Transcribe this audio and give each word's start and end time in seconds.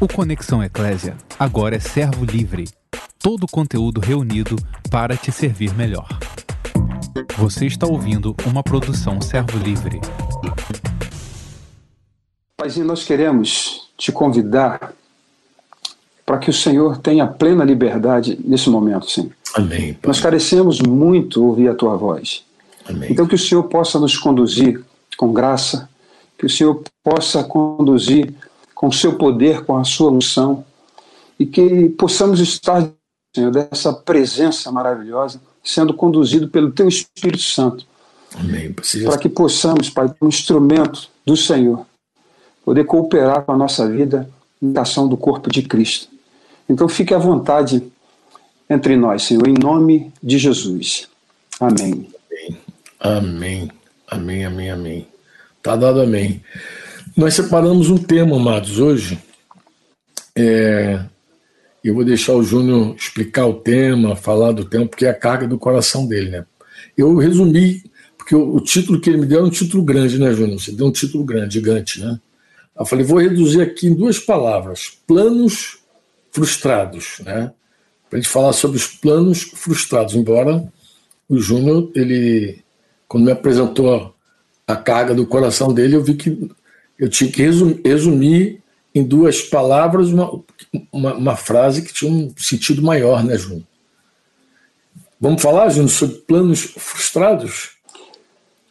O 0.00 0.06
Conexão 0.06 0.62
Eclésia 0.62 1.16
agora 1.36 1.74
é 1.74 1.80
servo 1.80 2.24
livre. 2.24 2.68
Todo 3.18 3.42
o 3.42 3.48
conteúdo 3.48 4.00
reunido 4.00 4.54
para 4.88 5.16
te 5.16 5.32
servir 5.32 5.74
melhor. 5.74 6.06
Você 7.36 7.66
está 7.66 7.84
ouvindo 7.84 8.36
uma 8.46 8.62
produção 8.62 9.20
servo 9.20 9.58
livre. 9.58 10.00
Paizinho, 12.56 12.86
nós 12.86 13.02
queremos 13.02 13.90
te 13.96 14.12
convidar 14.12 14.92
para 16.24 16.38
que 16.38 16.48
o 16.48 16.54
Senhor 16.54 16.98
tenha 16.98 17.26
plena 17.26 17.64
liberdade 17.64 18.38
nesse 18.44 18.70
momento, 18.70 19.10
sim. 19.10 19.32
Amém. 19.52 19.94
Pai. 19.94 20.02
Nós 20.06 20.20
carecemos 20.20 20.78
muito 20.78 21.44
ouvir 21.44 21.70
a 21.70 21.74
tua 21.74 21.96
voz. 21.96 22.44
Amém. 22.88 23.10
Então, 23.10 23.26
que 23.26 23.34
o 23.34 23.38
Senhor 23.38 23.64
possa 23.64 23.98
nos 23.98 24.16
conduzir 24.16 24.80
com 25.16 25.32
graça, 25.32 25.88
que 26.38 26.46
o 26.46 26.50
Senhor 26.50 26.84
possa 27.02 27.42
conduzir 27.42 28.32
com 28.78 28.86
o 28.86 28.92
seu 28.92 29.18
poder, 29.18 29.64
com 29.64 29.76
a 29.76 29.82
sua 29.82 30.08
unção, 30.12 30.64
e 31.36 31.44
que 31.44 31.88
possamos 31.88 32.38
estar, 32.38 32.88
Senhor, 33.34 33.50
dessa 33.50 33.92
presença 33.92 34.70
maravilhosa, 34.70 35.40
sendo 35.64 35.92
conduzido 35.92 36.48
pelo 36.48 36.70
Teu 36.70 36.86
Espírito 36.86 37.42
Santo. 37.42 37.84
Amém. 38.38 38.72
Precisa- 38.72 39.08
Para 39.08 39.18
que 39.18 39.28
possamos, 39.28 39.90
Pai, 39.90 40.08
um 40.22 40.28
instrumento 40.28 41.08
do 41.26 41.36
Senhor, 41.36 41.84
poder 42.64 42.84
cooperar 42.84 43.42
com 43.42 43.50
a 43.50 43.56
nossa 43.56 43.88
vida 43.90 44.30
na 44.62 44.82
ação 44.82 45.08
do 45.08 45.16
corpo 45.16 45.50
de 45.50 45.62
Cristo. 45.62 46.06
Então, 46.68 46.88
fique 46.88 47.12
à 47.12 47.18
vontade 47.18 47.82
entre 48.70 48.96
nós, 48.96 49.24
Senhor, 49.24 49.48
em 49.48 49.54
nome 49.58 50.12
de 50.22 50.38
Jesus. 50.38 51.08
Amém. 51.58 52.08
Amém. 53.00 53.72
Amém, 54.06 54.44
amém, 54.44 54.70
amém. 54.70 55.08
Tá 55.60 55.74
dado 55.74 56.00
amém. 56.00 56.40
Nós 57.18 57.34
separamos 57.34 57.90
um 57.90 57.98
tema, 57.98 58.36
amados, 58.36 58.78
hoje. 58.78 59.18
É, 60.36 61.04
eu 61.82 61.92
vou 61.92 62.04
deixar 62.04 62.34
o 62.34 62.44
Júnior 62.44 62.94
explicar 62.94 63.44
o 63.44 63.54
tema, 63.54 64.14
falar 64.14 64.52
do 64.52 64.64
tema, 64.64 64.86
porque 64.86 65.04
é 65.04 65.10
a 65.10 65.14
carga 65.14 65.48
do 65.48 65.58
coração 65.58 66.06
dele, 66.06 66.30
né? 66.30 66.46
Eu 66.96 67.16
resumi, 67.16 67.82
porque 68.16 68.36
o, 68.36 68.54
o 68.54 68.60
título 68.60 69.00
que 69.00 69.10
ele 69.10 69.18
me 69.18 69.26
deu 69.26 69.40
é 69.40 69.42
um 69.42 69.50
título 69.50 69.82
grande, 69.82 70.16
né, 70.16 70.32
Júnior? 70.32 70.60
Você 70.60 70.70
deu 70.70 70.86
um 70.86 70.92
título 70.92 71.24
grande, 71.24 71.54
gigante, 71.54 72.00
né? 72.00 72.20
Eu 72.78 72.86
falei, 72.86 73.04
vou 73.04 73.18
reduzir 73.18 73.62
aqui 73.62 73.88
em 73.88 73.94
duas 73.94 74.20
palavras: 74.20 74.96
planos 75.04 75.78
frustrados, 76.30 77.20
né? 77.24 77.50
Para 78.08 78.20
a 78.20 78.22
gente 78.22 78.30
falar 78.30 78.52
sobre 78.52 78.76
os 78.76 78.86
planos 78.86 79.42
frustrados, 79.42 80.14
embora 80.14 80.72
o 81.28 81.36
Júnior, 81.40 81.90
ele, 81.96 82.62
quando 83.08 83.24
me 83.24 83.32
apresentou 83.32 84.14
a 84.68 84.76
carga 84.76 85.16
do 85.16 85.26
coração 85.26 85.74
dele, 85.74 85.96
eu 85.96 86.04
vi 86.04 86.14
que 86.14 86.48
eu 86.98 87.08
tinha 87.08 87.30
que 87.30 87.42
resumir, 87.42 88.60
em 88.94 89.04
duas 89.04 89.42
palavras 89.42 90.08
uma, 90.08 90.40
uma, 90.90 91.14
uma 91.14 91.36
frase 91.36 91.82
que 91.82 91.92
tinha 91.92 92.10
um 92.10 92.32
sentido 92.36 92.82
maior, 92.82 93.22
né, 93.22 93.36
Júnior? 93.36 93.62
Vamos 95.20 95.42
falar, 95.42 95.68
Júnior, 95.68 95.90
sobre 95.90 96.16
planos 96.16 96.62
frustrados? 96.76 97.70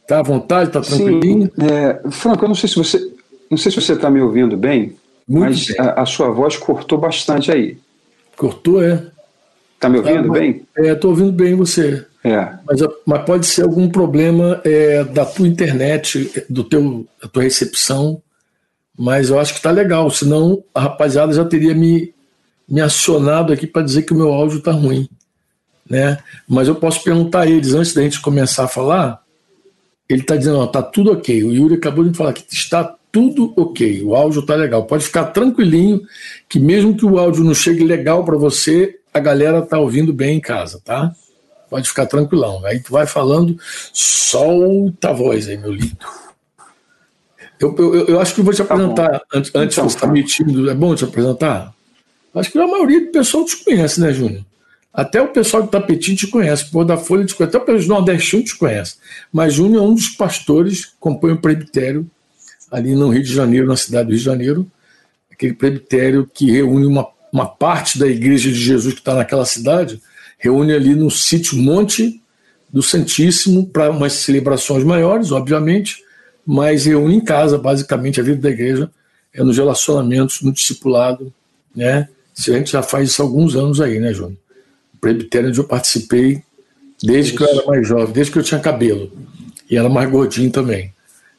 Tá 0.07 0.19
à 0.19 0.23
vontade, 0.23 0.71
tá 0.71 0.81
tranquilinho? 0.81 1.47
Sim, 1.47 1.65
é, 1.65 2.11
Franco, 2.11 2.43
eu 2.43 2.47
não 2.47 2.55
sei 2.55 2.69
se 2.69 2.75
você 2.75 3.17
não 3.49 3.57
sei 3.57 3.71
se 3.71 3.79
você 3.81 3.93
está 3.93 4.09
me 4.09 4.21
ouvindo 4.21 4.57
bem, 4.57 4.95
Muito 5.27 5.49
mas 5.49 5.67
bem. 5.67 5.79
A, 5.79 6.01
a 6.01 6.05
sua 6.05 6.29
voz 6.29 6.57
cortou 6.57 6.97
bastante 6.97 7.51
aí. 7.51 7.77
Cortou, 8.35 8.83
é? 8.83 9.07
Está 9.75 9.87
me 9.89 9.97
ouvindo 9.99 10.27
Tá, 10.27 10.33
bem? 10.33 10.65
É, 10.77 10.95
tô 10.95 11.09
ouvindo 11.09 11.31
bem 11.31 11.55
você. 11.55 12.05
É. 12.27 12.59
Mas, 12.65 12.81
mas 13.05 13.25
pode 13.25 13.45
ser 13.45 13.63
algum 13.63 13.89
problema 13.89 14.61
é, 14.63 15.03
da 15.03 15.25
tua 15.25 15.47
internet, 15.47 16.45
do 16.49 16.63
teu, 16.63 17.07
da 17.21 17.27
tua 17.27 17.43
recepção, 17.43 18.21
mas 18.97 19.29
eu 19.29 19.39
acho 19.39 19.53
que 19.53 19.61
tá 19.61 19.71
legal, 19.71 20.09
senão 20.09 20.63
a 20.73 20.81
rapaziada 20.81 21.31
já 21.31 21.45
teria 21.45 21.75
me, 21.75 22.13
me 22.67 22.81
acionado 22.81 23.53
aqui 23.53 23.67
para 23.67 23.83
dizer 23.83 24.01
que 24.03 24.13
o 24.13 24.17
meu 24.17 24.33
áudio 24.33 24.61
tá 24.61 24.71
ruim. 24.71 25.07
Né? 25.89 26.17
Mas 26.47 26.67
eu 26.67 26.75
posso 26.75 27.03
perguntar 27.03 27.41
a 27.41 27.47
eles, 27.47 27.73
antes 27.73 27.93
da 27.93 28.01
gente 28.01 28.19
começar 28.19 28.65
a 28.65 28.67
falar, 28.67 29.21
ele 30.09 30.21
está 30.21 30.35
dizendo, 30.35 30.59
ó, 30.59 30.67
tá 30.67 30.81
tudo 30.81 31.11
ok. 31.11 31.43
O 31.43 31.53
Yuri 31.53 31.75
acabou 31.75 32.03
de 32.03 32.09
me 32.09 32.15
falar 32.15 32.33
que 32.33 32.43
está 32.49 32.95
tudo 33.11 33.53
ok, 33.55 34.03
o 34.03 34.15
áudio 34.15 34.45
tá 34.45 34.55
legal. 34.55 34.85
Pode 34.85 35.05
ficar 35.05 35.25
tranquilinho, 35.25 36.01
que 36.49 36.59
mesmo 36.59 36.95
que 36.95 37.05
o 37.05 37.17
áudio 37.17 37.43
não 37.43 37.53
chegue 37.53 37.83
legal 37.83 38.23
para 38.23 38.35
você, 38.37 38.99
a 39.13 39.19
galera 39.19 39.61
tá 39.61 39.79
ouvindo 39.79 40.13
bem 40.13 40.37
em 40.37 40.41
casa, 40.41 40.81
tá? 40.83 41.13
Pode 41.69 41.87
ficar 41.87 42.05
tranquilão. 42.05 42.65
Aí 42.65 42.79
tu 42.79 42.91
vai 42.91 43.05
falando, 43.05 43.57
solta 43.93 45.09
a 45.09 45.13
voz 45.13 45.47
aí, 45.47 45.57
meu 45.57 45.71
lindo. 45.71 45.97
Eu, 47.59 47.75
eu, 47.77 48.07
eu 48.07 48.19
acho 48.19 48.33
que 48.33 48.41
eu 48.41 48.45
vou 48.45 48.53
te 48.53 48.61
apresentar 48.61 49.21
antes, 49.33 49.51
antes 49.55 49.77
Então, 49.77 49.89
você 49.89 49.95
está 49.95 50.07
meio 50.07 50.25
tímido. 50.25 50.69
É 50.69 50.73
bom 50.73 50.95
te 50.95 51.03
apresentar? 51.03 51.73
Acho 52.33 52.51
que 52.51 52.59
a 52.59 52.67
maioria 52.67 53.05
do 53.05 53.11
pessoal 53.11 53.45
te 53.45 53.57
conhece, 53.63 53.99
né, 53.99 54.13
Júnior? 54.13 54.45
Até 54.93 55.21
o 55.21 55.27
pessoal 55.27 55.63
do 55.63 55.69
Tapetinho 55.69 56.17
te 56.17 56.27
conhece, 56.27 56.71
pô, 56.71 56.83
da 56.83 56.97
Folha 56.97 57.23
te 57.23 57.35
conhece, 57.35 57.55
até 57.55 57.63
o 57.63 57.65
pessoal 57.65 58.01
do 58.01 58.05
Nordestino 58.05 58.43
te 58.43 58.55
conhece. 58.55 58.95
Mas 59.31 59.53
Júnior 59.53 59.83
é 59.83 59.87
um 59.87 59.93
dos 59.93 60.07
pastores 60.09 60.85
que 60.85 60.91
compõe 60.99 61.33
o 61.33 61.41
presbitério 61.41 62.09
ali 62.71 62.95
no 62.95 63.09
Rio 63.09 63.23
de 63.23 63.33
Janeiro, 63.33 63.67
na 63.67 63.75
cidade 63.75 64.05
do 64.07 64.09
Rio 64.09 64.17
de 64.17 64.25
Janeiro, 64.25 64.71
aquele 65.31 65.53
presbitério 65.53 66.29
que 66.31 66.51
reúne 66.51 66.85
uma, 66.85 67.07
uma 67.31 67.45
parte 67.45 67.99
da 67.99 68.07
Igreja 68.07 68.49
de 68.49 68.55
Jesus 68.55 68.93
que 68.93 68.99
está 68.99 69.13
naquela 69.13 69.45
cidade, 69.45 70.01
reúne 70.37 70.73
ali 70.73 70.95
no 70.95 71.09
sítio 71.09 71.57
Monte 71.57 72.21
do 72.71 72.83
Santíssimo 72.83 73.65
para 73.67 73.89
umas 73.89 74.13
celebrações 74.13 74.83
maiores, 74.83 75.31
obviamente, 75.31 76.03
mas 76.45 76.85
reúne 76.85 77.15
em 77.15 77.21
casa, 77.21 77.57
basicamente, 77.57 78.19
a 78.19 78.23
vida 78.23 78.41
da 78.41 78.49
igreja 78.49 78.89
é 79.33 79.43
nos 79.43 79.57
relacionamentos, 79.57 80.41
no 80.41 80.51
discipulado, 80.51 81.33
né? 81.75 82.07
Isso 82.35 82.51
a 82.51 82.57
gente 82.57 82.71
já 82.71 82.81
faz 82.81 83.09
isso 83.09 83.21
há 83.21 83.25
alguns 83.25 83.55
anos 83.55 83.81
aí, 83.81 83.99
né, 83.99 84.13
Júnior? 84.13 84.37
O 84.93 84.97
presbitério 84.97 85.49
onde 85.49 85.59
eu 85.59 85.63
participei 85.63 86.41
desde 87.01 87.33
que 87.33 87.43
eu 87.43 87.47
era 87.47 87.65
mais 87.65 87.87
jovem, 87.87 88.13
desde 88.13 88.31
que 88.31 88.39
eu 88.39 88.43
tinha 88.43 88.59
cabelo, 88.59 89.11
e 89.69 89.77
era 89.77 89.89
mais 89.89 90.09
gordinho 90.09 90.49
também. 90.51 90.93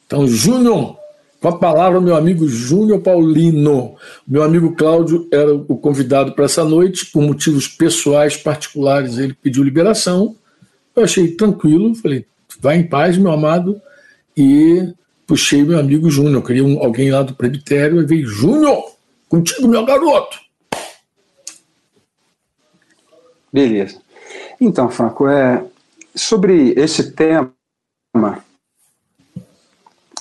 Então, 0.06 0.26
Júnior, 0.26 0.97
com 1.41 1.49
a 1.49 1.59
palavra, 1.59 2.00
meu 2.00 2.16
amigo 2.16 2.49
Júnior 2.49 3.00
Paulino. 3.00 3.94
Meu 4.26 4.43
amigo 4.43 4.75
Cláudio 4.75 5.28
era 5.32 5.54
o 5.54 5.76
convidado 5.76 6.32
para 6.32 6.47
essa 6.47 6.65
noite, 6.65 7.06
por 7.06 7.22
motivos 7.22 7.69
pessoais, 7.69 8.37
particulares, 8.37 9.19
ele 9.19 9.34
pediu 9.34 9.62
liberação. 9.62 10.37
Eu 10.97 11.04
achei 11.04 11.28
tranquilo, 11.28 11.94
falei, 11.94 12.26
vai 12.60 12.78
em 12.78 12.88
paz, 12.88 13.16
meu 13.16 13.31
amado, 13.31 13.81
e 14.37 14.93
puxei 15.26 15.62
meu 15.62 15.78
amigo 15.78 16.10
Júnior. 16.10 16.43
Queria 16.43 16.65
um- 16.65 16.82
alguém 16.82 17.10
lá 17.10 17.22
do 17.22 17.34
presbitério, 17.34 18.00
e 18.00 18.06
veio, 18.06 18.26
Júnior, 18.26 18.82
contigo, 19.28 19.69
meu 19.69 19.84
garoto. 19.84 20.38
Beleza. 23.53 24.00
Então, 24.60 24.91
Franco, 24.91 25.28
é, 25.28 25.65
sobre 26.15 26.72
esse 26.76 27.12
tema, 27.12 27.53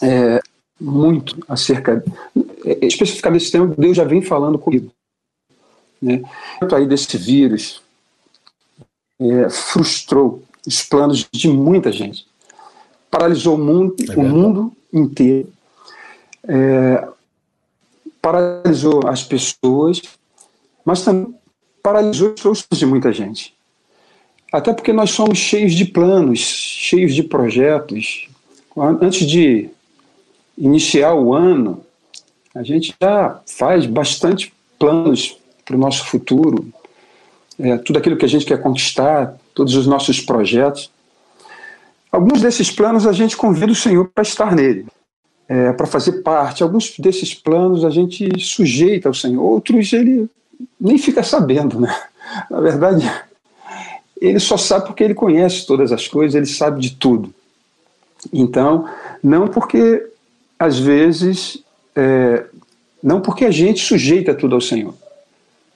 é, 0.01 0.39
muito 0.79 1.43
acerca, 1.47 2.03
é, 2.65 2.85
especificamente 2.85 3.43
esse 3.43 3.51
tema, 3.51 3.73
Deus 3.77 3.97
já 3.97 4.03
vem 4.03 4.21
falando 4.21 4.59
comigo. 4.59 4.91
Né? 6.01 6.21
Aí 6.71 6.85
desse 6.85 7.17
vírus 7.17 7.81
é, 9.19 9.49
frustrou 9.49 10.43
os 10.66 10.83
planos 10.83 11.27
de 11.31 11.47
muita 11.47 11.91
gente, 11.91 12.27
paralisou 13.09 13.55
o 13.55 13.57
mundo, 13.57 13.95
É 14.07 14.16
o 14.16 14.23
mundo 14.23 14.73
inteiro, 14.93 15.51
é, 16.47 17.07
paralisou 18.21 19.07
as 19.07 19.23
pessoas, 19.23 20.01
mas 20.85 21.03
também 21.03 21.33
paralisou 21.81 22.33
os 22.33 22.41
sonhos 22.41 22.67
de 22.71 22.85
muita 22.85 23.11
gente. 23.11 23.55
Até 24.51 24.73
porque 24.73 24.93
nós 24.93 25.11
somos 25.11 25.37
cheios 25.37 25.73
de 25.73 25.85
planos, 25.85 26.39
cheios 26.39 27.13
de 27.13 27.23
projetos. 27.23 28.27
Antes 28.75 29.25
de 29.27 29.69
iniciar 30.57 31.13
o 31.13 31.34
ano, 31.34 31.84
a 32.56 32.63
gente 32.63 32.95
já 33.00 33.40
faz 33.45 33.85
bastante 33.85 34.52
planos 34.79 35.37
para 35.64 35.76
o 35.76 35.79
nosso 35.79 36.05
futuro, 36.05 36.67
é, 37.59 37.78
tudo 37.78 37.99
aquilo 37.99 38.17
que 38.17 38.26
a 38.26 38.29
gente 38.29 38.46
quer 38.46 38.61
conquistar, 38.61 39.37
todos 39.53 39.76
os 39.76 39.85
nossos 39.85 40.20
projetos. 40.20 40.91
Alguns 42.11 42.41
desses 42.41 42.72
planos 42.72 43.05
a 43.05 43.11
gente 43.11 43.35
convida 43.35 43.72
o 43.72 43.76
Senhor 43.76 44.09
para 44.14 44.22
estar 44.22 44.55
nele, 44.55 44.85
é, 45.47 45.72
para 45.73 45.85
fazer 45.85 46.23
parte. 46.23 46.64
Alguns 46.64 46.97
desses 46.97 47.34
planos 47.34 47.84
a 47.84 47.90
gente 47.90 48.40
sujeita 48.40 49.08
ao 49.08 49.14
Senhor, 49.14 49.43
outros 49.43 49.91
ele 49.93 50.29
nem 50.79 50.97
fica 50.97 51.22
sabendo, 51.22 51.79
né? 51.79 51.96
Na 52.49 52.59
verdade, 52.59 53.09
ele 54.20 54.40
só 54.40 54.58
sabe 54.58 54.87
porque 54.87 55.03
ele 55.03 55.14
conhece 55.14 55.66
todas 55.66 55.91
as 55.91 56.08
coisas, 56.08 56.35
ele 56.35 56.46
sabe 56.46 56.79
de 56.81 56.91
tudo. 56.91 57.34
Então, 58.34 58.90
não 59.23 59.47
porque 59.47 60.03
às 60.59 60.79
vezes, 60.79 61.63
é, 61.95 62.45
não 63.01 63.21
porque 63.21 63.45
a 63.45 63.51
gente 63.51 63.83
sujeita 63.83 64.33
tudo 64.33 64.55
ao 64.55 64.61
Senhor. 64.61 64.93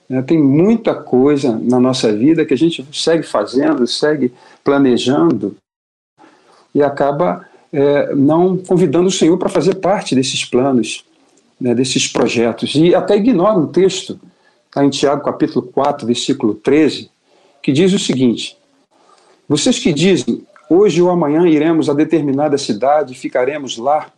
né? 0.08 0.22
Tem 0.22 0.38
muita 0.38 0.94
coisa 0.94 1.58
na 1.62 1.78
nossa 1.78 2.12
vida 2.12 2.44
que 2.44 2.54
a 2.54 2.58
gente 2.58 2.86
segue 2.92 3.22
fazendo, 3.22 3.86
segue 3.86 4.32
planejando 4.64 5.56
e 6.74 6.82
acaba 6.82 7.46
é, 7.72 8.14
não 8.14 8.56
convidando 8.56 9.08
o 9.08 9.12
Senhor 9.12 9.36
para 9.38 9.48
fazer 9.48 9.76
parte 9.76 10.14
desses 10.14 10.44
planos 10.44 11.04
né, 11.62 11.74
desses 11.74 12.08
projetos. 12.08 12.74
E 12.74 12.92
até 12.92 13.16
ignora 13.16 13.56
um 13.56 13.68
texto, 13.68 14.18
está 14.66 14.84
em 14.84 14.90
Tiago 14.90 15.22
capítulo 15.22 15.62
4, 15.68 16.04
versículo 16.06 16.54
13, 16.54 17.08
que 17.62 17.70
diz 17.70 17.92
o 17.92 17.98
seguinte: 17.98 18.56
Vocês 19.48 19.78
que 19.78 19.92
dizem, 19.92 20.44
hoje 20.68 21.00
ou 21.00 21.08
amanhã 21.08 21.46
iremos 21.46 21.88
a 21.88 21.94
determinada 21.94 22.58
cidade, 22.58 23.14
ficaremos 23.14 23.78
lá 23.78 24.10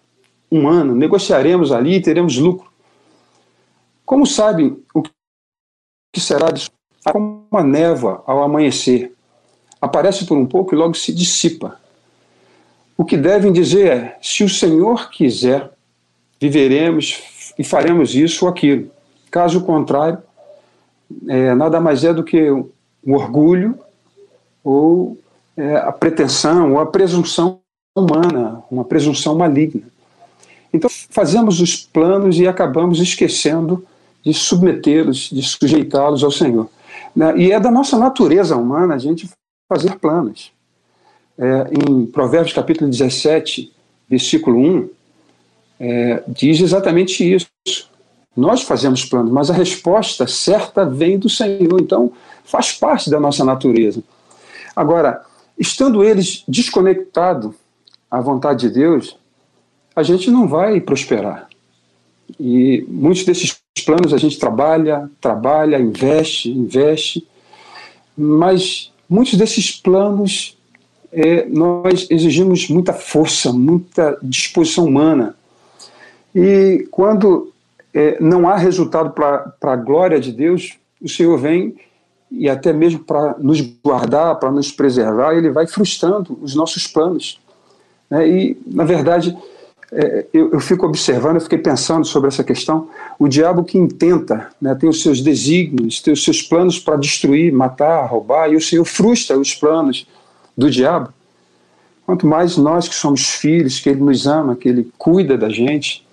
um 0.50 0.68
ano, 0.68 0.94
negociaremos 0.94 1.72
ali 1.72 1.94
e 1.94 2.00
teremos 2.00 2.36
lucro. 2.36 2.70
Como 4.04 4.26
sabem 4.26 4.78
o 4.94 5.02
que 5.02 6.20
será 6.20 6.50
disso? 6.50 6.70
Como 7.04 7.46
uma 7.50 7.62
névoa 7.62 8.22
ao 8.26 8.42
amanhecer. 8.42 9.12
Aparece 9.80 10.24
por 10.26 10.36
um 10.38 10.46
pouco 10.46 10.74
e 10.74 10.78
logo 10.78 10.94
se 10.94 11.12
dissipa. 11.12 11.78
O 12.96 13.04
que 13.04 13.16
devem 13.16 13.52
dizer 13.52 13.86
é: 13.90 14.18
se 14.22 14.44
o 14.44 14.48
Senhor 14.48 15.10
quiser, 15.10 15.70
viveremos 16.40 17.52
e 17.58 17.64
faremos 17.64 18.14
isso 18.14 18.44
ou 18.44 18.50
aquilo. 18.50 18.90
Caso 19.30 19.64
contrário, 19.64 20.22
é, 21.28 21.54
nada 21.54 21.80
mais 21.80 22.04
é 22.04 22.12
do 22.12 22.24
que 22.24 22.50
um 22.50 23.14
orgulho 23.14 23.78
ou 24.62 25.18
é, 25.56 25.76
a 25.76 25.92
pretensão 25.92 26.72
ou 26.72 26.80
a 26.80 26.86
presunção 26.86 27.60
humana, 27.94 28.62
uma 28.70 28.84
presunção 28.84 29.36
maligna. 29.36 29.82
Então, 30.74 30.90
fazemos 30.90 31.60
os 31.60 31.76
planos 31.76 32.36
e 32.36 32.48
acabamos 32.48 32.98
esquecendo 32.98 33.86
de 34.24 34.34
submetê-los, 34.34 35.30
de 35.30 35.40
sujeitá-los 35.40 36.24
ao 36.24 36.32
Senhor. 36.32 36.68
Né? 37.14 37.32
E 37.38 37.52
é 37.52 37.60
da 37.60 37.70
nossa 37.70 37.96
natureza 37.96 38.56
humana 38.56 38.96
a 38.96 38.98
gente 38.98 39.30
fazer 39.68 39.94
planos. 40.00 40.52
É, 41.38 41.70
em 41.88 42.06
Provérbios 42.06 42.52
capítulo 42.52 42.90
17, 42.90 43.72
versículo 44.10 44.58
1, 44.58 44.90
é, 45.78 46.24
diz 46.26 46.60
exatamente 46.60 47.22
isso. 47.22 47.46
Nós 48.36 48.62
fazemos 48.62 49.04
planos, 49.04 49.30
mas 49.30 49.50
a 49.50 49.54
resposta 49.54 50.26
certa 50.26 50.84
vem 50.84 51.20
do 51.20 51.30
Senhor, 51.30 51.80
então 51.80 52.12
faz 52.44 52.72
parte 52.72 53.08
da 53.08 53.20
nossa 53.20 53.44
natureza. 53.44 54.02
Agora, 54.74 55.24
estando 55.56 56.02
eles 56.02 56.42
desconectados 56.48 57.54
à 58.10 58.20
vontade 58.20 58.68
de 58.68 58.74
Deus, 58.74 59.16
a 59.94 60.02
gente 60.02 60.30
não 60.30 60.46
vai 60.48 60.80
prosperar. 60.80 61.48
E 62.38 62.84
muitos 62.88 63.24
desses 63.24 63.56
planos 63.84 64.12
a 64.12 64.18
gente 64.18 64.38
trabalha, 64.38 65.10
trabalha, 65.20 65.78
investe, 65.78 66.50
investe, 66.50 67.26
mas 68.16 68.92
muitos 69.08 69.34
desses 69.34 69.70
planos 69.70 70.56
é, 71.12 71.46
nós 71.46 72.06
exigimos 72.10 72.68
muita 72.68 72.92
força, 72.92 73.52
muita 73.52 74.18
disposição 74.22 74.84
humana. 74.84 75.36
E 76.34 76.88
quando 76.90 77.52
é, 77.92 78.16
não 78.20 78.48
há 78.48 78.56
resultado 78.56 79.10
para 79.10 79.54
a 79.62 79.76
glória 79.76 80.18
de 80.18 80.32
Deus, 80.32 80.76
o 81.00 81.08
Senhor 81.08 81.38
vem 81.38 81.76
e 82.30 82.48
até 82.48 82.72
mesmo 82.72 82.98
para 82.98 83.36
nos 83.38 83.60
guardar, 83.60 84.40
para 84.40 84.50
nos 84.50 84.72
preservar, 84.72 85.34
ele 85.34 85.50
vai 85.50 85.66
frustrando 85.66 86.36
os 86.42 86.54
nossos 86.54 86.86
planos. 86.86 87.38
Né? 88.10 88.28
E, 88.28 88.56
na 88.66 88.84
verdade, 88.84 89.36
é, 89.92 90.26
eu, 90.32 90.52
eu, 90.52 90.60
fico 90.60 90.86
observando, 90.86 91.36
eu 91.36 91.40
fiquei 91.40 91.58
pensando 91.58 92.04
sobre 92.04 92.28
essa 92.28 92.42
questão. 92.42 92.88
O 93.18 93.28
diabo 93.28 93.64
que 93.64 93.78
intenta, 93.78 94.50
né, 94.60 94.74
tem 94.74 94.88
os 94.88 95.02
seus 95.02 95.20
desígnios, 95.20 96.00
tem 96.00 96.12
os 96.12 96.24
seus 96.24 96.42
planos 96.42 96.78
para 96.78 96.96
destruir, 96.96 97.52
matar, 97.52 98.06
roubar, 98.06 98.50
e 98.50 98.56
o 98.56 98.60
Senhor 98.60 98.84
frustra 98.84 99.38
os 99.38 99.54
planos 99.54 100.06
do 100.56 100.70
diabo. 100.70 101.12
Quanto 102.06 102.26
mais 102.26 102.56
nós 102.56 102.88
que 102.88 102.94
somos 102.94 103.30
filhos, 103.30 103.80
que 103.80 103.88
Ele 103.88 104.00
nos 104.00 104.26
ama, 104.26 104.56
que 104.56 104.68
Ele 104.68 104.90
cuida 104.98 105.38
da 105.38 105.48
gente, 105.48 106.06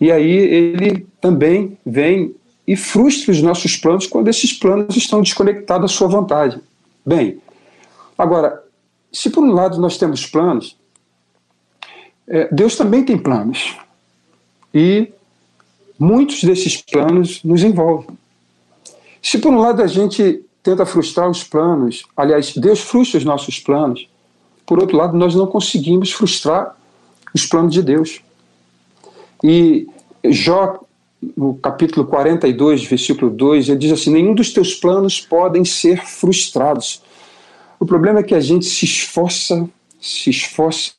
e 0.00 0.10
aí 0.10 0.30
Ele 0.30 1.06
também 1.20 1.78
vem 1.84 2.34
e 2.66 2.76
frustra 2.76 3.32
os 3.32 3.42
nossos 3.42 3.76
planos 3.76 4.06
quando 4.06 4.28
esses 4.28 4.52
planos 4.52 4.96
estão 4.96 5.20
desconectados 5.20 5.92
à 5.92 5.94
sua 5.94 6.08
vontade. 6.08 6.60
Bem, 7.04 7.38
agora, 8.16 8.62
se 9.12 9.30
por 9.30 9.42
um 9.42 9.52
lado 9.52 9.80
nós 9.80 9.98
temos 9.98 10.26
planos, 10.26 10.76
é, 12.28 12.48
Deus 12.52 12.76
também 12.76 13.04
tem 13.04 13.18
planos. 13.18 13.76
E 14.72 15.12
muitos 15.98 16.42
desses 16.42 16.80
planos 16.80 17.42
nos 17.42 17.62
envolvem. 17.62 18.16
Se 19.22 19.38
por 19.38 19.52
um 19.52 19.58
lado 19.58 19.82
a 19.82 19.86
gente 19.86 20.44
tenta 20.62 20.86
frustrar 20.86 21.28
os 21.30 21.44
planos, 21.44 22.04
aliás, 22.16 22.54
Deus 22.56 22.80
frustra 22.80 23.18
os 23.18 23.24
nossos 23.24 23.58
planos, 23.58 24.08
por 24.66 24.80
outro 24.80 24.96
lado, 24.96 25.16
nós 25.16 25.34
não 25.34 25.46
conseguimos 25.46 26.12
frustrar 26.12 26.76
os 27.34 27.44
planos 27.46 27.72
de 27.72 27.82
Deus. 27.82 28.20
E 29.42 29.86
Jó, 30.24 30.80
no 31.36 31.54
capítulo 31.54 32.06
42, 32.06 32.84
versículo 32.84 33.30
2, 33.30 33.68
ele 33.68 33.78
diz 33.78 33.92
assim: 33.92 34.12
Nenhum 34.12 34.34
dos 34.34 34.52
teus 34.52 34.74
planos 34.74 35.20
podem 35.20 35.64
ser 35.64 36.06
frustrados. 36.06 37.02
O 37.78 37.86
problema 37.86 38.20
é 38.20 38.22
que 38.22 38.34
a 38.34 38.40
gente 38.40 38.64
se 38.64 38.84
esforça, 38.84 39.68
se 40.00 40.30
esforça 40.30 40.92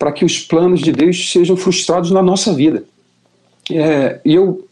para 0.00 0.12
que 0.12 0.24
os 0.24 0.40
planos 0.40 0.80
de 0.80 0.92
Deus 0.92 1.30
sejam 1.30 1.58
frustrados 1.58 2.10
na 2.10 2.22
nossa 2.22 2.54
vida. 2.54 2.84
É, 3.70 4.18
e 4.24 4.34
eu 4.34 4.66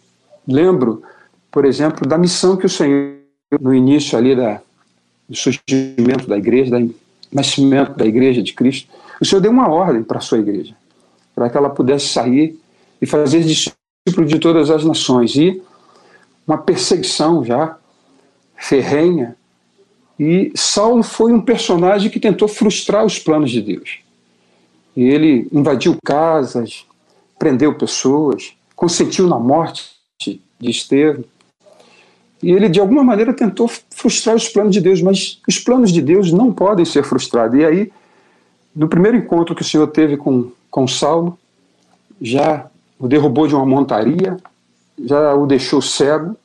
lembro, 0.46 1.02
por 1.50 1.66
exemplo, 1.66 2.08
da 2.08 2.16
missão 2.16 2.56
que 2.56 2.64
o 2.64 2.69
Senhor, 2.69 3.19
no 3.60 3.75
início 3.75 4.16
ali 4.16 4.34
da, 4.34 4.58
do 5.28 5.36
surgimento 5.36 6.26
da 6.26 6.38
igreja, 6.38 6.80
do 6.80 6.94
nascimento 7.30 7.94
da 7.94 8.06
igreja 8.06 8.42
de 8.42 8.54
Cristo, 8.54 8.88
o 9.20 9.25
Senhor 9.26 9.42
deu 9.42 9.50
uma 9.50 9.69
ordem 9.69 10.02
para 10.02 10.16
a 10.16 10.22
sua 10.22 10.38
igreja, 10.38 10.75
para 11.34 11.50
que 11.50 11.58
ela 11.58 11.69
pudesse 11.69 12.08
sair 12.08 12.58
e 12.98 13.04
fazer 13.04 13.42
discípulos 13.42 14.30
de 14.30 14.38
todas 14.38 14.70
as 14.70 14.82
nações. 14.82 15.36
E 15.36 15.62
uma 16.46 16.56
perseguição 16.56 17.44
já 17.44 17.76
ferrenha. 18.56 19.36
E 20.19 20.50
Saulo 20.54 21.02
foi 21.02 21.34
um 21.34 21.40
personagem 21.42 22.10
que 22.10 22.19
tentou 22.19 22.48
frustrar 22.48 23.04
os 23.04 23.19
planos 23.19 23.50
de 23.50 23.60
Deus. 23.60 24.07
E 24.98 25.04
ele 25.04 25.46
invadiu 25.52 25.96
casas, 26.04 26.84
prendeu 27.38 27.72
pessoas, 27.72 28.56
consentiu 28.74 29.28
na 29.28 29.38
morte 29.38 29.92
de 30.20 30.40
Estevão. 30.60 31.22
E 32.42 32.50
ele, 32.50 32.68
de 32.68 32.80
alguma 32.80 33.04
maneira, 33.04 33.32
tentou 33.32 33.70
frustrar 33.90 34.34
os 34.34 34.48
planos 34.48 34.74
de 34.74 34.80
Deus, 34.80 35.00
mas 35.00 35.40
os 35.46 35.56
planos 35.60 35.92
de 35.92 36.02
Deus 36.02 36.32
não 36.32 36.52
podem 36.52 36.84
ser 36.84 37.04
frustrados. 37.04 37.60
E 37.60 37.64
aí, 37.64 37.92
no 38.74 38.88
primeiro 38.88 39.16
encontro 39.16 39.54
que 39.54 39.62
o 39.62 39.64
Senhor 39.64 39.86
teve 39.86 40.16
com, 40.16 40.50
com 40.68 40.88
Saulo, 40.88 41.38
já 42.20 42.66
o 42.98 43.06
derrubou 43.06 43.46
de 43.46 43.54
uma 43.54 43.64
montaria, 43.64 44.36
já 45.00 45.32
o 45.32 45.46
deixou 45.46 45.80
cego. 45.80 46.37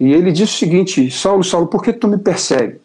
E 0.00 0.12
ele 0.12 0.32
disse 0.32 0.54
o 0.54 0.58
seguinte: 0.58 1.08
Saulo, 1.12 1.44
Saulo, 1.44 1.68
por 1.68 1.80
que 1.80 1.92
tu 1.92 2.08
me 2.08 2.18
persegue? 2.18 2.80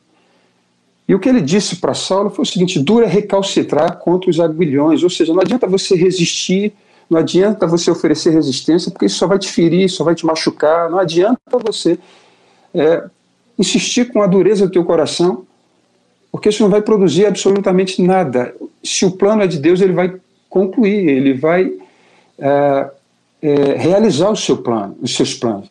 E 1.07 1.13
o 1.13 1.19
que 1.19 1.29
ele 1.29 1.41
disse 1.41 1.75
para 1.77 1.93
Saulo 1.93 2.29
foi 2.29 2.43
o 2.43 2.47
seguinte: 2.47 2.79
dura 2.79 3.07
recalcitrar 3.07 3.97
contra 3.97 4.29
os 4.29 4.39
aguilhões, 4.39 5.03
ou 5.03 5.09
seja, 5.09 5.33
não 5.33 5.41
adianta 5.41 5.67
você 5.67 5.95
resistir, 5.95 6.73
não 7.09 7.19
adianta 7.19 7.67
você 7.67 7.91
oferecer 7.91 8.31
resistência, 8.31 8.91
porque 8.91 9.05
isso 9.05 9.17
só 9.17 9.27
vai 9.27 9.37
te 9.37 9.51
ferir, 9.51 9.89
só 9.89 10.03
vai 10.03 10.15
te 10.15 10.25
machucar, 10.25 10.89
não 10.89 10.97
adianta 10.97 11.39
você 11.63 11.99
é, 12.73 13.03
insistir 13.57 14.11
com 14.11 14.21
a 14.21 14.27
dureza 14.27 14.65
do 14.65 14.71
teu 14.71 14.83
coração, 14.83 15.45
porque 16.31 16.49
isso 16.49 16.63
não 16.63 16.69
vai 16.69 16.81
produzir 16.81 17.25
absolutamente 17.25 18.01
nada. 18.01 18.55
Se 18.83 19.05
o 19.05 19.11
plano 19.11 19.43
é 19.43 19.47
de 19.47 19.59
Deus, 19.59 19.81
ele 19.81 19.93
vai 19.93 20.15
concluir, 20.49 21.07
ele 21.07 21.33
vai 21.33 21.71
é, 22.39 22.89
é, 23.41 23.53
realizar 23.75 24.29
o 24.29 24.35
seu 24.35 24.57
plano, 24.57 24.97
os 25.01 25.15
seus 25.15 25.33
planos. 25.33 25.69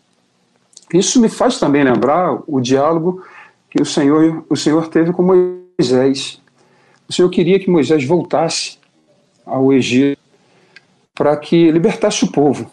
Isso 0.93 1.21
me 1.21 1.29
faz 1.29 1.59
também 1.59 1.83
lembrar 1.83 2.39
o 2.47 2.61
diálogo 2.61 3.23
que 3.75 3.83
o 3.83 3.85
Senhor, 3.85 4.47
o 4.49 4.55
Senhor 4.55 4.87
teve 4.87 5.13
com 5.13 5.21
Moisés. 5.21 6.41
O 7.09 7.13
Senhor 7.13 7.29
queria 7.29 7.59
que 7.59 7.69
Moisés 7.69 8.05
voltasse 8.05 8.79
ao 9.45 9.73
Egito 9.73 10.21
para 11.13 11.37
que 11.37 11.73
libertasse 11.73 12.25
o 12.25 12.31
povo. 12.31 12.71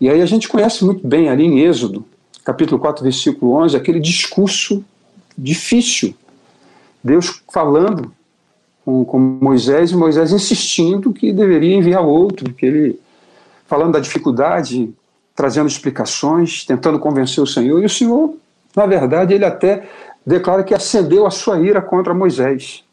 E 0.00 0.10
aí 0.10 0.20
a 0.20 0.26
gente 0.26 0.48
conhece 0.48 0.84
muito 0.84 1.06
bem 1.06 1.28
ali 1.28 1.44
em 1.44 1.60
Êxodo, 1.60 2.04
capítulo 2.44 2.80
4, 2.80 3.04
versículo 3.04 3.52
11, 3.52 3.76
aquele 3.76 4.00
discurso 4.00 4.84
difícil. 5.38 6.16
Deus 7.02 7.40
falando 7.52 8.12
com, 8.84 9.04
com 9.04 9.18
Moisés 9.20 9.92
e 9.92 9.96
Moisés 9.96 10.32
insistindo 10.32 11.12
que 11.12 11.32
deveria 11.32 11.76
enviar 11.76 12.04
outro, 12.04 12.52
que 12.52 12.66
ele 12.66 13.00
falando 13.68 13.92
da 13.92 14.00
dificuldade, 14.00 14.92
trazendo 15.32 15.68
explicações, 15.68 16.64
tentando 16.64 16.98
convencer 16.98 17.42
o 17.42 17.46
Senhor, 17.46 17.80
e 17.80 17.86
o 17.86 17.88
Senhor 17.88 18.34
na 18.74 18.86
verdade, 18.86 19.34
ele 19.34 19.44
até 19.44 19.88
declara 20.26 20.64
que 20.64 20.74
acendeu 20.74 21.26
a 21.26 21.30
sua 21.30 21.60
ira 21.60 21.82
contra 21.82 22.14
Moisés. 22.14 22.84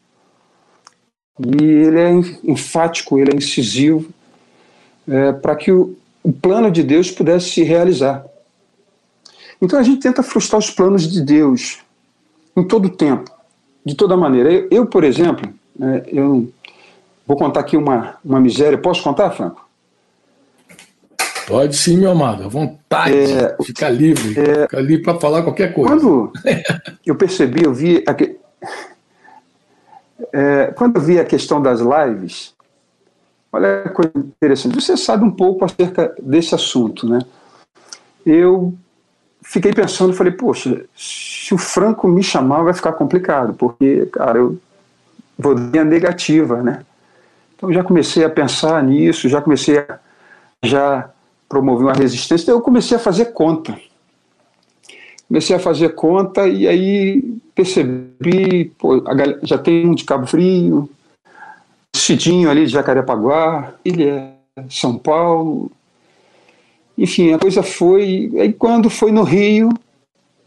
E 1.38 1.64
ele 1.64 1.98
é 1.98 2.10
enfático, 2.44 3.18
ele 3.18 3.32
é 3.32 3.36
incisivo, 3.36 4.08
é, 5.08 5.32
para 5.32 5.56
que 5.56 5.72
o, 5.72 5.96
o 6.22 6.32
plano 6.32 6.70
de 6.70 6.82
Deus 6.82 7.10
pudesse 7.10 7.50
se 7.50 7.62
realizar. 7.62 8.24
Então 9.60 9.78
a 9.78 9.82
gente 9.82 10.00
tenta 10.00 10.22
frustrar 10.22 10.58
os 10.58 10.70
planos 10.70 11.10
de 11.10 11.22
Deus 11.22 11.78
em 12.56 12.66
todo 12.66 12.86
o 12.86 12.90
tempo, 12.90 13.30
de 13.84 13.94
toda 13.94 14.16
maneira. 14.16 14.52
Eu, 14.52 14.68
eu 14.70 14.86
por 14.86 15.04
exemplo, 15.04 15.50
é, 15.80 16.04
eu 16.08 16.52
vou 17.26 17.36
contar 17.36 17.60
aqui 17.60 17.76
uma, 17.76 18.16
uma 18.24 18.40
miséria. 18.40 18.76
Posso 18.76 19.02
contar, 19.02 19.30
Franco? 19.30 19.69
Pode 21.50 21.76
sim, 21.76 21.96
meu 21.96 22.12
amado, 22.12 22.44
à 22.44 22.48
vontade, 22.48 23.12
é, 23.12 23.56
fica 23.64 23.88
livre, 23.88 24.38
é, 24.38 24.62
fica 24.62 24.80
livre 24.80 25.02
para 25.02 25.18
falar 25.18 25.42
qualquer 25.42 25.74
coisa. 25.74 25.90
Quando 25.90 26.32
eu 27.04 27.16
percebi, 27.16 27.64
eu 27.64 27.74
vi, 27.74 28.04
a, 28.06 28.14
é, 30.32 30.66
quando 30.68 30.96
eu 30.96 31.02
vi 31.02 31.18
a 31.18 31.24
questão 31.24 31.60
das 31.60 31.80
lives, 31.80 32.54
olha 33.52 33.82
que 33.82 33.88
coisa 33.90 34.12
interessante, 34.14 34.80
você 34.80 34.96
sabe 34.96 35.24
um 35.24 35.30
pouco 35.30 35.64
acerca 35.64 36.14
desse 36.22 36.54
assunto, 36.54 37.08
né? 37.08 37.18
Eu 38.24 38.72
fiquei 39.42 39.72
pensando, 39.72 40.12
falei, 40.12 40.32
poxa, 40.32 40.84
se 40.96 41.52
o 41.52 41.58
Franco 41.58 42.06
me 42.06 42.22
chamar 42.22 42.62
vai 42.62 42.74
ficar 42.74 42.92
complicado, 42.92 43.54
porque, 43.54 44.06
cara, 44.06 44.38
eu 44.38 44.56
vou 45.36 45.56
dar 45.56 45.80
a 45.80 45.84
negativa, 45.84 46.62
né? 46.62 46.84
Então 47.56 47.72
já 47.72 47.82
comecei 47.82 48.24
a 48.24 48.30
pensar 48.30 48.80
nisso, 48.84 49.28
já 49.28 49.42
comecei 49.42 49.78
a 49.78 49.98
já 50.62 51.10
promover 51.50 51.88
uma 51.88 51.92
resistência, 51.92 52.44
então 52.44 52.54
eu 52.54 52.62
comecei 52.62 52.96
a 52.96 53.00
fazer 53.00 53.32
conta. 53.32 53.76
Comecei 55.26 55.56
a 55.56 55.58
fazer 55.58 55.90
conta 55.90 56.46
e 56.46 56.66
aí 56.66 57.22
percebi, 57.54 58.72
pô, 58.78 59.02
já 59.42 59.58
tem 59.58 59.86
um 59.86 59.94
de 59.94 60.04
Cabo 60.04 60.28
Frio, 60.28 60.88
Cidinho 61.94 62.48
ali 62.48 62.66
de 62.66 62.72
Jacarepaguá, 62.72 63.74
Ilha, 63.84 64.32
São 64.68 64.96
Paulo, 64.96 65.70
enfim, 66.96 67.32
a 67.32 67.38
coisa 67.38 67.62
foi. 67.62 68.30
Aí 68.38 68.52
quando 68.52 68.88
foi 68.88 69.10
no 69.10 69.22
Rio, 69.22 69.70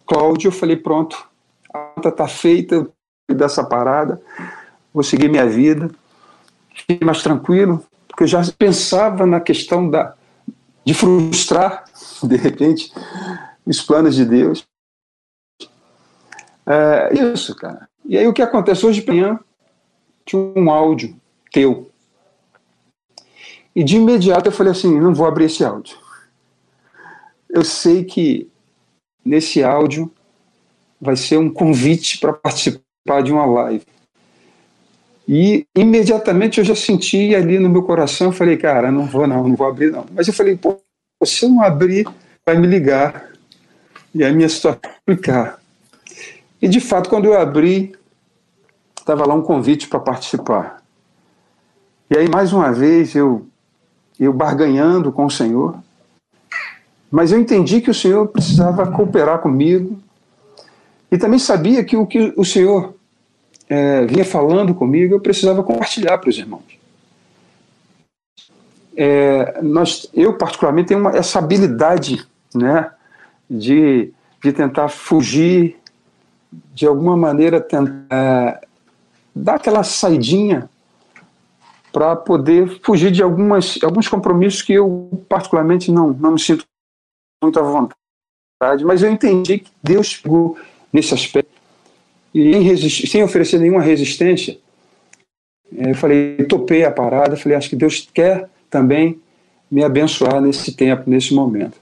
Cláudio, 0.05 0.47
eu 0.47 0.51
falei: 0.51 0.77
pronto, 0.77 1.25
a 1.73 1.79
conta 1.79 2.09
está 2.09 2.27
feita 2.27 2.87
dessa 3.29 3.63
parada, 3.63 4.21
vou 4.93 5.03
seguir 5.03 5.29
minha 5.29 5.47
vida. 5.47 5.89
Fiquei 6.73 6.99
mais 7.05 7.21
tranquilo, 7.21 7.83
porque 8.07 8.23
eu 8.23 8.27
já 8.27 8.41
pensava 8.57 9.25
na 9.25 9.39
questão 9.39 9.89
da, 9.89 10.15
de 10.85 10.93
frustrar, 10.93 11.85
de 12.23 12.35
repente, 12.35 12.91
os 13.65 13.81
planos 13.81 14.15
de 14.15 14.25
Deus. 14.25 14.65
É 16.65 17.13
isso, 17.13 17.55
cara. 17.55 17.89
E 18.05 18.17
aí 18.17 18.27
o 18.27 18.33
que 18.33 18.41
acontece 18.41 18.85
hoje 18.85 19.01
de 19.01 19.07
manhã? 19.07 19.39
Tinha 20.25 20.41
um 20.55 20.69
áudio 20.69 21.15
teu. 21.51 21.89
E 23.75 23.83
de 23.83 23.97
imediato 23.97 24.47
eu 24.47 24.51
falei 24.51 24.71
assim: 24.71 24.99
não 24.99 25.13
vou 25.13 25.25
abrir 25.25 25.45
esse 25.45 25.63
áudio 25.63 26.03
eu 27.53 27.63
sei 27.63 28.03
que 28.03 28.49
nesse 29.23 29.63
áudio 29.63 30.11
vai 30.99 31.15
ser 31.15 31.37
um 31.37 31.53
convite 31.53 32.17
para 32.17 32.33
participar 32.33 33.21
de 33.23 33.31
uma 33.31 33.45
live. 33.45 33.85
E 35.27 35.65
imediatamente 35.75 36.59
eu 36.59 36.65
já 36.65 36.75
senti 36.75 37.33
ali 37.33 37.57
no 37.57 37.69
meu 37.69 37.83
coração, 37.83 38.27
eu 38.27 38.33
falei, 38.33 38.57
cara, 38.57 38.91
não 38.91 39.05
vou 39.05 39.25
não, 39.25 39.47
não 39.47 39.55
vou 39.55 39.67
abrir 39.67 39.91
não. 39.91 40.05
Mas 40.13 40.27
eu 40.27 40.33
falei, 40.33 40.57
pô, 40.57 40.77
se 41.23 41.45
eu 41.45 41.49
não 41.49 41.61
abrir, 41.61 42.05
vai 42.45 42.57
me 42.57 42.67
ligar. 42.67 43.31
E 44.13 44.23
a 44.23 44.31
minha 44.31 44.49
situação 44.49 44.79
explicar. 44.99 45.59
E 46.61 46.67
de 46.67 46.79
fato, 46.79 47.09
quando 47.09 47.25
eu 47.25 47.39
abri, 47.39 47.95
estava 48.99 49.25
lá 49.25 49.33
um 49.33 49.41
convite 49.41 49.87
para 49.87 49.99
participar. 49.99 50.83
E 52.09 52.17
aí, 52.17 52.29
mais 52.29 52.53
uma 52.53 52.71
vez, 52.71 53.15
eu, 53.15 53.47
eu 54.19 54.31
barganhando 54.31 55.11
com 55.11 55.25
o 55.25 55.31
Senhor, 55.31 55.75
mas 57.09 57.31
eu 57.31 57.39
entendi 57.39 57.81
que 57.81 57.89
o 57.89 57.93
Senhor 57.93 58.27
precisava 58.27 58.85
cooperar 58.91 59.39
comigo 59.39 59.99
e 61.11 61.17
também 61.17 61.39
sabia 61.39 61.83
que 61.83 61.95
o 61.95 62.07
que 62.07 62.33
o 62.37 62.45
Senhor 62.45 62.95
é, 63.69 64.05
vinha 64.05 64.25
falando 64.25 64.73
comigo 64.73 65.15
eu 65.15 65.19
precisava 65.19 65.63
compartilhar 65.63 66.17
para 66.17 66.29
os 66.29 66.37
irmãos. 66.37 66.63
É, 68.95 69.61
nós, 69.61 70.07
eu 70.13 70.37
particularmente 70.37 70.89
tenho 70.89 70.99
uma, 70.99 71.15
essa 71.15 71.39
habilidade, 71.39 72.27
né, 72.53 72.91
de, 73.49 74.13
de 74.41 74.51
tentar 74.51 74.89
fugir, 74.89 75.77
de 76.73 76.85
alguma 76.85 77.17
maneira 77.17 77.59
tentar 77.59 78.05
é, 78.09 78.67
dar 79.35 79.55
aquela 79.55 79.83
saidinha 79.83 80.69
para 81.91 82.15
poder 82.15 82.79
fugir 82.83 83.11
de 83.11 83.21
algumas, 83.21 83.79
alguns 83.83 84.07
compromissos 84.07 84.61
que 84.61 84.73
eu 84.73 85.09
particularmente 85.29 85.91
não, 85.91 86.11
não 86.11 86.31
me 86.31 86.39
sinto 86.39 86.65
muito 87.41 87.59
à 87.59 87.63
vontade, 87.63 88.83
mas 88.83 89.03
eu 89.03 89.11
entendi 89.11 89.59
que 89.59 89.71
Deus 89.81 90.15
pegou 90.17 90.57
nesse 90.91 91.13
aspecto 91.13 91.52
e 92.33 93.07
sem 93.07 93.23
oferecer 93.23 93.59
nenhuma 93.59 93.81
resistência, 93.81 94.57
eh, 95.77 95.91
eu 95.91 95.95
falei, 95.95 96.37
topei 96.45 96.83
a 96.83 96.91
parada, 96.91 97.37
falei, 97.37 97.57
acho 97.57 97.69
que 97.69 97.75
Deus 97.75 98.09
quer 98.13 98.49
também 98.69 99.21
me 99.69 99.83
abençoar 99.83 100.41
nesse 100.41 100.71
tempo, 100.73 101.09
nesse 101.09 101.33
momento. 101.33 101.77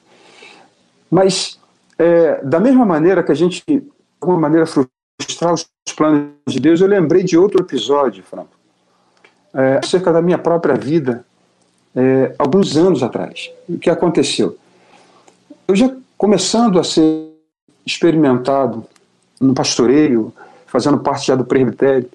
Mas, 1.09 1.59
é, 1.97 2.43
da 2.43 2.59
mesma 2.59 2.85
maneira 2.85 3.21
que 3.21 3.31
a 3.31 3.35
gente, 3.35 3.63
de 3.67 3.83
alguma 4.19 4.39
maneira, 4.39 4.65
frustrar 4.65 5.53
os 5.53 5.69
planos 5.95 6.31
de 6.47 6.59
Deus, 6.59 6.79
eu 6.79 6.87
lembrei 6.87 7.23
de 7.23 7.37
outro 7.37 7.61
episódio, 7.61 8.23
Franco, 8.23 8.55
é, 9.53 9.79
acerca 9.83 10.11
da 10.11 10.21
minha 10.21 10.37
própria 10.37 10.75
vida, 10.75 11.25
é, 11.93 12.33
alguns 12.39 12.77
anos 12.77 13.03
atrás. 13.03 13.51
O 13.67 13.77
que 13.77 13.89
aconteceu? 13.89 14.57
Eu 15.67 15.75
já 15.75 15.93
começando 16.17 16.79
a 16.79 16.83
ser 16.83 17.29
experimentado 17.85 18.85
no 19.41 19.53
pastoreio, 19.53 20.33
fazendo 20.67 20.99
parte 20.99 21.27
já 21.27 21.35
do 21.35 21.43
presbitério. 21.43 22.09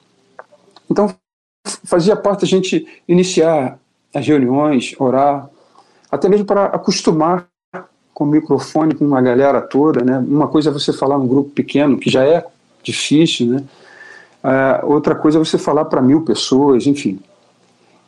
Então, 0.90 1.14
fazia 1.84 2.16
parte 2.16 2.44
a 2.44 2.48
gente 2.48 2.86
iniciar 3.08 3.78
as 4.14 4.26
reuniões, 4.26 4.94
orar, 4.98 5.48
até 6.10 6.28
mesmo 6.28 6.46
para 6.46 6.66
acostumar 6.66 7.46
com 8.14 8.24
o 8.24 8.26
microfone, 8.26 8.94
com 8.94 9.04
uma 9.04 9.20
galera 9.20 9.60
toda, 9.60 10.02
né? 10.02 10.18
Uma 10.18 10.48
coisa 10.48 10.70
é 10.70 10.72
você 10.72 10.92
falar 10.92 11.18
num 11.18 11.26
grupo 11.26 11.50
pequeno, 11.50 11.98
que 11.98 12.08
já 12.08 12.24
é 12.24 12.46
difícil, 12.82 13.46
né? 13.48 13.64
Uh, 14.42 14.92
outra 14.92 15.14
coisa 15.14 15.38
é 15.38 15.44
você 15.44 15.58
falar 15.58 15.84
para 15.86 16.00
mil 16.00 16.22
pessoas, 16.22 16.86
enfim. 16.86 17.18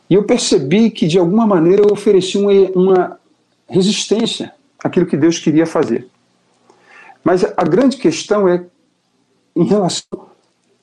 E 0.09 0.15
eu 0.15 0.23
percebi 0.23 0.89
que, 0.89 1.05
de 1.05 1.19
alguma 1.19 1.45
maneira, 1.45 1.83
eu 1.83 1.93
ofereci 1.93 2.37
uma, 2.37 2.51
uma 2.73 3.19
resistência 3.69 4.51
aquilo 4.83 5.05
que 5.05 5.17
Deus 5.17 5.37
queria 5.37 5.67
fazer. 5.67 6.07
Mas 7.23 7.43
a 7.43 7.63
grande 7.63 7.97
questão 7.97 8.47
é 8.47 8.63
em 9.59 9.65
relação 9.65 10.07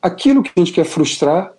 àquilo 0.03 0.43
que 0.43 0.51
a 0.55 0.61
gente 0.61 0.71
quer 0.73 0.85
frustrar 0.85 1.51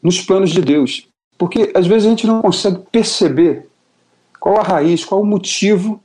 nos 0.00 0.20
planos 0.20 0.50
de 0.50 0.60
Deus. 0.60 1.08
Porque 1.36 1.72
às 1.74 1.88
vezes 1.88 2.06
a 2.06 2.10
gente 2.10 2.24
não 2.24 2.40
consegue 2.40 2.78
perceber 2.92 3.68
qual 4.38 4.60
a 4.60 4.62
raiz, 4.62 5.04
qual 5.04 5.20
o 5.20 5.26
motivo 5.26 6.00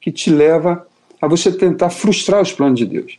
que 0.00 0.12
te 0.12 0.30
leva 0.30 0.86
a 1.20 1.26
você 1.26 1.50
tentar 1.50 1.90
frustrar 1.90 2.40
os 2.40 2.52
planos 2.52 2.78
de 2.78 2.86
Deus. 2.86 3.18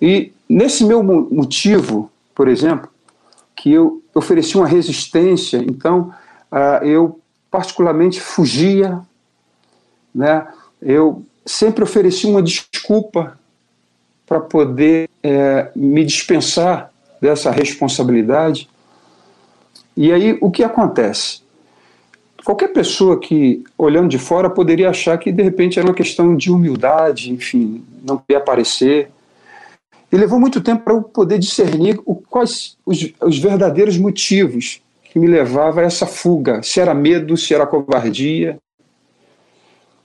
E 0.00 0.32
nesse 0.48 0.82
meu 0.82 1.02
motivo, 1.02 2.10
por 2.34 2.48
exemplo, 2.48 2.88
que 3.54 3.70
eu 3.70 4.02
ofereci 4.14 4.56
uma 4.56 4.66
resistência, 4.66 5.58
então 5.58 6.14
uh, 6.50 6.82
eu 6.82 7.20
particularmente 7.50 8.18
fugia, 8.18 8.98
né? 10.14 10.48
eu 10.80 11.22
sempre 11.44 11.84
ofereci 11.84 12.26
uma 12.26 12.42
desculpa 12.42 13.38
para 14.30 14.38
poder 14.38 15.10
é, 15.24 15.72
me 15.74 16.04
dispensar 16.04 16.92
dessa 17.20 17.50
responsabilidade. 17.50 18.68
E 19.96 20.12
aí 20.12 20.38
o 20.40 20.52
que 20.52 20.62
acontece? 20.62 21.42
Qualquer 22.44 22.68
pessoa 22.68 23.18
que, 23.18 23.64
olhando 23.76 24.08
de 24.08 24.18
fora, 24.18 24.48
poderia 24.48 24.88
achar 24.88 25.18
que 25.18 25.32
de 25.32 25.42
repente 25.42 25.80
era 25.80 25.88
uma 25.88 25.94
questão 25.94 26.36
de 26.36 26.48
humildade, 26.48 27.32
enfim, 27.32 27.84
não 28.06 28.18
queria 28.18 28.38
aparecer. 28.38 29.10
E 30.12 30.16
levou 30.16 30.38
muito 30.38 30.60
tempo 30.60 30.84
para 30.84 30.94
eu 30.94 31.02
poder 31.02 31.40
discernir 31.40 32.00
o, 32.06 32.14
quais 32.14 32.76
os, 32.86 33.12
os 33.20 33.36
verdadeiros 33.36 33.98
motivos 33.98 34.80
que 35.02 35.18
me 35.18 35.26
levava 35.26 35.80
a 35.80 35.84
essa 35.84 36.06
fuga. 36.06 36.62
Se 36.62 36.78
era 36.78 36.94
medo, 36.94 37.36
se 37.36 37.52
era 37.52 37.66
covardia, 37.66 38.58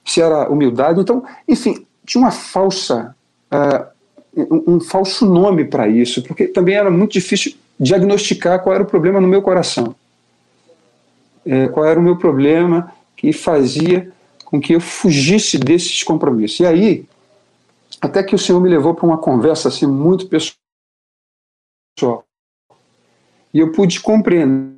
se 0.03 0.19
era 0.19 0.49
humildade. 0.49 0.99
Então, 0.99 1.23
enfim, 1.47 1.85
tinha 2.03 2.23
uma 2.23 2.31
falsa, 2.31 3.15
uh, 3.53 3.94
um, 4.35 4.75
um, 4.75 4.79
falso 4.79 5.25
nome 5.25 5.65
para 5.65 5.87
isso, 5.87 6.23
porque 6.23 6.47
também 6.47 6.75
era 6.75 6.91
muito 6.91 7.13
difícil 7.13 7.53
diagnosticar 7.79 8.61
qual 8.61 8.75
era 8.75 8.83
o 8.83 8.87
problema 8.87 9.21
no 9.21 9.27
meu 9.27 9.41
coração. 9.41 9.95
É, 11.45 11.67
qual 11.67 11.85
era 11.85 11.99
o 11.99 12.03
meu 12.03 12.17
problema 12.17 12.91
que 13.15 13.31
fazia 13.31 14.11
com 14.43 14.59
que 14.59 14.73
eu 14.73 14.81
fugisse 14.81 15.57
desses 15.57 16.03
compromissos. 16.03 16.59
E 16.59 16.65
aí, 16.65 17.05
até 18.01 18.23
que 18.23 18.35
o 18.35 18.39
Senhor 18.39 18.59
me 18.61 18.69
levou 18.69 18.93
para 18.93 19.05
uma 19.05 19.17
conversa 19.17 19.67
assim 19.67 19.87
muito 19.87 20.27
pessoal. 20.27 20.55
E 23.53 23.59
eu 23.59 23.71
pude 23.71 23.99
compreender 24.01 24.75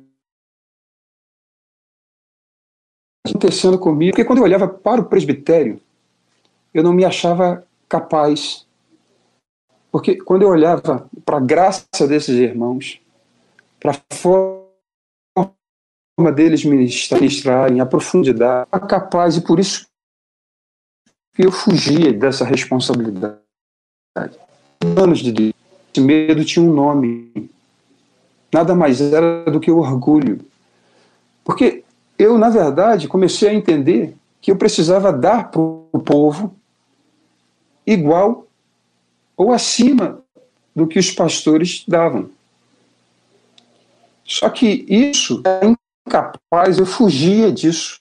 acontecendo 3.26 3.78
comigo, 3.78 4.12
porque 4.12 4.24
quando 4.24 4.38
eu 4.38 4.44
olhava 4.44 4.66
para 4.66 5.00
o 5.00 5.04
presbitério, 5.04 5.80
eu 6.72 6.82
não 6.82 6.92
me 6.92 7.04
achava 7.04 7.66
capaz. 7.88 8.66
Porque 9.90 10.16
quando 10.16 10.42
eu 10.42 10.48
olhava 10.48 11.08
para 11.24 11.38
a 11.38 11.40
graça 11.40 12.06
desses 12.06 12.36
irmãos, 12.36 13.00
para 13.80 13.92
a 13.92 14.14
forma 14.14 14.68
deles 16.34 16.64
ministrarem, 16.64 17.80
a 17.80 17.86
profundidade, 17.86 18.68
capaz, 18.88 19.36
e 19.36 19.40
por 19.40 19.58
isso 19.58 19.86
que 21.34 21.46
eu 21.46 21.52
fugia 21.52 22.12
dessa 22.12 22.44
responsabilidade. 22.44 23.38
Anos 24.96 25.20
de 25.20 25.32
Deus. 25.32 25.54
Esse 25.92 26.04
medo 26.04 26.44
tinha 26.44 26.64
um 26.64 26.72
nome. 26.72 27.50
Nada 28.52 28.74
mais 28.74 29.00
era 29.00 29.44
do 29.44 29.60
que 29.60 29.70
o 29.70 29.78
orgulho. 29.78 30.40
Porque 31.44 31.84
eu, 32.18 32.36
na 32.36 32.50
verdade, 32.50 33.06
comecei 33.06 33.48
a 33.48 33.54
entender 33.54 34.16
que 34.40 34.50
eu 34.50 34.56
precisava 34.56 35.12
dar 35.12 35.50
para 35.50 35.60
o 35.60 36.02
povo 36.04 36.54
igual 37.86 38.47
ou 39.38 39.52
acima 39.52 40.20
do 40.74 40.86
que 40.86 40.98
os 40.98 41.12
pastores 41.12 41.84
davam. 41.86 42.28
Só 44.24 44.50
que 44.50 44.84
isso 44.88 45.40
é 45.46 45.74
incapaz, 46.06 46.78
eu 46.78 46.84
fugia 46.84 47.50
disso. 47.52 48.00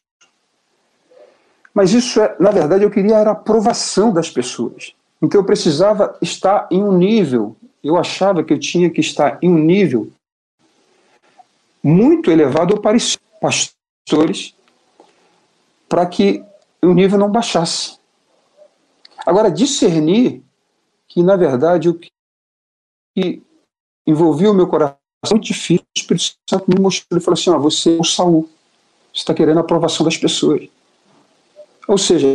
Mas 1.73 1.93
isso, 1.93 2.19
é, 2.19 2.35
na 2.39 2.49
verdade, 2.49 2.83
eu 2.83 2.89
queria 2.89 3.17
era 3.17 3.29
a 3.29 3.33
aprovação 3.33 4.11
das 4.11 4.31
pessoas. 4.31 4.93
Então 5.21 5.39
eu 5.39 5.45
precisava 5.45 6.17
estar 6.21 6.67
em 6.71 6.83
um 6.83 6.91
nível, 6.91 7.55
eu 7.83 7.97
achava 7.97 8.43
que 8.43 8.51
eu 8.51 8.59
tinha 8.59 8.89
que 8.89 8.99
estar 8.99 9.37
em 9.41 9.49
um 9.49 9.59
nível 9.59 10.11
muito 11.83 12.31
elevado 12.31 12.73
ou 12.73 12.81
parecido 12.81 13.21
pastores 13.39 14.55
para 15.87 16.05
que 16.05 16.43
o 16.81 16.93
nível 16.93 17.17
não 17.19 17.29
baixasse. 17.29 17.97
Agora, 19.25 19.51
discernir 19.51 20.43
que, 21.07 21.23
na 21.23 21.35
verdade, 21.35 21.89
o 21.89 21.93
que 21.93 22.11
envolvia 24.05 24.51
o 24.51 24.53
meu 24.53 24.67
coração 24.67 24.97
muito 25.31 25.45
difícil, 25.45 25.85
o 25.95 25.99
Espírito 25.99 26.35
Santo 26.49 26.65
me 26.67 26.79
mostrou, 26.79 27.17
ele 27.17 27.23
falou 27.23 27.37
assim, 27.37 27.49
ó, 27.49 27.57
você 27.57 27.97
é 27.97 27.99
o 27.99 28.03
Saul, 28.03 28.49
você 29.13 29.21
está 29.21 29.33
querendo 29.33 29.57
a 29.57 29.61
aprovação 29.61 30.05
das 30.05 30.17
pessoas. 30.17 30.69
Ou 31.87 31.97
seja, 31.97 32.27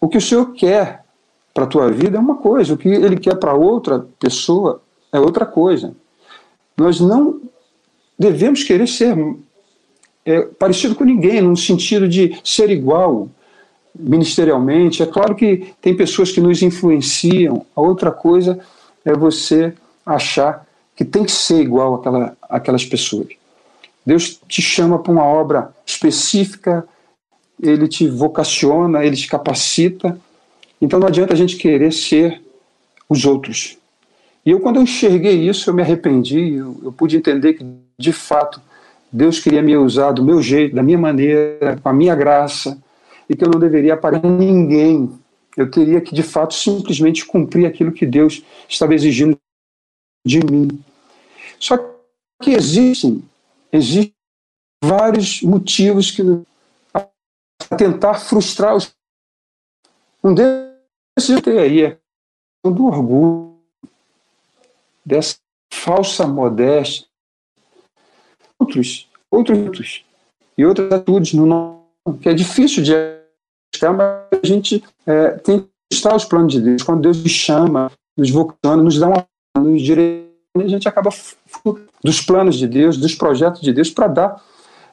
o 0.00 0.08
que 0.08 0.18
o 0.18 0.20
Senhor 0.20 0.52
quer 0.52 1.04
para 1.52 1.64
a 1.64 1.68
tua 1.68 1.90
vida 1.90 2.16
é 2.16 2.20
uma 2.20 2.36
coisa, 2.36 2.74
o 2.74 2.78
que 2.78 2.88
ele 2.88 3.18
quer 3.18 3.36
para 3.36 3.54
outra 3.54 4.06
pessoa 4.18 4.82
é 5.12 5.20
outra 5.20 5.46
coisa. 5.46 5.94
Nós 6.76 6.98
não 6.98 7.40
devemos 8.18 8.62
querer 8.62 8.88
ser 8.88 9.16
é, 10.24 10.42
parecido 10.42 10.94
com 10.94 11.04
ninguém, 11.04 11.40
no 11.40 11.56
sentido 11.56 12.08
de 12.08 12.40
ser 12.42 12.70
igual 12.70 13.28
ministerialmente. 13.98 15.02
É 15.02 15.06
claro 15.06 15.34
que 15.34 15.72
tem 15.80 15.96
pessoas 15.96 16.32
que 16.32 16.40
nos 16.40 16.62
influenciam, 16.62 17.64
a 17.74 17.80
outra 17.80 18.10
coisa 18.10 18.58
é 19.04 19.12
você 19.12 19.74
achar 20.04 20.66
que 20.96 21.04
tem 21.04 21.24
que 21.24 21.32
ser 21.32 21.60
igual 21.60 21.94
àquela, 21.94 22.36
àquelas 22.42 22.84
pessoas. 22.84 23.28
Deus 24.04 24.40
te 24.48 24.60
chama 24.60 24.98
para 24.98 25.12
uma 25.12 25.24
obra 25.24 25.74
específica, 25.86 26.86
ele 27.62 27.88
te 27.88 28.08
vocaciona, 28.08 29.04
ele 29.04 29.16
te 29.16 29.26
capacita. 29.26 30.18
Então 30.80 30.98
não 30.98 31.08
adianta 31.08 31.32
a 31.32 31.36
gente 31.36 31.56
querer 31.56 31.92
ser 31.92 32.42
os 33.08 33.24
outros. 33.24 33.78
E 34.44 34.50
eu, 34.50 34.60
quando 34.60 34.76
eu 34.76 34.82
enxerguei 34.82 35.48
isso, 35.48 35.70
eu 35.70 35.74
me 35.74 35.80
arrependi, 35.80 36.54
eu, 36.54 36.76
eu 36.82 36.92
pude 36.92 37.16
entender 37.16 37.54
que, 37.54 37.64
de 37.98 38.12
fato, 38.12 38.60
Deus 39.10 39.40
queria 39.40 39.62
me 39.62 39.74
usar 39.76 40.12
do 40.12 40.22
meu 40.22 40.42
jeito, 40.42 40.74
da 40.74 40.82
minha 40.82 40.98
maneira, 40.98 41.78
com 41.82 41.88
a 41.88 41.92
minha 41.92 42.14
graça, 42.14 42.78
e 43.28 43.36
que 43.36 43.44
eu 43.44 43.50
não 43.50 43.58
deveria 43.58 43.96
pagar 43.96 44.22
ninguém. 44.22 45.12
Eu 45.56 45.70
teria 45.70 46.00
que, 46.00 46.14
de 46.14 46.22
fato, 46.22 46.54
simplesmente 46.54 47.24
cumprir 47.24 47.66
aquilo 47.66 47.92
que 47.92 48.04
Deus 48.04 48.42
estava 48.68 48.94
exigindo 48.94 49.38
de 50.26 50.40
mim. 50.40 50.82
Só 51.58 51.76
que 52.42 52.50
existem, 52.50 53.22
existem 53.72 54.14
vários 54.82 55.42
motivos 55.42 56.10
que 56.10 56.22
tentar 57.76 58.14
frustrar 58.14 58.74
os. 58.74 58.94
Um 60.22 60.34
desses 60.34 61.46
aí 61.58 61.82
é 61.82 61.98
do 62.64 62.86
orgulho, 62.86 63.58
dessa 65.04 65.36
falsa 65.70 66.26
modéstia, 66.26 67.06
outros, 68.58 69.08
outros 69.30 70.04
e 70.56 70.64
outras 70.64 70.90
atitudes 70.92 71.34
no 71.34 71.84
que 72.20 72.28
é 72.28 72.34
difícil 72.34 72.82
de 72.82 72.92
mas 73.92 74.40
a 74.42 74.46
gente 74.46 74.82
é, 75.06 75.30
tem 75.30 75.60
que 75.60 75.68
estar 75.92 76.14
os 76.14 76.24
planos 76.24 76.52
de 76.52 76.60
Deus. 76.60 76.82
Quando 76.82 77.02
Deus 77.02 77.22
nos 77.22 77.32
chama, 77.32 77.90
nos 78.16 78.30
vocaliza, 78.30 78.82
nos 78.82 78.98
dá 78.98 79.08
uma 79.08 79.26
nos 79.56 79.82
direciona, 79.82 80.34
a 80.56 80.68
gente 80.68 80.88
acaba 80.88 81.10
dos 82.02 82.20
planos 82.20 82.56
de 82.56 82.66
Deus, 82.66 82.96
dos 82.96 83.14
projetos 83.14 83.60
de 83.60 83.72
Deus, 83.72 83.90
para 83.90 84.08
dar, 84.08 84.42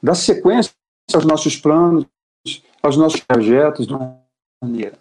dar 0.01 0.15
sequência 0.15 0.71
aos 1.13 1.25
nossos 1.25 1.55
planos, 1.55 2.05
aos 2.81 2.97
nossos 2.97 3.19
projetos 3.21 3.87
de 3.87 3.93
uma 3.93 4.17
maneira. 4.63 4.93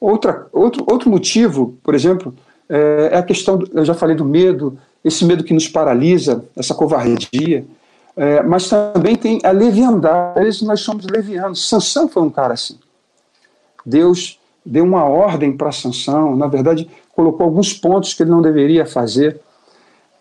Outra, 0.00 0.48
outro, 0.52 0.84
outro 0.88 1.10
motivo, 1.10 1.78
por 1.82 1.94
exemplo, 1.94 2.34
é, 2.68 3.10
é 3.12 3.16
a 3.16 3.22
questão, 3.22 3.56
do, 3.56 3.70
eu 3.72 3.84
já 3.84 3.94
falei 3.94 4.14
do 4.14 4.24
medo, 4.24 4.78
esse 5.04 5.24
medo 5.24 5.44
que 5.44 5.54
nos 5.54 5.68
paralisa, 5.68 6.44
essa 6.56 6.74
covardia, 6.74 7.64
é, 8.16 8.42
mas 8.42 8.68
também 8.68 9.16
tem 9.16 9.40
a 9.42 9.50
leviandade, 9.50 10.38
às 10.38 10.44
vezes 10.44 10.62
nós 10.62 10.80
somos 10.80 11.06
levianos. 11.06 11.68
Sansão 11.68 12.08
foi 12.08 12.22
um 12.22 12.30
cara 12.30 12.54
assim. 12.54 12.78
Deus 13.84 14.38
deu 14.64 14.84
uma 14.84 15.04
ordem 15.04 15.56
para 15.56 15.72
Sansão, 15.72 16.36
na 16.36 16.46
verdade, 16.46 16.88
colocou 17.14 17.44
alguns 17.44 17.72
pontos 17.72 18.14
que 18.14 18.22
ele 18.22 18.30
não 18.30 18.40
deveria 18.40 18.86
fazer, 18.86 19.40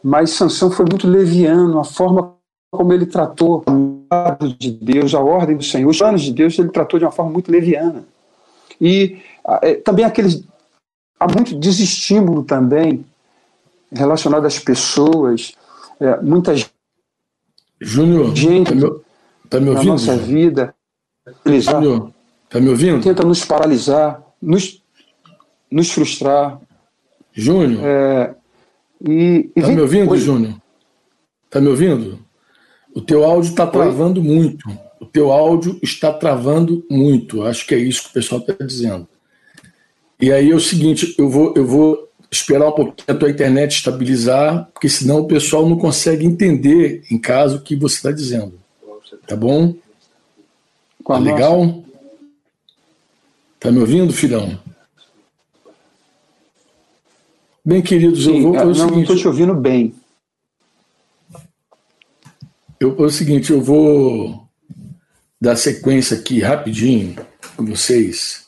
mas 0.04 0.32
Sansão 0.32 0.70
foi 0.70 0.86
muito 0.86 1.08
leviano, 1.08 1.80
a 1.80 1.84
forma 1.84 2.34
como 2.70 2.92
ele 2.92 3.06
tratou 3.06 3.64
de 4.58 4.72
Deus, 4.72 5.14
a 5.14 5.20
ordem 5.20 5.56
do 5.56 5.64
Senhor, 5.64 5.90
os 5.90 6.00
planos 6.00 6.24
de 6.24 6.34
Deus, 6.34 6.58
ele 6.58 6.70
tratou 6.70 7.00
de 7.00 7.06
uma 7.06 7.12
forma 7.12 7.32
muito 7.32 7.52
leviana. 7.52 8.04
E 8.82 9.22
é, 9.62 9.76
também 9.76 10.04
aqueles. 10.04 10.44
Há 11.20 11.28
muito 11.32 11.58
desestímulo 11.58 12.44
também 12.44 13.06
relacionado 13.92 14.46
às 14.46 14.60
pessoas, 14.60 15.54
é, 16.00 16.20
muitas 16.22 16.70
Júnior, 17.84 18.36
gente 18.36 18.70
tá 18.70 18.76
me, 18.76 18.82
tá 19.50 19.60
me 19.60 19.70
ouvindo? 19.70 19.86
na 19.86 19.92
nossa 19.92 20.18
vida. 20.18 20.76
Júnior, 21.46 22.12
tá 22.50 22.60
me 22.60 22.70
ouvindo? 22.70 23.04
Tenta 23.04 23.24
nos 23.24 23.46
paralisar, 23.46 24.22
nos, 24.42 24.82
nos 25.70 25.92
frustrar. 25.92 26.60
Júnior? 27.32 27.82
É, 27.84 28.36
e, 29.06 29.52
e 29.56 29.62
tá 29.62 29.68
vem, 29.68 29.76
me 29.76 29.82
ouvindo, 29.82 30.18
Júnior? 30.18 30.56
Tá 31.50 31.60
me 31.60 31.68
ouvindo? 31.68 32.20
O 32.96 33.02
teu 33.02 33.24
áudio 33.24 33.50
está 33.50 33.68
travando 33.68 34.22
Oi? 34.22 34.28
muito. 34.28 34.70
O 35.00 35.06
teu 35.06 35.32
áudio 35.32 35.80
está 35.84 36.14
travando 36.14 36.86
muito. 36.90 37.44
Acho 37.44 37.66
que 37.68 37.76
é 37.76 37.80
isso 37.80 38.04
que 38.04 38.10
o 38.10 38.14
pessoal 38.14 38.42
está 38.42 38.64
dizendo. 38.64 39.08
E 40.20 40.32
aí 40.32 40.52
é 40.52 40.56
o 40.56 40.60
seguinte, 40.60 41.14
eu 41.18 41.30
vou, 41.30 41.54
eu 41.58 41.66
vou 41.66 42.10
esperar 42.34 42.68
um 42.68 42.72
pouquinho 42.72 43.06
a 43.08 43.14
tua 43.14 43.30
internet 43.30 43.78
estabilizar, 43.78 44.68
porque 44.74 44.90
senão 44.90 45.20
o 45.20 45.28
pessoal 45.28 45.70
não 45.70 45.78
consegue 45.78 46.26
entender 46.26 47.04
em 47.10 47.18
casa 47.18 47.56
o 47.56 47.62
que 47.62 47.76
você 47.76 47.96
está 47.96 48.12
dizendo. 48.12 48.60
Tá 49.28 49.36
bom? 49.36 49.76
Tá 51.06 51.18
legal? 51.18 51.84
Tá 53.60 53.72
me 53.72 53.80
ouvindo, 53.80 54.12
filhão? 54.12 54.60
Bem, 57.64 57.82
queridos, 57.82 58.26
Sim, 58.26 58.38
eu 58.38 58.44
vou. 58.44 58.56
É, 58.56 58.66
não, 58.66 58.88
não 58.88 59.02
estou 59.02 59.16
te 59.16 59.28
ouvindo 59.28 59.54
bem. 59.54 59.94
Eu, 62.80 62.98
é 62.98 63.02
o 63.04 63.10
seguinte, 63.10 63.52
eu 63.52 63.62
vou 63.62 64.46
dar 65.40 65.56
sequência 65.56 66.18
aqui 66.18 66.42
rapidinho 66.42 67.16
com 67.56 67.66
vocês. 67.66 68.43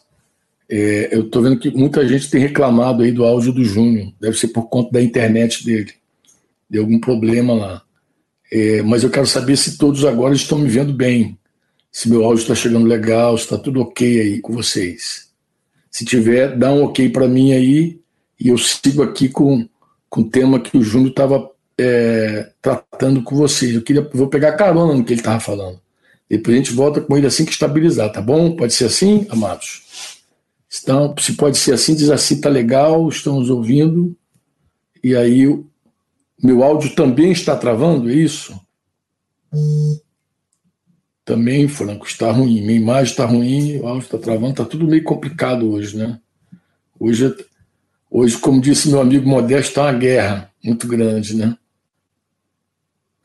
É, 0.70 1.10
eu 1.16 1.22
estou 1.22 1.42
vendo 1.42 1.60
que 1.60 1.70
muita 1.72 2.08
gente 2.08 2.30
tem 2.30 2.42
reclamado 2.42 3.04
aí 3.04 3.12
do 3.12 3.24
áudio 3.24 3.54
do 3.54 3.64
Júnior. 3.64 4.12
Deve 4.20 4.38
ser 4.38 4.50
por 4.50 4.68
conta 4.68 4.92
da 4.92 5.02
internet 5.02 5.64
dele. 5.64 5.94
Deu 6.70 6.84
algum 6.84 7.00
problema 7.00 7.54
lá. 7.54 7.82
É, 8.52 8.82
mas 8.82 9.04
eu 9.04 9.10
quero 9.10 9.28
saber 9.28 9.58
se 9.58 9.78
todos 9.78 10.06
agora 10.06 10.34
estão 10.34 10.58
me 10.58 10.70
vendo 10.70 10.94
bem. 10.94 11.38
Se 11.92 12.10
meu 12.10 12.26
áudio 12.26 12.42
está 12.42 12.56
chegando 12.56 12.88
legal, 12.88 13.38
se 13.38 13.44
está 13.44 13.58
tudo 13.58 13.82
ok 13.82 14.20
aí 14.22 14.42
com 14.42 14.54
vocês. 14.54 15.30
Se 15.90 16.04
tiver, 16.04 16.58
dá 16.58 16.72
um 16.72 16.84
ok 16.84 17.10
para 17.10 17.28
mim 17.28 17.54
aí 17.54 18.00
e 18.40 18.50
eu 18.50 18.58
sigo 18.58 19.02
aqui 19.02 19.30
com, 19.30 19.68
com 20.10 20.22
o 20.22 20.30
tema 20.30 20.60
que 20.60 20.78
o 20.78 20.82
Júnior 20.82 21.12
estava 21.12 21.50
é, 21.78 22.50
tratando 22.62 23.24
com 23.24 23.36
vocês. 23.36 23.76
Eu 23.76 23.82
queria, 23.82 24.02
vou 24.14 24.28
pegar 24.28 24.54
carona 24.54 24.94
no 24.94 25.06
que 25.06 25.14
ele 25.14 25.22
estava 25.22 25.40
falando. 25.40 25.80
Depois 26.30 26.56
a 26.56 26.58
gente 26.58 26.74
volta 26.74 27.00
com 27.00 27.16
ele 27.16 27.28
assim 27.28 27.46
que 27.46 27.52
estabilizar, 27.52 28.12
tá 28.12 28.22
bom? 28.22 28.56
Pode 28.56 28.74
ser 28.74 28.86
assim, 28.86 29.26
amados? 29.30 29.84
Então, 30.82 31.16
se 31.20 31.34
pode 31.34 31.58
ser 31.58 31.74
assim, 31.74 31.96
diz 31.96 32.10
assim, 32.10 32.42
tá 32.42 32.50
legal, 32.50 33.08
estamos 33.08 33.50
ouvindo. 33.50 34.16
E 35.04 35.16
aí, 35.16 35.48
o 35.48 35.66
meu 36.42 36.64
áudio 36.64 36.96
também 36.96 37.32
está 37.32 37.56
travando, 37.56 38.10
é 38.10 38.14
isso? 38.14 38.60
Também, 41.24 41.68
Franco, 41.68 42.06
está 42.06 42.32
ruim. 42.32 42.62
Minha 42.62 42.80
imagem 42.80 43.12
está 43.12 43.26
ruim, 43.26 43.78
o 43.78 43.88
áudio 43.88 44.06
está 44.06 44.18
travando, 44.18 44.52
está 44.52 44.66
tudo 44.66 44.88
meio 44.88 45.04
complicado 45.04 45.72
hoje, 45.72 45.98
né? 45.98 46.20
Hoje, 47.00 47.34
hoje, 48.10 48.38
como 48.38 48.62
disse 48.62 48.90
meu 48.90 49.02
amigo 49.02 49.28
Modesto, 49.28 49.70
está 49.70 49.84
uma 49.84 49.94
guerra 49.94 50.52
muito 50.64 50.88
grande, 50.88 51.36
né? 51.36 51.58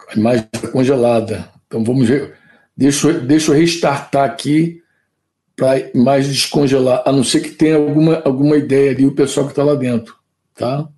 A 0.09 0.19
imagem 0.19 0.49
está 0.53 0.69
congelada. 0.69 1.49
Então 1.67 1.85
vamos 1.85 2.09
ver. 2.09 2.37
Deixa, 2.77 3.13
deixa 3.13 3.53
eu 3.53 3.57
restartar 3.57 4.25
aqui 4.25 4.80
para 5.61 5.91
mais 5.95 6.27
descongelar, 6.27 7.03
a 7.05 7.13
não 7.13 7.23
ser 7.23 7.41
que 7.41 7.51
tenha 7.51 7.77
alguma, 7.77 8.23
alguma 8.25 8.57
ideia 8.57 8.93
ali, 8.93 9.05
o 9.05 9.15
pessoal 9.15 9.45
que 9.45 9.53
está 9.53 9.63
lá 9.63 9.75
dentro, 9.75 10.17
tá? 10.55 10.89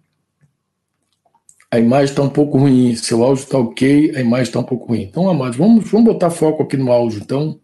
A 1.68 1.80
imagem 1.80 2.10
está 2.10 2.22
um 2.22 2.28
pouco 2.28 2.58
ruim, 2.58 2.94
seu 2.94 3.24
áudio 3.24 3.42
está 3.42 3.58
ok, 3.58 4.14
a 4.14 4.20
imagem 4.20 4.44
está 4.44 4.60
um 4.60 4.64
pouco 4.64 4.86
ruim. 4.86 5.02
Então, 5.02 5.28
amados, 5.28 5.56
vamos, 5.56 5.90
vamos 5.90 6.12
botar 6.12 6.30
foco 6.30 6.62
aqui 6.62 6.76
no 6.76 6.92
áudio, 6.92 7.20
então, 7.20 7.58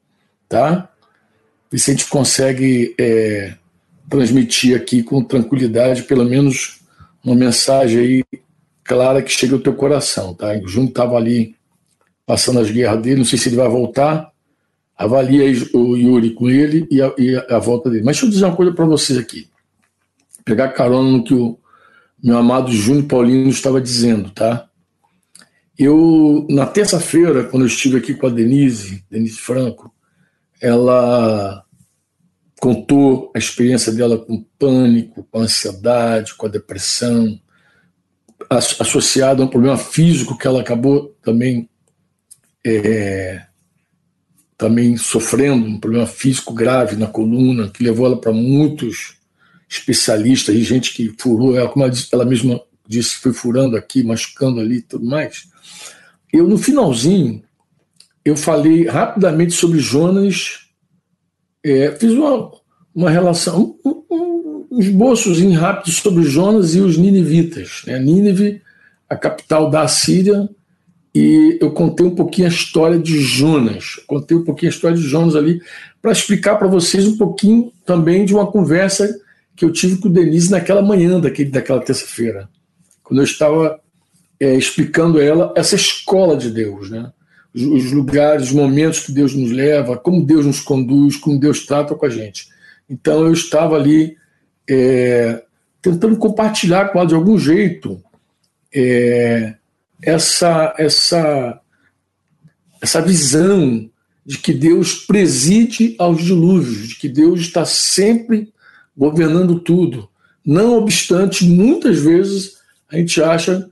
tá? 0.49 0.89
Ver 1.71 1.79
se 1.79 1.93
a 1.93 1.95
gente 1.95 2.09
consegue 2.09 2.97
é, 2.99 3.55
transmitir 4.11 4.77
aqui 4.77 5.05
com 5.05 5.23
tranquilidade, 5.23 6.03
pelo 6.03 6.25
menos 6.25 6.81
uma 7.25 7.37
mensagem 7.37 8.01
aí 8.01 8.25
clara 8.83 9.23
que 9.23 9.31
chegue 9.31 9.53
ao 9.53 9.61
teu 9.61 9.75
coração, 9.75 10.35
tá? 10.35 10.53
O 10.55 10.67
Júnior 10.67 10.89
estava 10.89 11.17
ali 11.17 11.55
passando 12.27 12.59
as 12.59 12.69
guerras 12.69 13.01
dele, 13.01 13.19
não 13.19 13.25
sei 13.25 13.39
se 13.39 13.51
ele 13.51 13.57
vai 13.57 13.69
voltar, 13.69 14.33
avalia 14.99 15.45
o 15.73 15.97
Yuri 15.97 16.33
com 16.33 16.51
ele 16.51 16.89
e 16.91 17.01
a, 17.01 17.15
e 17.17 17.37
a 17.37 17.59
volta 17.59 17.89
dele. 17.89 18.03
Mas 18.05 18.17
deixa 18.17 18.27
eu 18.27 18.31
dizer 18.31 18.45
uma 18.47 18.57
coisa 18.57 18.73
para 18.73 18.85
vocês 18.85 19.17
aqui. 19.17 19.49
Pegar 20.45 20.71
carona 20.71 21.09
no 21.09 21.23
que 21.23 21.35
o 21.35 21.57
meu 22.23 22.37
amado 22.37 22.73
Júnior 22.73 23.07
Paulino 23.07 23.49
estava 23.49 23.81
dizendo, 23.81 24.31
tá? 24.31 24.69
Eu, 25.79 26.45
na 26.51 26.67
terça-feira, 26.67 27.45
quando 27.45 27.63
eu 27.63 27.69
estive 27.69 27.99
aqui 27.99 28.13
com 28.13 28.27
a 28.27 28.31
Denise, 28.31 29.05
Denise 29.09 29.39
Franco, 29.39 29.95
ela 30.61 31.65
contou 32.61 33.31
a 33.37 33.39
experiência 33.39 33.93
dela 33.93 34.19
com 34.19 34.45
pânico, 34.59 35.25
com 35.31 35.39
ansiedade, 35.39 36.35
com 36.35 36.47
a 36.47 36.51
depressão, 36.51 37.41
associada 38.51 39.41
a 39.41 39.47
um 39.47 39.49
problema 39.49 39.79
físico 39.79 40.37
que 40.37 40.49
ela 40.49 40.61
acabou 40.61 41.17
também 41.23 41.71
é, 42.67 43.48
também 44.59 44.97
sofrendo 44.97 45.65
um 45.65 45.79
problema 45.79 46.07
físico 46.07 46.53
grave 46.53 46.97
na 46.97 47.07
coluna, 47.07 47.69
que 47.69 47.85
levou 47.85 48.07
ela 48.07 48.21
para 48.21 48.33
muitos 48.33 49.17
especialistas 49.71 50.55
e 50.55 50.65
gente 50.65 50.93
que 50.93 51.15
furou 51.17 51.57
ela, 51.57 51.69
como 51.69 51.85
ela, 51.85 51.93
disse, 51.93 52.09
ela 52.13 52.25
mesma 52.25 52.61
disse, 52.87 53.17
foi 53.17 53.33
furando 53.33 53.77
aqui, 53.77 54.03
machucando 54.03 54.61
ali 54.61 54.79
e 54.79 54.83
tudo 54.83 55.07
mais. 55.07 55.47
Eu, 56.33 56.49
no 56.49 56.59
finalzinho, 56.59 57.43
eu 58.25 58.37
falei 58.37 58.87
rapidamente 58.89 59.53
sobre 59.53 59.79
Jonas, 59.79 60.67
é, 61.65 61.93
fiz 61.93 62.13
uma, 62.13 62.51
uma 62.93 63.11
relação, 63.11 63.79
um, 63.85 64.03
um, 64.11 64.67
um 64.73 64.81
esboços 64.81 65.41
rápidos 65.55 65.99
sobre 65.99 66.25
Jonas 66.25 66.75
e 66.75 66.81
os 66.81 66.97
ninivitas. 66.97 67.83
Né? 67.87 67.99
Nínive, 68.01 68.61
a 69.09 69.17
capital 69.17 69.71
da 69.71 69.87
Síria, 69.87 70.49
e 71.15 71.59
eu 71.61 71.71
contei 71.71 72.07
um 72.07 72.15
pouquinho 72.15 72.49
a 72.49 72.51
história 72.51 72.99
de 72.99 73.21
Jonas. 73.21 73.97
Contei 74.07 74.37
um 74.37 74.45
pouquinho 74.45 74.71
a 74.71 74.75
história 74.75 74.97
de 74.97 75.03
Jonas 75.03 75.35
ali 75.35 75.61
para 76.01 76.13
explicar 76.13 76.57
para 76.57 76.69
vocês 76.69 77.07
um 77.07 77.17
pouquinho 77.17 77.73
também 77.85 78.25
de 78.25 78.35
uma 78.35 78.47
conversa 78.47 79.19
que 79.57 79.65
eu 79.65 79.73
tive 79.73 79.97
com 79.97 80.09
o 80.09 80.13
Denise 80.13 80.51
naquela 80.51 80.81
manhã 80.81 81.19
daquele, 81.19 81.51
daquela 81.51 81.81
terça-feira, 81.81 82.49
quando 83.03 83.21
eu 83.21 83.25
estava 83.25 83.81
é, 84.39 84.55
explicando 84.55 85.19
a 85.19 85.25
ela 85.25 85.53
essa 85.57 85.75
escola 85.75 86.37
de 86.37 86.51
Deus, 86.51 86.91
né? 86.91 87.11
Os, 87.53 87.63
os, 87.63 87.93
lugares, 87.93 88.45
os 88.45 88.53
momentos 88.53 89.01
que 89.01 89.11
Deus 89.11 89.35
nos 89.35 89.51
leva, 89.51 89.97
como 89.97 90.25
Deus 90.25 90.47
nos 90.47 90.61
conduz, 90.61 91.17
como 91.17 91.41
Deus 91.41 91.67
trata 91.67 91.95
com 91.95 92.07
a 92.07 92.11
gente. 92.11 92.49
Então 92.89 93.27
eu 93.27 93.33
estava 93.33 93.75
ali 93.75 94.17
é, 94.69 95.43
tentando 95.83 96.17
compartilhar 96.17 96.91
com 96.91 96.99
ela 96.99 97.09
de 97.09 97.15
algum 97.15 97.37
jeito 97.37 98.01
é, 98.73 99.55
essa, 100.03 100.75
essa, 100.79 101.61
essa 102.81 103.01
visão 103.01 103.91
de 104.25 104.39
que 104.39 104.53
Deus 104.53 104.95
preside 105.07 105.97
aos 105.99 106.23
dilúvios, 106.23 106.89
de 106.89 106.97
que 106.97 107.09
Deus 107.09 107.41
está 107.41 107.65
sempre 107.65 108.53
governando 108.97 109.61
tudo. 109.61 110.09
Não 110.45 110.77
obstante, 110.77 111.45
muitas 111.45 111.99
vezes 111.99 112.59
a 112.91 112.97
gente 112.97 113.23
acha 113.23 113.69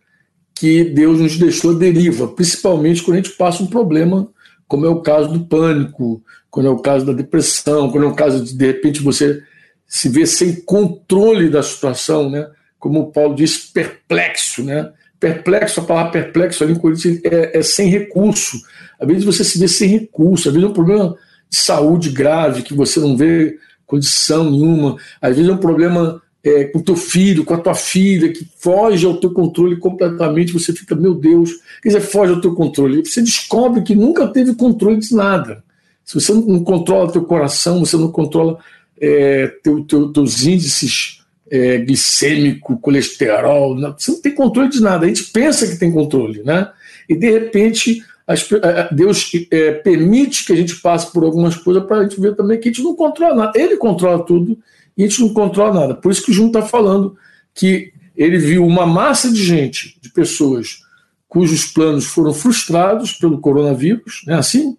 que 0.55 0.85
Deus 0.85 1.21
nos 1.21 1.37
deixou 1.37 1.75
deriva, 1.75 2.29
principalmente 2.29 3.03
quando 3.03 3.19
a 3.19 3.23
gente 3.23 3.37
passa 3.37 3.62
um 3.62 3.67
problema, 3.67 4.29
como 4.67 4.87
é 4.87 4.89
o 4.89 5.03
caso 5.03 5.33
do 5.33 5.45
pânico, 5.45 6.23
quando 6.51 6.67
é 6.67 6.71
o 6.71 6.79
caso 6.79 7.05
da 7.05 7.12
depressão, 7.12 7.91
quando 7.91 8.05
é 8.05 8.09
o 8.09 8.15
caso 8.15 8.43
de, 8.43 8.55
de 8.55 8.67
repente, 8.67 9.03
você 9.03 9.43
se 9.87 10.09
ver 10.09 10.27
sem 10.27 10.62
controle 10.62 11.51
da 11.51 11.62
situação, 11.62 12.31
né? 12.31 12.49
como 12.79 13.01
o 13.01 13.12
Paulo 13.12 13.35
disse, 13.35 13.73
perplexo, 13.73 14.62
né? 14.62 14.93
Perplexo, 15.18 15.81
a 15.81 15.85
palavra 15.85 16.12
perplexo 16.12 16.62
ali 16.62 16.72
em 16.72 16.79
Coríntios 16.79 17.20
é, 17.24 17.59
é, 17.59 17.62
sem 17.62 17.88
recurso. 17.88 18.61
Às 19.00 19.07
vezes 19.07 19.24
você 19.24 19.44
se 19.44 19.59
vê 19.59 19.68
sem 19.68 19.88
recurso, 19.88 20.48
às 20.48 20.55
vezes 20.55 20.68
é 20.68 20.70
um 20.70 20.74
problema 20.74 21.16
de 21.48 21.57
saúde 21.57 22.11
grave 22.11 22.62
que 22.62 22.74
você 22.74 23.00
não 23.00 23.16
vê 23.16 23.59
condição 23.87 24.50
nenhuma, 24.50 24.96
às 25.20 25.37
vezes 25.37 25.50
é 25.50 25.55
um 25.55 25.59
problema 25.59 26.20
é, 26.42 26.64
com 26.64 26.81
teu 26.81 26.96
filho, 26.96 27.44
com 27.44 27.55
a 27.55 27.59
tua 27.59 27.74
filha, 27.74 28.33
que 28.33 28.46
foge 28.59 29.07
ao 29.07 29.18
teu 29.18 29.33
controle 29.33 29.76
completamente, 29.76 30.52
você 30.52 30.72
fica, 30.72 30.94
meu 30.94 31.14
Deus, 31.14 31.50
quer 31.83 31.88
dizer, 31.88 32.00
foge 32.00 32.33
ao 32.33 32.40
teu 32.40 32.55
controle. 32.55 33.05
Você 33.05 33.20
descobre 33.20 33.83
que 33.83 33.94
nunca 33.94 34.29
teve 34.29 34.55
controle 34.55 34.98
de 34.98 35.14
nada. 35.14 35.64
Se 36.05 36.14
você 36.14 36.33
não 36.33 36.62
controla 36.62 37.11
teu 37.11 37.24
coração, 37.24 37.81
você 37.81 37.96
não 37.96 38.12
controla 38.12 38.59
é, 39.00 39.48
teu, 39.62 39.83
teu, 39.85 40.12
teus 40.12 40.44
índices 40.44 41.15
é, 41.51 41.79
glicêmico, 41.79 42.79
colesterol, 42.79 43.75
não, 43.75 43.95
você 43.97 44.11
não 44.11 44.21
tem 44.21 44.35
controle 44.35 44.69
de 44.69 44.81
nada. 44.81 45.05
A 45.05 45.09
gente 45.09 45.25
pensa 45.25 45.67
que 45.67 45.77
tem 45.77 45.93
controle, 45.93 46.43
né? 46.43 46.71
E 47.09 47.15
de 47.15 47.31
repente 47.31 48.03
as, 48.27 48.49
Deus 48.91 49.31
é, 49.51 49.73
permite 49.73 50.45
que 50.45 50.53
a 50.53 50.57
gente 50.57 50.77
passe 50.77 51.13
por 51.13 51.23
algumas 51.23 51.57
coisas 51.57 51.85
para 51.85 51.99
a 51.99 52.03
gente 52.03 52.21
ver 52.21 52.35
também 52.35 52.59
que 52.59 52.69
a 52.69 52.73
gente 52.73 52.83
não 52.83 52.97
controla 52.97 53.35
nada. 53.35 53.59
Ele 53.59 53.77
controla 53.77 54.25
tudo 54.25 54.59
e 54.97 55.05
a 55.05 55.07
gente 55.07 55.21
não 55.21 55.29
controla 55.29 55.81
nada. 55.81 55.95
Por 55.95 56.11
isso 56.11 56.25
que 56.25 56.33
o 56.33 56.35
Júnior 56.35 56.59
está 56.59 56.69
falando 56.69 57.17
que 57.55 57.93
ele 58.17 58.39
viu 58.39 58.67
uma 58.67 58.87
massa 58.87 59.31
de 59.31 59.43
gente, 59.43 59.97
de 60.01 60.11
pessoas 60.11 60.81
cujos 61.29 61.67
planos 61.67 62.07
foram 62.07 62.33
frustrados 62.33 63.13
pelo 63.13 63.39
coronavírus, 63.39 64.23
não 64.27 64.37
é 64.37 64.39
assim? 64.39 64.77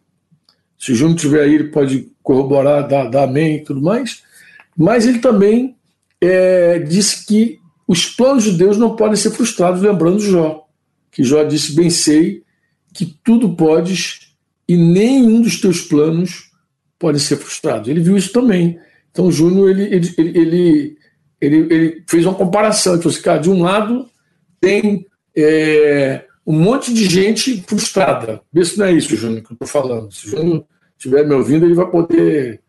Se 0.77 0.91
o 0.91 0.95
Júnior 0.95 1.15
estiver 1.15 1.43
aí, 1.43 1.55
ele 1.55 1.65
pode 1.65 2.09
corroborar, 2.23 2.87
dar, 2.87 3.09
dar 3.09 3.23
amém 3.23 3.57
e 3.57 3.63
tudo 3.63 3.81
mais. 3.81 4.23
Mas 4.75 5.05
ele 5.07 5.19
também 5.19 5.76
é, 6.21 6.79
disse 6.79 7.25
que 7.25 7.59
os 7.87 8.05
planos 8.05 8.43
de 8.43 8.51
Deus 8.51 8.77
não 8.77 8.95
podem 8.95 9.15
ser 9.15 9.31
frustrados, 9.31 9.81
lembrando 9.81 10.19
Jó, 10.19 10.65
que 11.11 11.23
Jó 11.23 11.43
disse: 11.43 11.75
Bem 11.75 11.89
sei 11.89 12.43
que 12.93 13.05
tudo 13.23 13.55
podes 13.55 14.33
e 14.67 14.75
nenhum 14.75 15.41
dos 15.41 15.61
teus 15.61 15.81
planos 15.81 16.51
pode 16.99 17.19
ser 17.19 17.37
frustrado. 17.37 17.89
Ele 17.89 18.01
viu 18.01 18.17
isso 18.17 18.31
também. 18.33 18.79
Então, 19.11 19.31
Júnior 19.31 19.69
ele, 19.69 19.83
ele, 19.83 20.13
ele, 20.17 20.97
ele, 21.39 21.73
ele, 21.73 22.03
fez 22.07 22.25
uma 22.25 22.35
comparação. 22.35 22.93
Ele 22.93 23.01
falou 23.01 23.13
assim, 23.13 23.23
cara, 23.23 23.39
de 23.39 23.49
um 23.49 23.61
lado 23.61 24.09
tem 24.59 25.05
é, 25.35 26.25
um 26.45 26.59
monte 26.59 26.93
de 26.93 27.05
gente 27.05 27.63
frustrada. 27.67 28.41
Vê 28.51 28.65
se 28.65 28.77
não 28.77 28.85
é 28.85 28.91
isso, 28.91 29.15
Júnior, 29.15 29.41
que 29.41 29.51
eu 29.51 29.55
estou 29.55 29.67
falando. 29.67 30.11
Se 30.11 30.27
o 30.27 30.29
Júnior 30.31 30.65
estiver 30.97 31.25
me 31.25 31.33
ouvindo, 31.33 31.65
ele 31.65 31.75
vai 31.75 31.89
poder 31.89 32.61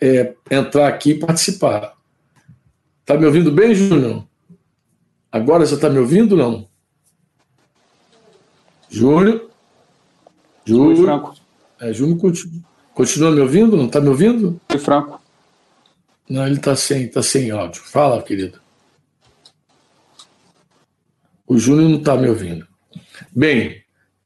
é, 0.00 0.34
entrar 0.50 0.88
aqui 0.88 1.10
e 1.10 1.18
participar. 1.18 1.93
Tá 3.04 3.16
me 3.18 3.26
ouvindo 3.26 3.52
bem, 3.52 3.74
Júnior? 3.74 4.24
Agora 5.30 5.66
você 5.66 5.74
está 5.74 5.90
me 5.90 5.98
ouvindo 5.98 6.36
não? 6.36 6.66
Júnior? 8.88 9.50
Júnior? 10.64 11.04
Franco. 11.04 11.34
É, 11.80 11.92
Júnior 11.92 12.18
continua, 12.18 12.62
continua 12.94 13.30
me 13.30 13.40
ouvindo? 13.40 13.76
Não 13.76 13.86
está 13.86 14.00
me 14.00 14.08
ouvindo? 14.08 14.60
Oi, 14.70 14.78
Franco. 14.78 15.20
Não, 16.28 16.46
ele 16.46 16.56
está 16.56 16.74
sem, 16.74 17.08
tá 17.08 17.22
sem 17.22 17.50
áudio. 17.50 17.82
Fala, 17.82 18.22
querido. 18.22 18.58
O 21.46 21.58
Júnior 21.58 21.90
não 21.90 21.98
está 21.98 22.16
me 22.16 22.28
ouvindo. 22.28 22.66
Bem, 23.30 23.82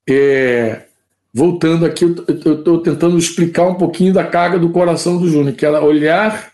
é, 0.09 0.87
voltando 1.35 1.85
aqui, 1.85 2.05
eu 2.05 2.59
estou 2.59 2.81
tentando 2.81 3.19
explicar 3.19 3.67
um 3.67 3.75
pouquinho 3.75 4.13
da 4.13 4.25
carga 4.25 4.59
do 4.59 4.71
coração 4.71 5.19
do 5.19 5.29
Júnior, 5.29 5.57
que 5.57 5.67
era 5.67 5.83
olhar 5.83 6.53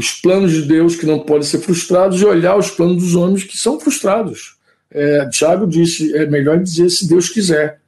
os 0.00 0.12
planos 0.12 0.52
de 0.52 0.62
Deus 0.62 0.96
que 0.96 1.04
não 1.04 1.18
podem 1.18 1.42
ser 1.42 1.58
frustrados 1.58 2.20
e 2.20 2.24
olhar 2.24 2.56
os 2.56 2.70
planos 2.70 3.02
dos 3.02 3.14
homens 3.14 3.44
que 3.44 3.56
são 3.56 3.78
frustrados. 3.78 4.56
É, 4.90 5.28
Tiago 5.28 5.66
disse: 5.66 6.16
é 6.16 6.24
melhor 6.26 6.58
dizer 6.58 6.88
se 6.88 7.06
Deus 7.06 7.28
quiser. 7.28 7.78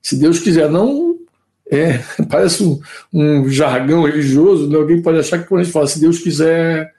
Se 0.00 0.16
Deus 0.16 0.38
quiser, 0.38 0.70
não. 0.70 1.18
É, 1.70 1.98
parece 2.30 2.64
um, 2.64 2.80
um 3.12 3.48
jargão 3.50 4.04
religioso, 4.04 4.66
né? 4.66 4.78
alguém 4.78 5.02
pode 5.02 5.18
achar 5.18 5.38
que 5.38 5.46
quando 5.46 5.60
a 5.60 5.64
gente 5.64 5.72
fala 5.72 5.86
se 5.86 6.00
Deus 6.00 6.18
quiser, 6.18 6.94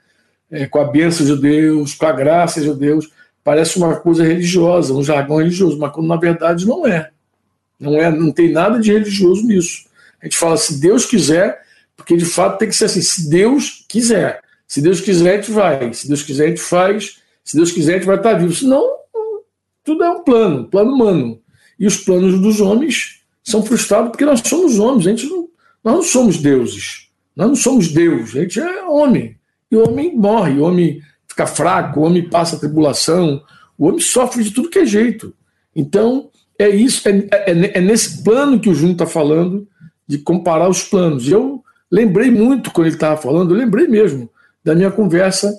é, 0.48 0.66
com 0.66 0.78
a 0.78 0.84
bênção 0.84 1.26
de 1.26 1.36
Deus, 1.36 1.94
com 1.94 2.06
a 2.06 2.12
graça 2.12 2.60
de 2.60 2.72
Deus, 2.72 3.10
parece 3.42 3.76
uma 3.76 3.96
coisa 3.96 4.22
religiosa, 4.22 4.94
um 4.94 5.02
jargão 5.02 5.38
religioso, 5.38 5.76
mas 5.80 5.92
quando 5.92 6.06
na 6.06 6.16
verdade 6.16 6.64
não 6.64 6.86
é. 6.86 7.10
Não 7.78 7.96
é, 7.96 8.08
não 8.08 8.30
tem 8.30 8.52
nada 8.52 8.78
de 8.78 8.92
religioso 8.92 9.44
nisso. 9.44 9.86
A 10.22 10.26
gente 10.26 10.36
fala 10.36 10.56
se 10.56 10.80
Deus 10.80 11.04
quiser, 11.04 11.60
porque 11.96 12.16
de 12.16 12.24
fato 12.24 12.58
tem 12.58 12.68
que 12.68 12.76
ser 12.76 12.84
assim, 12.84 13.02
se 13.02 13.28
Deus 13.28 13.84
quiser. 13.88 14.40
Se 14.70 14.80
Deus 14.80 15.00
quiser, 15.00 15.32
a 15.32 15.36
gente 15.36 15.50
vai. 15.50 15.92
Se 15.92 16.06
Deus 16.06 16.22
quiser, 16.22 16.44
a 16.44 16.48
gente 16.50 16.60
faz. 16.60 17.16
Se 17.42 17.56
Deus 17.56 17.72
quiser, 17.72 17.94
a 17.94 17.96
gente 17.96 18.06
vai 18.06 18.14
estar 18.14 18.34
vivo. 18.34 18.54
Senão, 18.54 18.88
tudo 19.82 20.04
é 20.04 20.10
um 20.10 20.22
plano, 20.22 20.68
plano 20.68 20.92
humano. 20.92 21.40
E 21.76 21.88
os 21.88 21.96
planos 21.96 22.40
dos 22.40 22.60
homens 22.60 23.20
são 23.42 23.64
frustrados 23.64 24.12
porque 24.12 24.24
nós 24.24 24.40
somos 24.44 24.78
homens. 24.78 25.08
A 25.08 25.10
gente 25.10 25.26
não, 25.26 25.48
nós 25.82 25.94
não 25.96 26.02
somos 26.04 26.38
deuses. 26.38 27.08
Nós 27.34 27.48
não 27.48 27.56
somos 27.56 27.88
Deus, 27.88 28.30
a 28.30 28.42
gente 28.42 28.60
é 28.60 28.84
homem. 28.84 29.36
E 29.72 29.76
o 29.76 29.88
homem 29.88 30.16
morre, 30.16 30.60
o 30.60 30.62
homem 30.62 31.02
fica 31.26 31.48
fraco, 31.48 31.98
o 31.98 32.04
homem 32.04 32.28
passa 32.28 32.56
tribulação, 32.56 33.42
o 33.76 33.88
homem 33.88 34.00
sofre 34.00 34.44
de 34.44 34.52
tudo 34.52 34.70
que 34.70 34.78
é 34.78 34.86
jeito. 34.86 35.34
Então, 35.74 36.30
é 36.56 36.68
isso, 36.68 37.08
é, 37.08 37.26
é, 37.32 37.78
é 37.78 37.80
nesse 37.80 38.22
plano 38.22 38.60
que 38.60 38.68
o 38.68 38.74
Júnior 38.74 38.92
está 38.92 39.06
falando, 39.06 39.66
de 40.06 40.18
comparar 40.18 40.68
os 40.68 40.84
planos. 40.84 41.26
E 41.26 41.32
eu 41.32 41.60
lembrei 41.90 42.30
muito 42.30 42.70
quando 42.70 42.86
ele 42.86 42.94
estava 42.94 43.20
falando, 43.20 43.52
eu 43.52 43.58
lembrei 43.58 43.88
mesmo 43.88 44.29
da 44.64 44.74
minha 44.74 44.90
conversa 44.90 45.52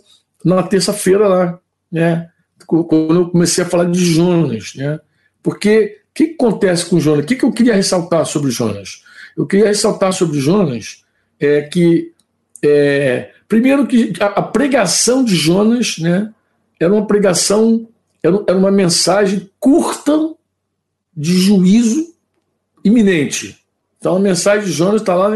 na 0.44 0.64
terça-feira 0.64 1.28
lá, 1.28 1.60
né? 1.92 2.30
Quando 2.66 3.16
eu 3.16 3.30
comecei 3.30 3.64
a 3.64 3.68
falar 3.68 3.86
de 3.86 4.00
Jonas, 4.04 4.74
né? 4.76 5.00
Porque 5.44 6.02
o 6.10 6.14
que, 6.14 6.28
que, 6.28 6.34
acontece 6.34 6.86
com 6.86 7.00
Jonas? 7.00 7.24
O 7.24 7.28
que, 7.28 7.36
que 7.36 7.46
eu 7.46 7.52
queria 7.52 7.76
ressaltar 7.76 8.26
sobre 8.26 8.52
Jonas? 8.52 9.04
Eu 9.36 9.46
queria 9.46 9.68
ressaltar 9.68 10.14
sobre 10.14 10.40
Jonas 10.40 11.04
é 11.40 11.64
que, 11.64 12.14
é, 12.64 13.32
primeiro, 13.48 13.88
que 13.88 14.14
a, 14.20 14.42
pregação 14.42 15.24
de 15.24 15.36
Jonas 15.36 15.98
né, 15.98 16.32
era 16.80 16.94
uma 16.94 17.08
pregação, 17.08 17.88
era 18.22 18.56
uma 18.56 18.72
mensagem 18.72 19.50
curta 19.60 20.34
de 21.16 21.34
juízo 21.34 22.14
iminente. 22.84 23.61
Então, 24.02 24.16
a 24.16 24.20
mensagem 24.20 24.66
de 24.66 24.72
Jonas 24.72 25.02
está 25.02 25.14
lá 25.14 25.30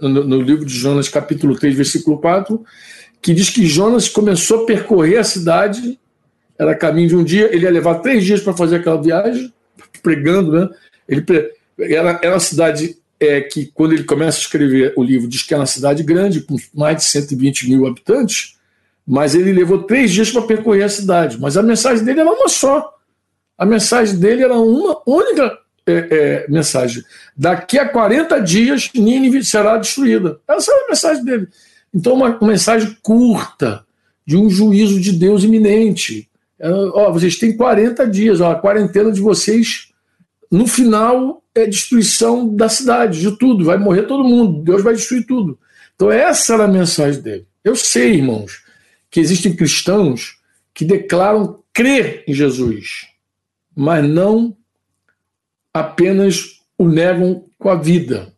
no, 0.00 0.40
livro 0.40 0.64
de 0.64 0.72
Jonas, 0.72 1.10
capítulo 1.10 1.54
3, 1.54 1.74
versículo 1.74 2.16
4, 2.16 2.64
que 3.20 3.34
diz 3.34 3.50
que 3.50 3.66
Jonas 3.66 4.08
começou 4.08 4.62
a 4.62 4.66
percorrer 4.66 5.18
a 5.18 5.24
cidade, 5.24 6.00
era 6.58 6.74
caminho 6.74 7.08
de 7.08 7.16
um 7.16 7.22
dia, 7.22 7.54
ele 7.54 7.64
ia 7.64 7.70
levar 7.70 7.96
três 7.96 8.24
dias 8.24 8.40
para 8.40 8.54
fazer 8.54 8.76
aquela 8.76 9.00
viagem, 9.02 9.52
pregando, 10.02 10.52
né? 10.52 10.70
Ele, 11.06 11.22
era, 11.78 12.18
era 12.22 12.32
uma 12.32 12.40
cidade 12.40 12.96
é, 13.20 13.42
que, 13.42 13.66
quando 13.74 13.92
ele 13.92 14.04
começa 14.04 14.38
a 14.38 14.40
escrever 14.40 14.94
o 14.96 15.02
livro, 15.02 15.28
diz 15.28 15.42
que 15.42 15.52
é 15.52 15.58
uma 15.58 15.66
cidade 15.66 16.02
grande, 16.02 16.40
com 16.40 16.56
mais 16.74 16.96
de 16.96 17.04
120 17.04 17.68
mil 17.68 17.86
habitantes, 17.86 18.56
mas 19.06 19.34
ele 19.34 19.52
levou 19.52 19.82
três 19.82 20.10
dias 20.10 20.30
para 20.30 20.40
percorrer 20.40 20.84
a 20.84 20.88
cidade. 20.88 21.38
Mas 21.38 21.58
a 21.58 21.62
mensagem 21.62 22.02
dele 22.02 22.20
era 22.20 22.32
uma 22.32 22.48
só. 22.48 22.90
A 23.58 23.66
mensagem 23.66 24.18
dele 24.18 24.44
era 24.44 24.54
uma 24.54 24.98
única 25.06 25.58
é, 25.90 26.08
é, 26.10 26.46
mensagem. 26.48 27.02
Daqui 27.36 27.78
a 27.78 27.88
40 27.88 28.38
dias, 28.40 28.90
Nínive 28.94 29.44
será 29.44 29.76
destruída. 29.76 30.38
Essa 30.46 30.70
era 30.70 30.84
a 30.84 30.88
mensagem 30.88 31.24
dele. 31.24 31.48
Então, 31.94 32.14
uma, 32.14 32.36
uma 32.36 32.48
mensagem 32.48 32.96
curta, 33.02 33.84
de 34.26 34.36
um 34.36 34.50
juízo 34.50 35.00
de 35.00 35.12
Deus 35.12 35.42
iminente. 35.42 36.28
É, 36.58 36.70
ó, 36.70 37.10
vocês 37.10 37.38
têm 37.38 37.56
40 37.56 38.06
dias, 38.06 38.40
ó, 38.42 38.52
a 38.52 38.56
quarentena 38.56 39.10
de 39.10 39.20
vocês, 39.22 39.88
no 40.50 40.66
final, 40.66 41.42
é 41.54 41.66
destruição 41.66 42.54
da 42.54 42.68
cidade, 42.68 43.20
de 43.20 43.32
tudo. 43.38 43.64
Vai 43.64 43.78
morrer 43.78 44.02
todo 44.02 44.28
mundo, 44.28 44.62
Deus 44.62 44.82
vai 44.82 44.94
destruir 44.94 45.24
tudo. 45.24 45.58
Então, 45.94 46.12
essa 46.12 46.54
era 46.54 46.64
a 46.64 46.68
mensagem 46.68 47.22
dele. 47.22 47.46
Eu 47.64 47.74
sei, 47.74 48.16
irmãos, 48.16 48.62
que 49.10 49.18
existem 49.18 49.56
cristãos 49.56 50.36
que 50.74 50.84
declaram 50.84 51.60
crer 51.72 52.24
em 52.28 52.34
Jesus, 52.34 53.06
mas 53.74 54.06
não 54.06 54.54
apenas 55.80 56.60
o 56.76 56.88
negam 56.88 57.44
com 57.58 57.68
a 57.68 57.74
vida. 57.74 58.32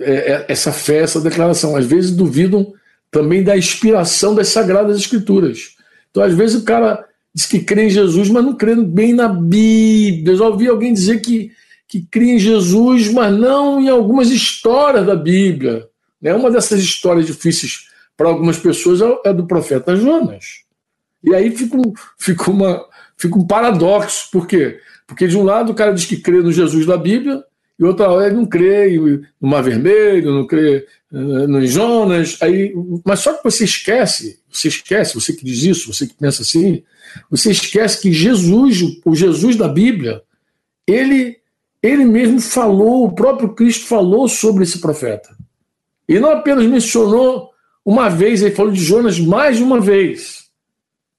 É, 0.00 0.12
é, 0.12 0.46
essa 0.48 0.72
fé, 0.72 0.98
essa 0.98 1.20
declaração. 1.20 1.74
Às 1.76 1.86
vezes 1.86 2.10
duvidam 2.10 2.72
também 3.10 3.42
da 3.42 3.56
inspiração 3.56 4.34
das 4.34 4.48
Sagradas 4.48 4.96
Escrituras. 4.96 5.76
Então, 6.10 6.22
às 6.22 6.34
vezes, 6.34 6.60
o 6.60 6.64
cara 6.64 7.04
diz 7.34 7.46
que 7.46 7.60
crê 7.60 7.86
em 7.86 7.90
Jesus, 7.90 8.28
mas 8.28 8.44
não 8.44 8.54
crê 8.54 8.76
bem 8.76 9.12
na 9.12 9.28
Bíblia. 9.28 10.32
Eu 10.32 10.38
já 10.38 10.46
ouvi 10.46 10.68
alguém 10.68 10.92
dizer 10.92 11.20
que, 11.20 11.50
que 11.88 12.06
crê 12.10 12.32
em 12.32 12.38
Jesus, 12.38 13.10
mas 13.10 13.32
não 13.36 13.80
em 13.80 13.88
algumas 13.88 14.30
histórias 14.30 15.06
da 15.06 15.16
Bíblia. 15.16 15.86
Né? 16.20 16.34
Uma 16.34 16.50
dessas 16.50 16.80
histórias 16.80 17.26
difíceis 17.26 17.88
para 18.16 18.28
algumas 18.28 18.58
pessoas 18.58 19.00
é, 19.00 19.30
é 19.30 19.32
do 19.32 19.46
profeta 19.46 19.96
Jonas. 19.96 20.62
E 21.24 21.34
aí 21.34 21.50
fica 21.56 21.76
um, 21.76 21.92
fica 22.18 22.50
uma, 22.50 22.84
fica 23.16 23.38
um 23.38 23.46
paradoxo. 23.46 24.28
Por 24.30 24.46
quê? 24.46 24.78
Porque, 25.12 25.28
de 25.28 25.36
um 25.36 25.42
lado, 25.42 25.72
o 25.72 25.74
cara 25.74 25.92
diz 25.92 26.06
que 26.06 26.16
crê 26.16 26.40
no 26.40 26.50
Jesus 26.50 26.86
da 26.86 26.96
Bíblia, 26.96 27.44
e 27.78 27.84
outra 27.84 28.10
hora 28.10 28.28
ele 28.28 28.36
não 28.36 28.46
crê 28.46 28.98
no 29.38 29.48
Mar 29.48 29.62
Vermelho, 29.62 30.32
não 30.32 30.46
crê 30.46 30.86
uh, 31.12 31.46
no 31.46 31.66
Jonas. 31.66 32.38
Aí, 32.40 32.72
mas 33.04 33.20
só 33.20 33.34
que 33.34 33.44
você 33.44 33.64
esquece, 33.64 34.40
você 34.50 34.68
esquece, 34.68 35.14
você 35.14 35.34
que 35.34 35.44
diz 35.44 35.64
isso, 35.64 35.92
você 35.92 36.06
que 36.06 36.14
pensa 36.14 36.40
assim, 36.40 36.82
você 37.30 37.50
esquece 37.50 38.00
que 38.00 38.10
Jesus, 38.10 38.80
o 39.04 39.14
Jesus 39.14 39.54
da 39.54 39.68
Bíblia, 39.68 40.22
ele, 40.86 41.36
ele 41.82 42.06
mesmo 42.06 42.40
falou, 42.40 43.04
o 43.04 43.12
próprio 43.12 43.50
Cristo 43.50 43.84
falou 43.84 44.26
sobre 44.28 44.62
esse 44.62 44.78
profeta. 44.78 45.28
E 46.08 46.18
não 46.18 46.30
apenas 46.30 46.64
mencionou 46.64 47.50
uma 47.84 48.08
vez, 48.08 48.40
ele 48.40 48.54
falou 48.54 48.72
de 48.72 48.82
Jonas 48.82 49.20
mais 49.20 49.58
de 49.58 49.62
uma 49.62 49.78
vez. 49.78 50.46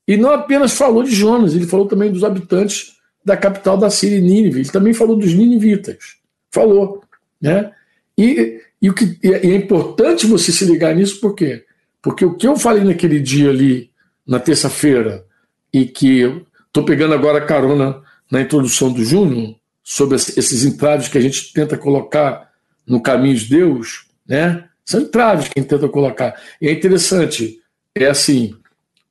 E 0.08 0.18
não 0.18 0.32
apenas 0.32 0.74
falou 0.74 1.04
de 1.04 1.14
Jonas, 1.14 1.54
ele 1.54 1.68
falou 1.68 1.88
também 1.88 2.12
dos 2.12 2.24
habitantes 2.24 2.93
da 3.24 3.38
capital 3.38 3.78
da 3.78 3.90
Síria, 3.90 4.20
Nínive. 4.20 4.60
Ele 4.62 4.70
também 4.70 4.94
falou 4.94 5.16
dos 5.16 5.34
ninivitas 5.34 6.22
falou. 6.54 7.04
Né? 7.42 7.72
E, 8.18 8.62
e, 8.80 8.90
o 8.90 8.94
que, 8.94 9.18
e 9.24 9.34
é 9.34 9.56
importante 9.56 10.28
você 10.28 10.52
se 10.52 10.64
ligar 10.64 10.96
nisso, 10.96 11.20
por 11.20 11.34
quê? 11.34 11.66
Porque 12.02 12.24
o 12.24 12.36
que 12.36 12.48
eu 12.48 12.56
falei 12.56 12.84
naquele 12.84 13.20
dia 13.20 13.50
ali, 13.50 13.90
na 14.26 14.40
terça-feira, 14.40 15.26
e 15.74 15.86
que 15.86 16.22
estou 16.68 16.86
pegando 16.86 17.16
agora 17.16 17.46
carona 17.46 18.02
na 18.32 18.42
introdução 18.42 18.94
do 18.94 19.04
Júnior, 19.04 19.56
sobre 19.84 20.16
esses 20.16 20.64
entraves 20.64 21.08
que 21.08 21.18
a 21.18 21.22
gente 21.22 21.52
tenta 21.52 21.78
colocar 21.78 22.52
no 22.88 23.02
caminho 23.02 23.36
de 23.36 23.50
Deus, 23.50 24.06
né? 24.26 24.66
São 24.86 25.02
entraves 25.02 25.48
que 25.48 25.60
a 25.60 25.62
gente 25.62 25.70
tenta 25.70 25.90
colocar. 25.90 26.40
E 26.62 26.68
é 26.68 26.72
interessante, 26.72 27.60
é 27.96 28.06
assim, 28.06 28.56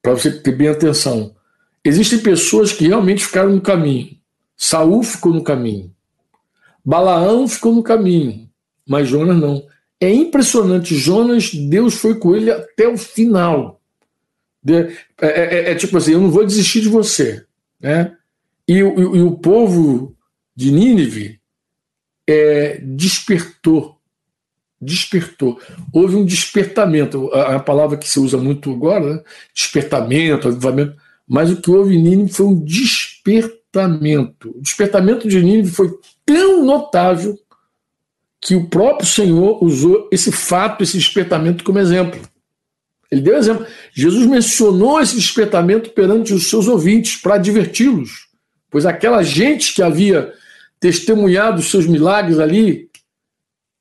para 0.00 0.12
você 0.12 0.30
ter 0.30 0.52
bem 0.52 0.68
atenção. 0.68 1.34
Existem 1.84 2.18
pessoas 2.18 2.72
que 2.72 2.86
realmente 2.86 3.24
ficaram 3.24 3.50
no 3.50 3.60
caminho. 3.60 4.16
Saul 4.56 5.02
ficou 5.02 5.32
no 5.32 5.42
caminho. 5.42 5.92
Balaão 6.84 7.46
ficou 7.46 7.74
no 7.74 7.82
caminho, 7.82 8.48
mas 8.86 9.08
Jonas 9.08 9.36
não. 9.36 9.64
É 10.00 10.12
impressionante, 10.12 10.96
Jonas, 10.96 11.54
Deus 11.54 11.94
foi 11.94 12.16
com 12.16 12.34
ele 12.34 12.50
até 12.50 12.88
o 12.88 12.96
final. 12.96 13.80
É, 14.66 14.92
é, 15.20 15.28
é, 15.28 15.70
é 15.70 15.74
tipo 15.74 15.96
assim, 15.96 16.12
eu 16.12 16.20
não 16.20 16.30
vou 16.30 16.44
desistir 16.44 16.80
de 16.80 16.88
você. 16.88 17.44
Né? 17.80 18.16
E, 18.66 18.74
e, 18.74 18.78
e 18.78 19.22
o 19.22 19.32
povo 19.32 20.16
de 20.54 20.70
Nínive 20.70 21.40
é, 22.28 22.78
despertou. 22.82 23.96
Despertou. 24.80 25.60
Houve 25.92 26.16
um 26.16 26.24
despertamento. 26.24 27.32
A, 27.32 27.56
a, 27.56 27.60
palavra 27.60 27.96
que 27.96 28.08
se 28.08 28.18
usa 28.18 28.36
muito 28.36 28.72
agora, 28.72 29.14
né? 29.14 29.22
despertamento, 29.54 30.48
avivamento. 30.48 30.96
Mas 31.32 31.50
o 31.50 31.56
que 31.56 31.70
houve 31.70 31.96
em 31.96 32.02
Nínive 32.02 32.30
foi 32.30 32.44
um 32.44 32.62
despertamento. 32.62 34.50
O 34.54 34.60
despertamento 34.60 35.26
de 35.26 35.42
Nínive 35.42 35.70
foi 35.70 35.90
tão 36.26 36.62
notável 36.62 37.38
que 38.38 38.54
o 38.54 38.68
próprio 38.68 39.08
Senhor 39.08 39.64
usou 39.64 40.10
esse 40.12 40.30
fato, 40.30 40.82
esse 40.82 40.98
despertamento 40.98 41.64
como 41.64 41.78
exemplo. 41.78 42.20
Ele 43.10 43.22
deu 43.22 43.38
exemplo. 43.38 43.66
Jesus 43.94 44.26
mencionou 44.26 45.00
esse 45.00 45.16
despertamento 45.16 45.88
perante 45.92 46.34
os 46.34 46.50
seus 46.50 46.68
ouvintes 46.68 47.16
para 47.16 47.36
adverti-los, 47.36 48.28
pois 48.70 48.84
aquela 48.84 49.22
gente 49.22 49.72
que 49.72 49.82
havia 49.82 50.34
testemunhado 50.78 51.60
os 51.60 51.70
seus 51.70 51.86
milagres 51.86 52.38
ali, 52.38 52.90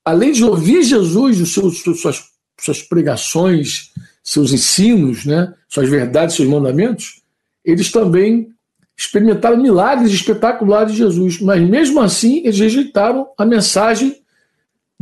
além 0.06 0.32
de 0.32 0.46
ouvir 0.46 0.84
Jesus, 0.84 1.52
seus, 1.52 1.82
suas, 2.00 2.24
suas 2.58 2.82
pregações, 2.82 3.92
seus 4.24 4.54
ensinos, 4.54 5.26
né, 5.26 5.54
suas 5.68 5.90
verdades, 5.90 6.38
seus 6.38 6.48
mandamentos, 6.48 7.20
eles 7.63 7.91
também 7.91 8.50
experimentaram 8.97 9.58
milagres 9.58 10.12
espetaculares 10.12 10.91
de 10.91 11.00
Jesus, 11.00 11.39
mas 11.39 11.62
mesmo 11.67 12.00
assim 12.00 12.39
eles 12.39 12.60
rejeitaram 12.60 13.28
a 13.38 13.45
mensagem 13.45 14.21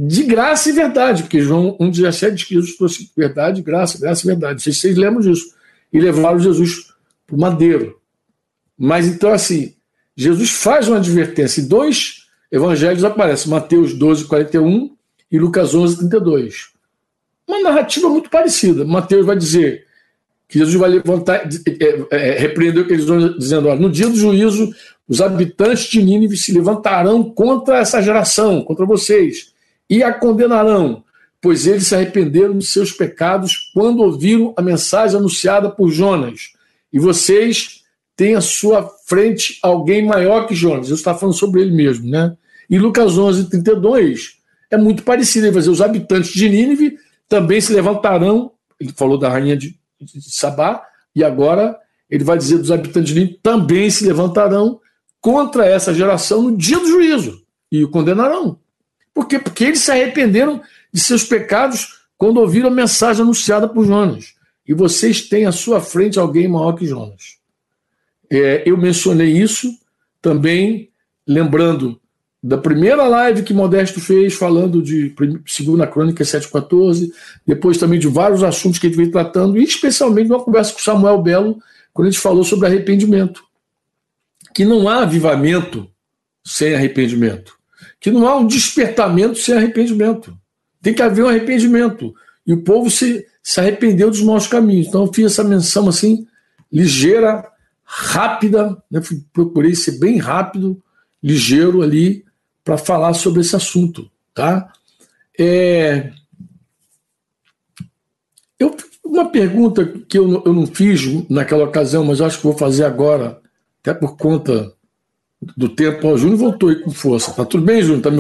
de 0.01 0.23
graça 0.23 0.69
e 0.69 0.71
verdade, 0.71 1.23
porque 1.23 1.41
João 1.41 1.77
1,17 1.77 2.31
diz 2.31 2.43
que 2.45 2.53
Jesus 2.53 2.77
trouxe 2.77 3.11
verdade, 3.17 3.61
graça, 3.61 3.99
graça 3.99 4.25
e 4.25 4.27
verdade. 4.27 4.61
Vocês, 4.61 4.77
vocês 4.77 4.95
lembram 4.95 5.19
disso. 5.19 5.53
E 5.91 5.99
levaram 5.99 6.39
Jesus 6.39 6.85
para 7.27 7.35
o 7.35 7.39
madeiro. 7.39 7.99
Mas 8.77 9.07
então, 9.07 9.33
assim, 9.33 9.73
Jesus 10.15 10.51
faz 10.51 10.87
uma 10.87 10.97
advertência. 10.97 11.61
Dois 11.63 12.27
evangelhos 12.49 13.03
aparecem, 13.03 13.51
Mateus 13.51 13.93
12, 13.93 14.25
41 14.25 14.95
e 15.29 15.37
Lucas 15.37 15.75
11, 15.75 15.97
32. 15.97 16.69
Uma 17.45 17.59
narrativa 17.59 18.07
muito 18.07 18.29
parecida. 18.29 18.85
Mateus 18.85 19.25
vai 19.25 19.35
dizer 19.35 19.85
que 20.49 20.57
Jesus 20.57 20.75
vai 20.75 20.89
levantar, 20.89 21.47
é, 21.47 22.05
é, 22.09 22.39
repreendeu 22.39 22.83
aqueles 22.83 23.07
homens, 23.07 23.37
dizendo: 23.37 23.69
olha, 23.69 23.79
no 23.79 23.89
dia 23.89 24.09
do 24.09 24.15
juízo, 24.15 24.73
os 25.07 25.21
habitantes 25.21 25.85
de 25.85 26.01
Nínive 26.01 26.35
se 26.35 26.51
levantarão 26.51 27.23
contra 27.23 27.77
essa 27.77 28.01
geração, 28.01 28.63
contra 28.63 28.83
vocês, 28.83 29.53
e 29.87 30.01
a 30.01 30.11
condenarão, 30.11 31.03
pois 31.39 31.67
eles 31.67 31.85
se 31.85 31.95
arrependeram 31.95 32.57
de 32.57 32.65
seus 32.65 32.91
pecados 32.91 33.71
quando 33.75 34.01
ouviram 34.01 34.51
a 34.57 34.61
mensagem 34.61 35.17
anunciada 35.17 35.69
por 35.69 35.91
Jonas. 35.91 36.53
E 36.91 36.97
vocês 36.97 37.83
têm 38.17 38.33
à 38.33 38.41
sua 38.41 38.89
frente 39.05 39.59
alguém 39.61 40.03
maior 40.03 40.47
que 40.47 40.55
Jonas. 40.55 40.87
Jesus 40.87 40.99
está 40.99 41.13
falando 41.13 41.35
sobre 41.35 41.61
ele 41.61 41.71
mesmo, 41.71 42.09
né? 42.09 42.35
E 42.67 42.79
Lucas 42.79 43.17
11, 43.17 43.51
32 43.51 44.39
é 44.71 44.77
muito 44.77 45.03
parecido. 45.03 45.45
Ele 45.45 45.53
vai 45.53 45.61
dizer: 45.61 45.71
os 45.71 45.81
habitantes 45.81 46.31
de 46.33 46.49
Nínive 46.49 46.97
também 47.27 47.61
se 47.61 47.71
levantarão, 47.71 48.51
ele 48.79 48.91
falou 48.91 49.17
da 49.17 49.29
rainha 49.29 49.55
de, 49.55 49.78
de, 49.99 50.33
Sabá, 50.33 50.83
e 51.15 51.23
agora 51.23 51.77
ele 52.09 52.23
vai 52.23 52.37
dizer 52.37 52.57
dos 52.57 52.71
habitantes 52.71 53.13
de 53.13 53.19
Nínive, 53.19 53.39
também 53.41 53.89
se 53.89 54.05
levantarão 54.05 54.79
contra 55.21 55.65
essa 55.65 55.93
geração 55.93 56.43
no 56.43 56.57
dia 56.57 56.79
do 56.79 56.87
juízo 56.87 57.43
e 57.71 57.83
o 57.83 57.89
condenarão. 57.89 58.59
Por 59.13 59.27
quê? 59.27 59.37
Porque 59.37 59.65
eles 59.65 59.79
se 59.79 59.91
arrependeram 59.91 60.61
de 60.93 60.99
seus 60.99 61.23
pecados 61.23 61.99
quando 62.17 62.37
ouviram 62.37 62.69
a 62.69 62.73
mensagem 62.73 63.21
anunciada 63.21 63.67
por 63.67 63.85
Jonas. 63.85 64.33
E 64.67 64.73
vocês 64.73 65.27
têm 65.27 65.45
à 65.45 65.51
sua 65.51 65.81
frente 65.81 66.19
alguém 66.19 66.47
maior 66.47 66.73
que 66.73 66.85
Jonas. 66.85 67.37
É, 68.31 68.63
eu 68.65 68.77
mencionei 68.77 69.31
isso 69.31 69.69
também, 70.21 70.91
lembrando 71.27 71.99
da 72.41 72.57
primeira 72.57 73.03
live 73.05 73.43
que 73.43 73.53
Modesto 73.53 73.99
fez, 73.99 74.33
falando 74.33 74.81
de 74.81 75.13
Segunda 75.45 75.85
Crônica 75.85 76.23
7,14, 76.23 77.11
depois 77.45 77.77
também 77.77 77.99
de 77.99 78.07
vários 78.07 78.43
assuntos 78.43 78.79
que 78.79 78.87
a 78.87 78.89
gente 78.89 78.97
vem 78.97 79.11
tratando, 79.11 79.57
e 79.57 79.63
especialmente 79.63 80.31
uma 80.31 80.43
conversa 80.43 80.73
com 80.73 80.79
Samuel 80.79 81.21
Belo, 81.21 81.59
quando 81.93 82.07
a 82.07 82.11
gente 82.11 82.21
falou 82.21 82.43
sobre 82.43 82.67
arrependimento. 82.67 83.43
Que 84.53 84.63
não 84.63 84.87
há 84.87 85.03
avivamento 85.03 85.89
sem 86.45 86.73
arrependimento. 86.73 87.57
Que 87.99 88.09
não 88.09 88.25
há 88.25 88.37
um 88.37 88.47
despertamento 88.47 89.37
sem 89.37 89.55
arrependimento. 89.55 90.35
Tem 90.81 90.93
que 90.93 91.01
haver 91.01 91.25
um 91.25 91.29
arrependimento. 91.29 92.13
E 92.47 92.53
o 92.53 92.63
povo 92.63 92.89
se, 92.89 93.25
se 93.43 93.59
arrependeu 93.59 94.09
dos 94.09 94.21
maus 94.21 94.47
caminhos. 94.47 94.87
Então 94.87 95.05
eu 95.05 95.13
fiz 95.13 95.25
essa 95.25 95.43
menção 95.43 95.89
assim, 95.89 96.25
ligeira, 96.71 97.45
rápida, 97.83 98.81
né? 98.89 99.01
procurei 99.33 99.75
ser 99.75 99.99
bem 99.99 100.17
rápido, 100.17 100.81
ligeiro 101.21 101.81
ali, 101.81 102.23
para 102.63 102.77
falar 102.77 103.13
sobre 103.13 103.41
esse 103.41 103.55
assunto. 103.55 104.09
Tá? 104.33 104.71
É... 105.37 106.11
Eu, 108.59 108.75
uma 109.03 109.29
pergunta 109.29 109.85
que 109.85 110.17
eu, 110.17 110.43
eu 110.45 110.53
não 110.53 110.67
fiz 110.67 111.01
naquela 111.29 111.63
ocasião, 111.63 112.03
mas 112.03 112.21
acho 112.21 112.37
que 112.37 112.43
vou 112.43 112.57
fazer 112.57 112.85
agora, 112.85 113.39
até 113.81 113.93
por 113.93 114.17
conta 114.17 114.73
do 115.55 115.69
tempo. 115.69 116.07
O 116.07 116.17
Júnior 116.17 116.37
voltou 116.37 116.69
aí 116.69 116.75
com 116.75 116.91
força. 116.91 117.33
Tá 117.33 117.45
tudo 117.45 117.63
bem, 117.63 117.81
Júnior? 117.81 118.01
Tá 118.01 118.11
me, 118.11 118.19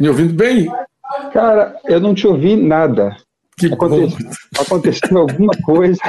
me 0.00 0.08
ouvindo 0.08 0.34
bem? 0.34 0.68
Cara, 1.32 1.78
eu 1.84 2.00
não 2.00 2.14
te 2.14 2.26
ouvi 2.26 2.56
nada. 2.56 3.16
Que 3.56 3.66
aconteceu, 3.66 4.30
aconteceu 4.58 5.18
alguma 5.18 5.52
coisa. 5.62 6.00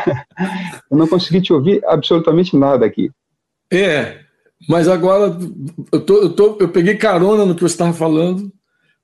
Eu 0.89 0.97
não 0.97 1.07
consegui 1.07 1.41
te 1.41 1.53
ouvir 1.53 1.83
absolutamente 1.85 2.55
nada 2.57 2.85
aqui. 2.85 3.11
É, 3.71 4.24
mas 4.67 4.87
agora 4.87 5.37
eu, 5.91 6.01
tô, 6.01 6.21
eu, 6.21 6.29
tô, 6.29 6.57
eu 6.59 6.69
peguei 6.69 6.95
carona 6.95 7.45
no 7.45 7.55
que 7.55 7.61
você 7.61 7.73
estava 7.73 7.93
falando. 7.93 8.51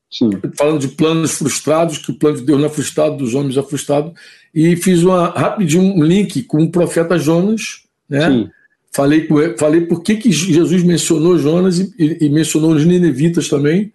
Sim. 0.10 0.30
Falando 0.58 0.80
de 0.80 0.90
planos 0.90 1.38
frustrados, 1.38 1.98
que 1.98 2.12
o 2.12 2.16
plano 2.16 2.38
de 2.38 2.44
Deus 2.44 2.60
não 2.60 2.68
é 2.68 2.70
frustrado, 2.70 3.18
dos 3.18 3.34
homens 3.34 3.56
é 3.56 3.64
frustrado. 3.64 4.14
E 4.54 4.76
fiz 4.76 5.04
uma, 5.04 5.30
rapidinho 5.30 5.84
um 5.84 6.04
link 6.04 6.44
com 6.44 6.64
o 6.64 6.72
profeta 6.72 7.18
Jonas, 7.18 7.84
né? 8.10 8.30
Sim. 8.30 8.50
Falei, 8.94 9.26
falei 9.58 9.82
por 9.82 10.04
que, 10.04 10.18
que 10.18 10.32
Jesus 10.32 10.84
mencionou 10.84 11.40
Jonas 11.40 11.80
e, 11.80 11.94
e, 11.98 12.26
e 12.26 12.30
mencionou 12.30 12.72
os 12.72 12.86
ninevitas 12.86 13.48
também, 13.48 13.94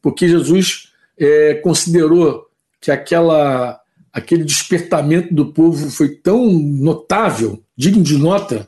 porque 0.00 0.26
Jesus 0.26 0.90
é, 1.18 1.54
considerou 1.54 2.46
que 2.80 2.90
aquela, 2.90 3.78
aquele 4.10 4.44
despertamento 4.44 5.34
do 5.34 5.52
povo 5.52 5.90
foi 5.90 6.08
tão 6.08 6.50
notável, 6.50 7.62
digno 7.76 8.02
de 8.02 8.16
nota, 8.16 8.66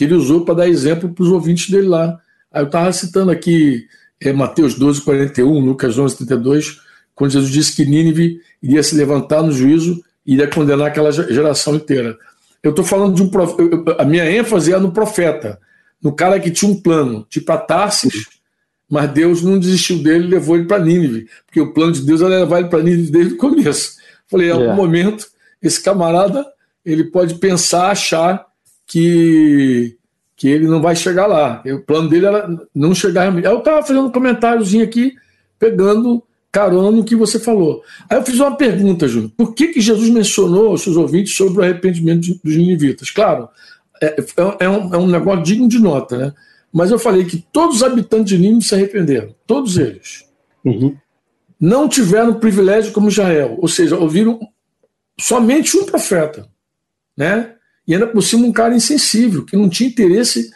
que 0.00 0.04
ele 0.04 0.14
usou 0.14 0.46
para 0.46 0.54
dar 0.54 0.66
exemplo 0.66 1.10
para 1.10 1.22
os 1.22 1.28
ouvintes 1.28 1.68
dele 1.68 1.86
lá. 1.86 2.18
Aí 2.50 2.62
eu 2.62 2.66
estava 2.66 2.90
citando 2.90 3.30
aqui 3.30 3.86
é, 4.18 4.32
Mateus 4.32 4.74
12, 4.74 5.02
41, 5.02 5.60
Lucas 5.60 5.98
11, 5.98 6.16
32, 6.16 6.80
quando 7.14 7.32
Jesus 7.32 7.52
disse 7.52 7.76
que 7.76 7.84
Nínive 7.84 8.40
iria 8.62 8.82
se 8.82 8.94
levantar 8.94 9.42
no 9.42 9.52
juízo 9.52 10.02
e 10.24 10.32
iria 10.32 10.48
condenar 10.48 10.86
aquela 10.86 11.12
geração 11.12 11.74
inteira. 11.74 12.16
Eu 12.62 12.70
estou 12.70 12.82
falando 12.82 13.14
de 13.14 13.22
um 13.22 13.28
profeta, 13.28 13.96
a 13.98 14.04
minha 14.06 14.24
ênfase 14.24 14.72
é 14.72 14.78
no 14.78 14.90
profeta, 14.90 15.60
no 16.02 16.12
cara 16.14 16.40
que 16.40 16.50
tinha 16.50 16.70
um 16.70 16.80
plano, 16.80 17.26
tipo 17.28 17.52
a 17.52 17.58
Tarsis, 17.58 18.26
mas 18.88 19.12
Deus 19.12 19.42
não 19.42 19.58
desistiu 19.58 20.02
dele 20.02 20.24
e 20.24 20.30
levou 20.30 20.56
ele 20.56 20.64
para 20.64 20.82
Nínive, 20.82 21.28
porque 21.44 21.60
o 21.60 21.74
plano 21.74 21.92
de 21.92 22.00
Deus 22.00 22.22
era 22.22 22.40
levar 22.40 22.60
ele 22.60 22.70
para 22.70 22.82
Nínive 22.82 23.10
desde 23.10 23.34
o 23.34 23.36
começo. 23.36 23.98
Falei, 24.26 24.48
em 24.48 24.52
algum 24.52 24.72
é. 24.72 24.74
momento, 24.74 25.26
esse 25.62 25.82
camarada 25.82 26.42
ele 26.86 27.04
pode 27.04 27.34
pensar, 27.34 27.90
achar 27.90 28.46
que, 28.90 29.96
que 30.36 30.48
ele 30.48 30.66
não 30.66 30.82
vai 30.82 30.96
chegar 30.96 31.26
lá. 31.26 31.62
O 31.64 31.78
plano 31.78 32.08
dele 32.08 32.26
era 32.26 32.48
não 32.74 32.92
chegar. 32.92 33.32
Eu 33.44 33.58
estava 33.58 33.82
fazendo 33.82 34.06
um 34.06 34.10
comentáriozinho 34.10 34.82
aqui, 34.82 35.14
pegando 35.60 36.20
carona 36.50 36.90
no 36.90 37.04
que 37.04 37.14
você 37.14 37.38
falou. 37.38 37.84
Aí 38.08 38.18
eu 38.18 38.24
fiz 38.24 38.40
uma 38.40 38.56
pergunta, 38.56 39.06
Júnior. 39.06 39.30
Por 39.36 39.54
que, 39.54 39.68
que 39.68 39.80
Jesus 39.80 40.10
mencionou 40.10 40.70
aos 40.70 40.82
seus 40.82 40.96
ouvintes 40.96 41.36
sobre 41.36 41.60
o 41.60 41.62
arrependimento 41.62 42.34
dos 42.42 42.56
ninivitas? 42.56 43.10
Claro, 43.10 43.48
é, 44.02 44.16
é, 44.58 44.68
um, 44.68 44.94
é 44.94 44.98
um 44.98 45.06
negócio 45.06 45.44
digno 45.44 45.68
de 45.68 45.78
nota, 45.78 46.18
né? 46.18 46.34
Mas 46.72 46.90
eu 46.90 46.98
falei 46.98 47.24
que 47.24 47.44
todos 47.52 47.76
os 47.76 47.82
habitantes 47.84 48.30
de 48.30 48.38
Nínive 48.38 48.64
se 48.64 48.74
arrependeram, 48.74 49.34
todos 49.46 49.76
eles. 49.76 50.24
Uhum. 50.64 50.96
Não 51.60 51.88
tiveram 51.88 52.34
privilégio 52.34 52.92
como 52.92 53.08
Israel, 53.08 53.56
ou 53.60 53.68
seja, 53.68 53.96
ouviram 53.96 54.40
somente 55.20 55.76
um 55.76 55.84
profeta, 55.84 56.48
né? 57.16 57.54
E 57.86 57.94
ainda 57.94 58.06
por 58.06 58.22
cima 58.22 58.46
um 58.46 58.52
cara 58.52 58.74
insensível, 58.74 59.44
que 59.44 59.56
não 59.56 59.68
tinha 59.68 59.88
interesse 59.88 60.50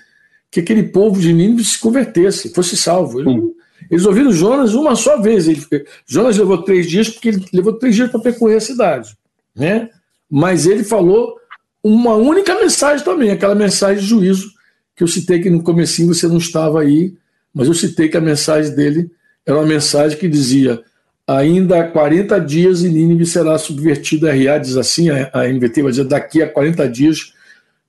que 0.50 0.60
aquele 0.60 0.84
povo 0.84 1.20
de 1.20 1.32
Nínive 1.32 1.64
se 1.64 1.78
convertesse, 1.78 2.54
fosse 2.54 2.76
salvo. 2.76 3.20
Eles, 3.20 3.42
eles 3.90 4.06
ouviram 4.06 4.32
Jonas 4.32 4.74
uma 4.74 4.94
só 4.94 5.20
vez. 5.20 5.48
Ele, 5.48 5.60
Jonas 6.06 6.38
levou 6.38 6.62
três 6.62 6.88
dias 6.88 7.08
porque 7.08 7.28
ele 7.30 7.44
levou 7.52 7.72
três 7.72 7.96
dias 7.96 8.10
para 8.10 8.20
percorrer 8.20 8.56
a 8.56 8.60
cidade, 8.60 9.16
né? 9.54 9.90
Mas 10.30 10.66
ele 10.66 10.84
falou 10.84 11.36
uma 11.82 12.14
única 12.14 12.54
mensagem 12.54 13.04
também, 13.04 13.30
aquela 13.30 13.54
mensagem 13.54 14.00
de 14.02 14.08
juízo 14.08 14.54
que 14.96 15.02
eu 15.02 15.08
citei 15.08 15.40
que 15.40 15.50
no 15.50 15.62
comecinho 15.62 16.14
você 16.14 16.26
não 16.28 16.38
estava 16.38 16.80
aí, 16.80 17.14
mas 17.52 17.68
eu 17.68 17.74
citei 17.74 18.08
que 18.08 18.16
a 18.16 18.20
mensagem 18.20 18.74
dele 18.74 19.10
era 19.44 19.58
uma 19.58 19.66
mensagem 19.66 20.18
que 20.18 20.28
dizia 20.28 20.82
ainda 21.26 21.80
há 21.80 21.88
40 21.88 22.40
dias 22.40 22.82
e 22.82 22.88
Nínive 22.88 23.26
será 23.26 23.58
subvertida. 23.58 24.30
A 24.30 24.34
RA 24.34 24.58
diz 24.58 24.76
assim, 24.76 25.08
a 25.10 25.48
NVT 25.48 25.82
vai 25.82 25.90
dizer 25.90 26.04
daqui 26.04 26.42
a 26.42 26.48
40 26.48 26.88
dias 26.88 27.32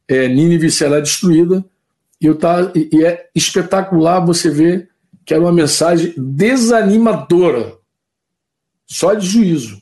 é, 0.08 0.28
Nínive 0.28 0.72
será 0.72 1.00
destruída. 1.00 1.64
E, 2.20 2.26
eu 2.26 2.36
tá, 2.36 2.72
e 2.76 3.04
é 3.04 3.30
espetacular 3.36 4.20
você 4.20 4.50
ver 4.50 4.90
que 5.26 5.34
era 5.34 5.42
uma 5.42 5.52
mensagem 5.52 6.14
desanimadora, 6.16 7.74
só 8.86 9.14
de 9.14 9.26
juízo. 9.26 9.82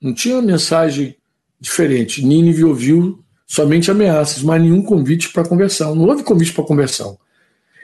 Não 0.00 0.12
tinha 0.12 0.36
uma 0.36 0.42
mensagem 0.42 1.16
diferente. 1.58 2.24
Nínive 2.24 2.64
ouviu 2.64 3.24
somente 3.46 3.90
ameaças, 3.90 4.42
mas 4.42 4.60
nenhum 4.60 4.82
convite 4.82 5.30
para 5.30 5.48
conversão. 5.48 5.94
Não 5.94 6.04
houve 6.04 6.22
convite 6.22 6.52
para 6.52 6.64
conversão. 6.64 7.18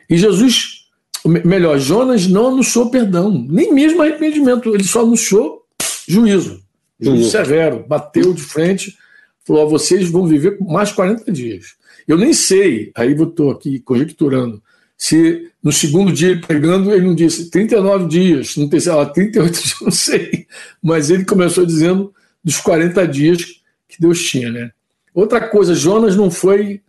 E 0.09 0.19
Jesus, 0.19 0.80
melhor, 1.29 1.79
Jonas 1.79 2.27
não 2.27 2.49
anunciou 2.49 2.91
perdão, 2.91 3.47
nem 3.49 3.73
mesmo 3.73 4.03
arrependimento, 4.03 4.75
ele 4.75 4.85
só 4.85 5.03
anunciou 5.03 5.65
juízo, 6.07 6.63
juízo 6.99 7.31
severo, 7.31 7.85
bateu 7.87 8.33
de 8.33 8.43
frente, 8.43 8.97
falou: 9.45 9.69
vocês 9.69 10.09
vão 10.09 10.27
viver 10.27 10.59
mais 10.61 10.93
40 10.93 11.31
dias. 11.31 11.75
Eu 12.09 12.17
nem 12.17 12.33
sei, 12.33 12.91
aí 12.95 13.13
eu 13.13 13.25
estou 13.25 13.51
aqui 13.51 13.79
conjecturando, 13.81 14.63
se 14.97 15.51
no 15.63 15.73
segundo 15.73 16.13
dia 16.13 16.39
pegando, 16.47 16.93
ele 16.93 17.07
não 17.07 17.15
disse 17.15 17.51
39 17.51 18.07
dias, 18.07 18.57
no 18.57 18.69
terceiro, 18.69 19.07
38 19.13 19.53
dias, 19.53 19.75
não 19.81 19.91
sei, 19.91 20.47
mas 20.83 21.11
ele 21.11 21.25
começou 21.25 21.65
dizendo 21.65 22.13
dos 22.45 22.59
40 22.59 23.07
dias 23.09 23.43
que 23.89 23.99
Deus 23.99 24.23
tinha, 24.23 24.51
né? 24.51 24.71
Outra 25.15 25.41
coisa, 25.41 25.75
Jonas 25.75 26.17
não 26.17 26.31
foi 26.31 26.83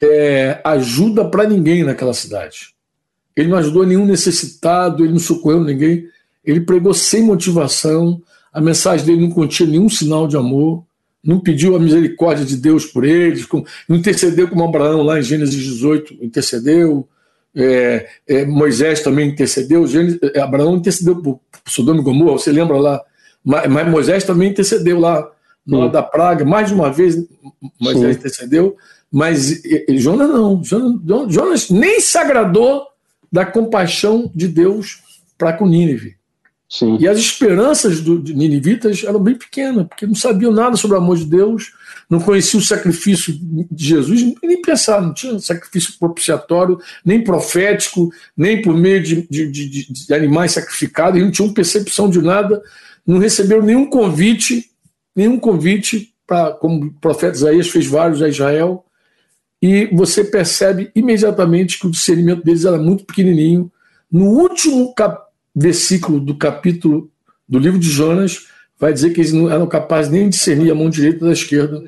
é, 0.00 0.60
ajuda 0.62 1.24
para 1.24 1.48
ninguém 1.48 1.82
naquela 1.82 2.12
cidade. 2.12 2.73
Ele 3.36 3.48
não 3.48 3.58
ajudou 3.58 3.84
nenhum 3.84 4.06
necessitado, 4.06 5.04
ele 5.04 5.12
não 5.12 5.18
socorreu 5.18 5.62
ninguém. 5.62 6.06
Ele 6.44 6.60
pregou 6.60 6.94
sem 6.94 7.22
motivação, 7.22 8.20
a 8.52 8.60
mensagem 8.60 9.04
dele 9.04 9.22
não 9.22 9.30
continha 9.30 9.70
nenhum 9.70 9.88
sinal 9.88 10.28
de 10.28 10.36
amor, 10.36 10.84
não 11.22 11.40
pediu 11.40 11.74
a 11.74 11.80
misericórdia 11.80 12.44
de 12.44 12.56
Deus 12.56 12.84
por 12.84 13.04
eles, 13.04 13.46
não 13.88 13.96
intercedeu 13.96 14.46
como 14.46 14.62
Abraão 14.62 15.02
lá 15.02 15.18
em 15.18 15.22
Gênesis 15.22 15.56
18, 15.56 16.18
intercedeu. 16.20 17.08
É, 17.56 18.08
é, 18.26 18.44
Moisés 18.44 19.00
também 19.00 19.28
intercedeu, 19.30 19.86
Gênesis, 19.86 20.18
é, 20.34 20.40
Abraão 20.40 20.76
intercedeu 20.76 21.16
por 21.16 21.40
Sodoma 21.66 22.00
e 22.00 22.04
Gomorra, 22.04 22.32
você 22.32 22.52
lembra 22.52 22.76
lá? 22.76 23.00
Mas, 23.44 23.68
mas 23.68 23.88
Moisés 23.88 24.24
também 24.24 24.50
intercedeu 24.50 24.98
lá 24.98 25.30
na 25.66 25.78
hora 25.78 25.88
da 25.88 26.02
praga, 26.02 26.44
mais 26.44 26.68
de 26.68 26.74
uma 26.74 26.92
vez 26.92 27.16
Moisés 27.80 28.16
intercedeu, 28.16 28.76
mas 29.10 29.62
Jonas 29.88 30.28
não. 30.28 30.62
Jonas, 30.62 31.32
Jonas 31.32 31.70
nem 31.70 32.00
se 32.00 32.18
agradou 32.18 32.84
da 33.34 33.44
compaixão 33.44 34.30
de 34.32 34.46
Deus 34.46 35.02
para 35.36 35.54
com 35.54 35.66
Nínive. 35.66 36.14
Sim. 36.68 36.98
E 37.00 37.08
as 37.08 37.18
esperanças 37.18 38.00
do, 38.00 38.16
de 38.16 38.32
ninivitas 38.32 39.02
eram 39.02 39.18
bem 39.18 39.34
pequenas, 39.34 39.88
porque 39.88 40.06
não 40.06 40.14
sabiam 40.14 40.52
nada 40.52 40.76
sobre 40.76 40.96
o 40.96 41.00
amor 41.00 41.16
de 41.16 41.24
Deus, 41.24 41.72
não 42.08 42.20
conheciam 42.20 42.60
o 42.60 42.64
sacrifício 42.64 43.34
de 43.36 43.84
Jesus, 43.84 44.22
nem 44.40 44.62
pensaram, 44.62 45.08
não 45.08 45.14
tinha 45.14 45.36
sacrifício 45.40 45.94
propiciatório, 45.98 46.78
nem 47.04 47.24
profético, 47.24 48.08
nem 48.36 48.62
por 48.62 48.76
meio 48.76 49.02
de, 49.02 49.26
de, 49.28 49.50
de, 49.50 49.92
de 49.92 50.14
animais 50.14 50.52
sacrificados, 50.52 51.20
e 51.20 51.24
não 51.24 51.32
tinham 51.32 51.52
percepção 51.52 52.08
de 52.08 52.22
nada, 52.22 52.62
não 53.04 53.18
receberam 53.18 53.62
nenhum 53.62 53.86
convite 53.86 54.70
nenhum 55.14 55.38
convite 55.38 56.12
para, 56.24 56.52
como 56.52 56.86
o 56.86 56.92
profeta 56.94 57.36
Isaías 57.36 57.68
fez 57.68 57.86
vários 57.86 58.22
a 58.22 58.28
Israel, 58.28 58.83
e 59.66 59.86
você 59.86 60.22
percebe 60.22 60.92
imediatamente 60.94 61.78
que 61.78 61.86
o 61.86 61.90
discernimento 61.90 62.44
deles 62.44 62.66
era 62.66 62.76
muito 62.76 63.06
pequenininho. 63.06 63.72
No 64.12 64.26
último 64.26 64.94
versículo 65.56 66.20
do 66.20 66.36
capítulo 66.36 67.10
do 67.48 67.58
livro 67.58 67.78
de 67.78 67.88
Jonas, 67.88 68.46
vai 68.78 68.92
dizer 68.92 69.14
que 69.14 69.22
eles 69.22 69.32
não 69.32 69.50
eram 69.50 69.66
capazes 69.66 70.12
nem 70.12 70.24
de 70.24 70.36
discernir 70.36 70.70
a 70.70 70.74
mão 70.74 70.90
direita 70.90 71.24
da 71.24 71.32
esquerda. 71.32 71.82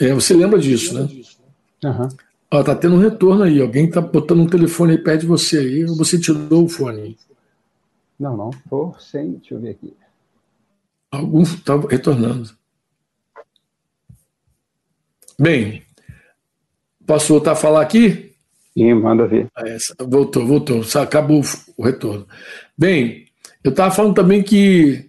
É, 0.00 0.14
você 0.14 0.32
lembra 0.32 0.58
disso, 0.58 0.94
né? 0.94 1.02
Uhum. 1.84 2.08
Ó, 2.50 2.62
tá 2.62 2.74
tendo 2.74 2.94
um 2.94 3.00
retorno 3.00 3.42
aí. 3.42 3.60
Alguém 3.60 3.90
tá 3.90 4.00
botando 4.00 4.40
um 4.40 4.48
telefone 4.48 4.92
aí 4.92 4.98
perto 4.98 5.20
de 5.20 5.26
você 5.26 5.58
aí, 5.58 5.84
ou 5.84 5.94
você 5.94 6.18
tirou 6.18 6.64
o 6.64 6.68
fone? 6.70 7.18
Não, 8.18 8.34
não. 8.34 8.50
Tô 8.70 8.94
sem. 8.98 9.32
Deixa 9.32 9.52
eu 9.52 9.60
ver 9.60 9.72
aqui. 9.72 9.92
Algum 11.10 11.42
está 11.42 11.76
retornando. 11.76 12.48
Bem, 15.38 15.82
posso 17.06 17.32
voltar 17.32 17.52
a 17.52 17.56
falar 17.56 17.82
aqui? 17.82 18.32
Sim, 18.76 18.94
manda 18.94 19.26
ver. 19.26 19.46
Ah, 19.56 19.64
voltou, 20.06 20.46
voltou. 20.46 20.82
Acabou 21.00 21.42
o 21.76 21.82
retorno. 21.82 22.26
Bem, 22.76 23.24
eu 23.64 23.70
estava 23.70 23.94
falando 23.94 24.14
também 24.14 24.42
que. 24.42 25.08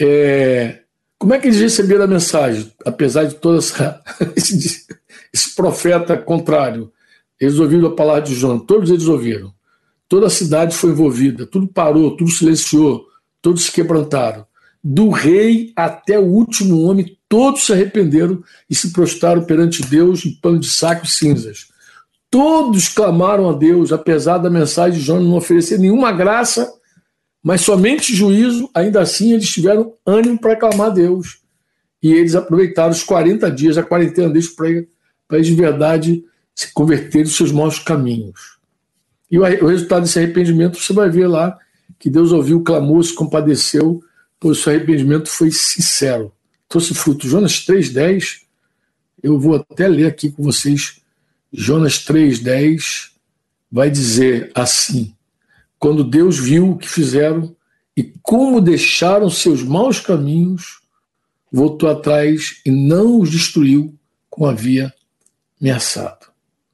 É, 0.00 0.80
como 1.18 1.34
é 1.34 1.38
que 1.38 1.48
eles 1.48 1.60
receberam 1.60 2.04
a 2.04 2.08
mensagem, 2.08 2.72
apesar 2.86 3.24
de 3.24 3.34
todo 3.34 3.58
essa, 3.58 4.00
esse, 4.36 4.86
esse 5.32 5.54
profeta 5.54 6.16
contrário? 6.16 6.90
Eles 7.40 7.58
ouviram 7.58 7.88
a 7.88 7.94
palavra 7.94 8.22
de 8.22 8.34
João, 8.34 8.58
todos 8.58 8.90
eles 8.90 9.06
ouviram. 9.06 9.52
Toda 10.08 10.26
a 10.26 10.30
cidade 10.30 10.74
foi 10.74 10.90
envolvida, 10.90 11.46
tudo 11.46 11.68
parou, 11.68 12.16
tudo 12.16 12.30
silenciou, 12.30 13.06
todos 13.42 13.64
se 13.64 13.72
quebrantaram. 13.72 14.46
Do 14.82 15.10
rei 15.10 15.72
até 15.76 16.18
o 16.18 16.24
último 16.24 16.82
homem, 16.82 17.17
todos 17.28 17.66
se 17.66 17.72
arrependeram 17.72 18.42
e 18.68 18.74
se 18.74 18.92
prostraram 18.92 19.44
perante 19.44 19.82
Deus 19.82 20.24
em 20.24 20.32
pano 20.40 20.58
de 20.58 20.68
saco 20.68 21.04
e 21.04 21.08
cinzas. 21.08 21.68
Todos 22.30 22.88
clamaram 22.88 23.48
a 23.48 23.52
Deus, 23.52 23.92
apesar 23.92 24.38
da 24.38 24.50
mensagem 24.50 24.98
de 24.98 25.04
João 25.04 25.20
não 25.20 25.36
oferecer 25.36 25.78
nenhuma 25.78 26.12
graça, 26.12 26.72
mas 27.42 27.62
somente 27.62 28.14
juízo, 28.14 28.68
ainda 28.74 29.00
assim 29.00 29.32
eles 29.32 29.48
tiveram 29.48 29.94
ânimo 30.04 30.38
para 30.38 30.56
clamar 30.56 30.88
a 30.88 30.90
Deus. 30.90 31.38
E 32.02 32.12
eles 32.12 32.34
aproveitaram 32.34 32.90
os 32.90 33.02
40 33.02 33.50
dias, 33.50 33.78
a 33.78 33.82
quarentena 33.82 34.28
deles, 34.28 34.54
para 35.26 35.40
de 35.40 35.54
verdade 35.54 36.24
se 36.54 36.72
converterem 36.72 37.24
dos 37.24 37.36
seus 37.36 37.52
maus 37.52 37.78
caminhos. 37.78 38.58
E 39.30 39.38
o, 39.38 39.44
resultado 39.66 40.02
desse 40.02 40.18
arrependimento, 40.18 40.80
você 40.80 40.92
vai 40.92 41.10
ver 41.10 41.26
lá 41.26 41.56
que 41.98 42.08
Deus 42.08 42.32
ouviu 42.32 42.58
o 42.58 42.64
clamor, 42.64 43.02
se 43.04 43.14
compadeceu, 43.14 44.02
pois 44.40 44.58
seu 44.58 44.72
arrependimento 44.72 45.28
foi 45.28 45.50
sincero. 45.50 46.32
Trouxe 46.68 46.94
fruto. 46.94 47.26
Jonas 47.26 47.64
3,10, 47.66 48.42
eu 49.22 49.38
vou 49.38 49.56
até 49.56 49.88
ler 49.88 50.06
aqui 50.06 50.30
com 50.30 50.42
vocês. 50.42 51.00
Jonas 51.52 52.04
3,10 52.04 53.10
vai 53.70 53.90
dizer 53.90 54.52
assim: 54.54 55.14
Quando 55.78 56.04
Deus 56.04 56.38
viu 56.38 56.72
o 56.72 56.78
que 56.78 56.88
fizeram 56.88 57.56
e 57.96 58.12
como 58.22 58.60
deixaram 58.60 59.30
seus 59.30 59.62
maus 59.62 59.98
caminhos, 59.98 60.80
voltou 61.50 61.88
atrás 61.88 62.60
e 62.64 62.70
não 62.70 63.20
os 63.20 63.30
destruiu 63.30 63.94
como 64.28 64.46
havia 64.46 64.92
ameaçado. 65.60 66.26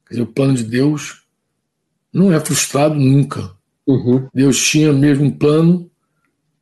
Quer 0.05 0.15
dizer, 0.15 0.21
o 0.21 0.27
plano 0.27 0.53
de 0.53 0.63
Deus 0.63 1.23
não 2.13 2.31
é 2.31 2.39
frustrado 2.39 2.95
nunca. 2.95 3.51
Uhum. 3.87 4.27
Deus 4.33 4.63
tinha 4.63 4.93
mesmo 4.93 5.25
um 5.25 5.31
plano. 5.31 5.89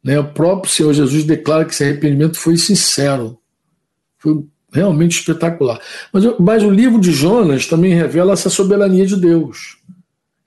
Né? 0.04 0.20
O 0.20 0.34
próprio 0.34 0.72
Senhor 0.72 0.93
Jesus 0.93 1.24
declara 1.24 1.66
que 1.66 1.72
esse 1.72 1.84
arrependimento 1.84 2.38
foi 2.38 2.58
sincero. 2.58 3.38
Foi 4.18 4.43
realmente 4.72 5.20
espetacular. 5.20 5.80
Mas, 6.12 6.24
mas 6.39 6.64
o 6.64 6.70
livro 6.70 6.99
de 6.99 7.12
Jonas 7.12 7.68
também 7.68 7.93
revela 7.93 8.34
essa 8.34 8.49
soberania 8.49 9.06
de 9.06 9.16
Deus, 9.16 9.78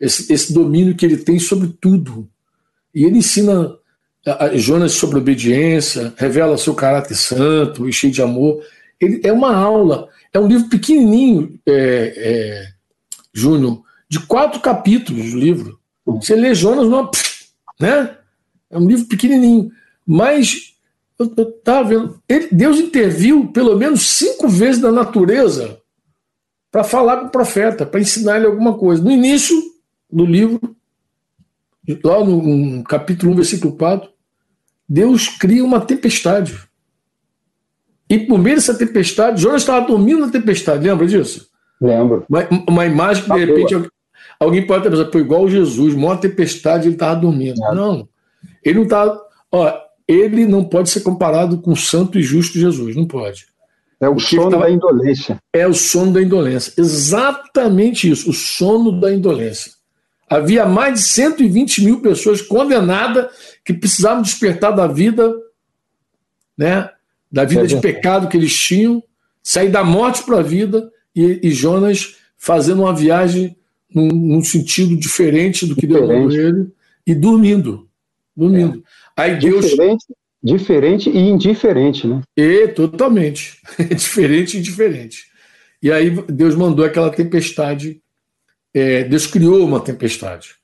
esse, 0.01 0.33
esse 0.33 0.53
domínio 0.53 0.97
que 0.97 1.07
ele 1.07 1.17
tem 1.17 1.39
sobre 1.39 1.69
tudo. 1.81 2.29
E 2.95 3.05
ele 3.05 3.19
ensina 3.19 3.77
a, 4.27 4.57
Jonas 4.57 4.93
sobre 4.93 5.19
obediência, 5.19 6.13
revela 6.17 6.59
seu 6.59 6.75
caráter 6.75 7.15
santo 7.15 7.89
e 7.89 7.93
cheio 7.93 8.13
de 8.13 8.21
amor. 8.21 8.61
Ele 9.01 9.21
é 9.23 9.33
uma 9.33 9.55
aula, 9.55 10.09
é 10.33 10.41
um 10.41 10.49
livro 10.49 10.69
pequenininho, 10.69 11.59
é, 11.65 11.73
é, 12.17 12.69
Júnior, 13.33 13.83
de 14.09 14.19
quatro 14.21 14.61
capítulos 14.61 15.31
do 15.31 15.39
livro. 15.39 15.79
Você 16.05 16.35
lê 16.35 16.55
Jonas, 16.55 16.89
não, 16.89 17.11
né? 17.79 18.17
É 18.71 18.79
um 18.79 18.87
livro 18.87 19.07
pequenininho. 19.07 19.71
Mas 20.07 20.75
eu 21.19 21.27
estava 21.27 21.89
vendo, 21.89 22.21
ele, 22.29 22.49
Deus 22.53 22.79
interviu 22.79 23.49
pelo 23.49 23.77
menos 23.77 24.03
cinco 24.03 24.49
vezes 24.49 24.81
na 24.81 24.93
natureza 24.93 25.79
para 26.71 26.85
falar 26.85 27.19
com 27.19 27.27
o 27.27 27.31
profeta, 27.31 27.87
para 27.87 28.01
ensinar 28.01 28.37
ele 28.37 28.47
alguma 28.47 28.77
coisa. 28.77 29.03
No 29.03 29.11
início 29.11 29.57
do 30.11 30.27
livro, 30.27 30.61
lá 32.05 32.25
no, 32.25 32.43
no 32.43 32.85
capítulo 32.85 33.33
1, 33.33 33.37
versículo 33.37 33.77
4, 33.77 34.11
Deus 34.89 35.29
cria 35.29 35.65
uma 35.65 35.81
tempestade. 35.81 36.59
E 38.09 38.19
por 38.21 38.39
meio 38.39 38.57
dessa 38.57 38.75
tempestade, 38.75 39.41
Jonas 39.41 39.63
estava 39.63 39.87
dormindo 39.87 40.21
na 40.21 40.31
tempestade, 40.31 40.87
lembra 40.87 41.07
disso? 41.07 41.49
Lembro. 41.81 42.25
Uma, 42.29 42.47
uma 42.69 42.87
imagem 42.87 43.25
que, 43.25 43.33
de 43.33 43.35
tá 43.35 43.45
repente, 43.45 43.91
Alguém 44.39 44.67
pode 44.67 44.87
até 44.87 45.05
pensar, 45.05 45.19
igual 45.19 45.49
Jesus, 45.49 45.95
maior 45.95 46.19
tempestade, 46.19 46.89
ele 46.89 46.95
estava 46.95 47.19
dormindo. 47.19 47.63
É. 47.65 47.75
Não. 47.75 48.09
Ele 48.67 48.79
não 48.79 48.83
está. 48.83 49.21
Ó, 49.53 49.81
ele 50.09 50.45
não 50.45 50.65
pode 50.65 50.91
ser 50.91 51.01
comparado 51.01 51.59
com 51.59 51.73
o 51.73 51.77
santo 51.77 52.19
e 52.19 52.23
justo 52.23 52.59
Jesus, 52.59 52.97
não 52.97 53.07
pode. 53.07 53.47
É 54.01 54.09
o 54.09 54.19
sono 54.19 54.51
tava... 54.51 54.65
da 54.65 54.71
indolência. 54.71 55.41
É 55.53 55.67
o 55.67 55.73
sono 55.73 56.13
da 56.13 56.23
indolência. 56.23 56.73
Exatamente 56.77 58.11
isso, 58.11 58.29
o 58.29 58.33
sono 58.33 59.01
da 59.01 59.13
indolência. 59.15 59.73
Havia 60.29 60.67
mais 60.67 61.01
de 61.01 61.07
120 61.07 61.85
mil 61.85 62.01
pessoas 62.01 62.43
condenadas 62.43 63.29
que 63.65 63.73
precisavam 63.73 64.23
despertar 64.23 64.73
da 64.73 64.87
vida, 64.87 65.33
né, 66.59 66.91
da 67.31 67.45
vida 67.45 67.63
é 67.63 67.67
de 67.67 67.81
pecado 67.81 68.29
que 68.29 68.37
eles 68.37 68.55
tinham, 68.57 69.03
sair 69.43 69.71
da 69.71 69.85
morte 69.85 70.25
para 70.25 70.41
a 70.41 70.43
vida, 70.43 70.91
e, 71.15 71.41
e 71.43 71.51
Jonas 71.51 72.17
fazendo 72.37 72.83
uma 72.83 72.95
viagem 72.95 73.57
num, 73.93 74.09
num 74.09 74.45
sentido 74.45 74.97
diferente 74.97 75.65
do 75.65 75.75
que 75.75 75.87
diferente. 75.87 76.37
deu 76.37 76.49
ele 76.49 76.69
e 77.07 77.15
dormindo. 77.15 77.86
Dormindo. 78.37 78.83
É. 79.17 79.23
Aí 79.23 79.39
Deus. 79.39 79.65
Diferente, 79.65 80.07
diferente 80.43 81.11
e 81.11 81.19
indiferente, 81.19 82.07
né? 82.07 82.21
E 82.37 82.69
totalmente. 82.69 83.59
diferente 83.95 84.57
e 84.57 84.61
indiferente. 84.61 85.25
E 85.83 85.91
aí 85.91 86.11
Deus 86.11 86.55
mandou 86.55 86.85
aquela 86.85 87.11
tempestade. 87.11 88.01
É, 88.75 89.05
Deus 89.05 89.27
criou 89.27 89.65
uma 89.65 89.81
tempestade. 89.81 90.57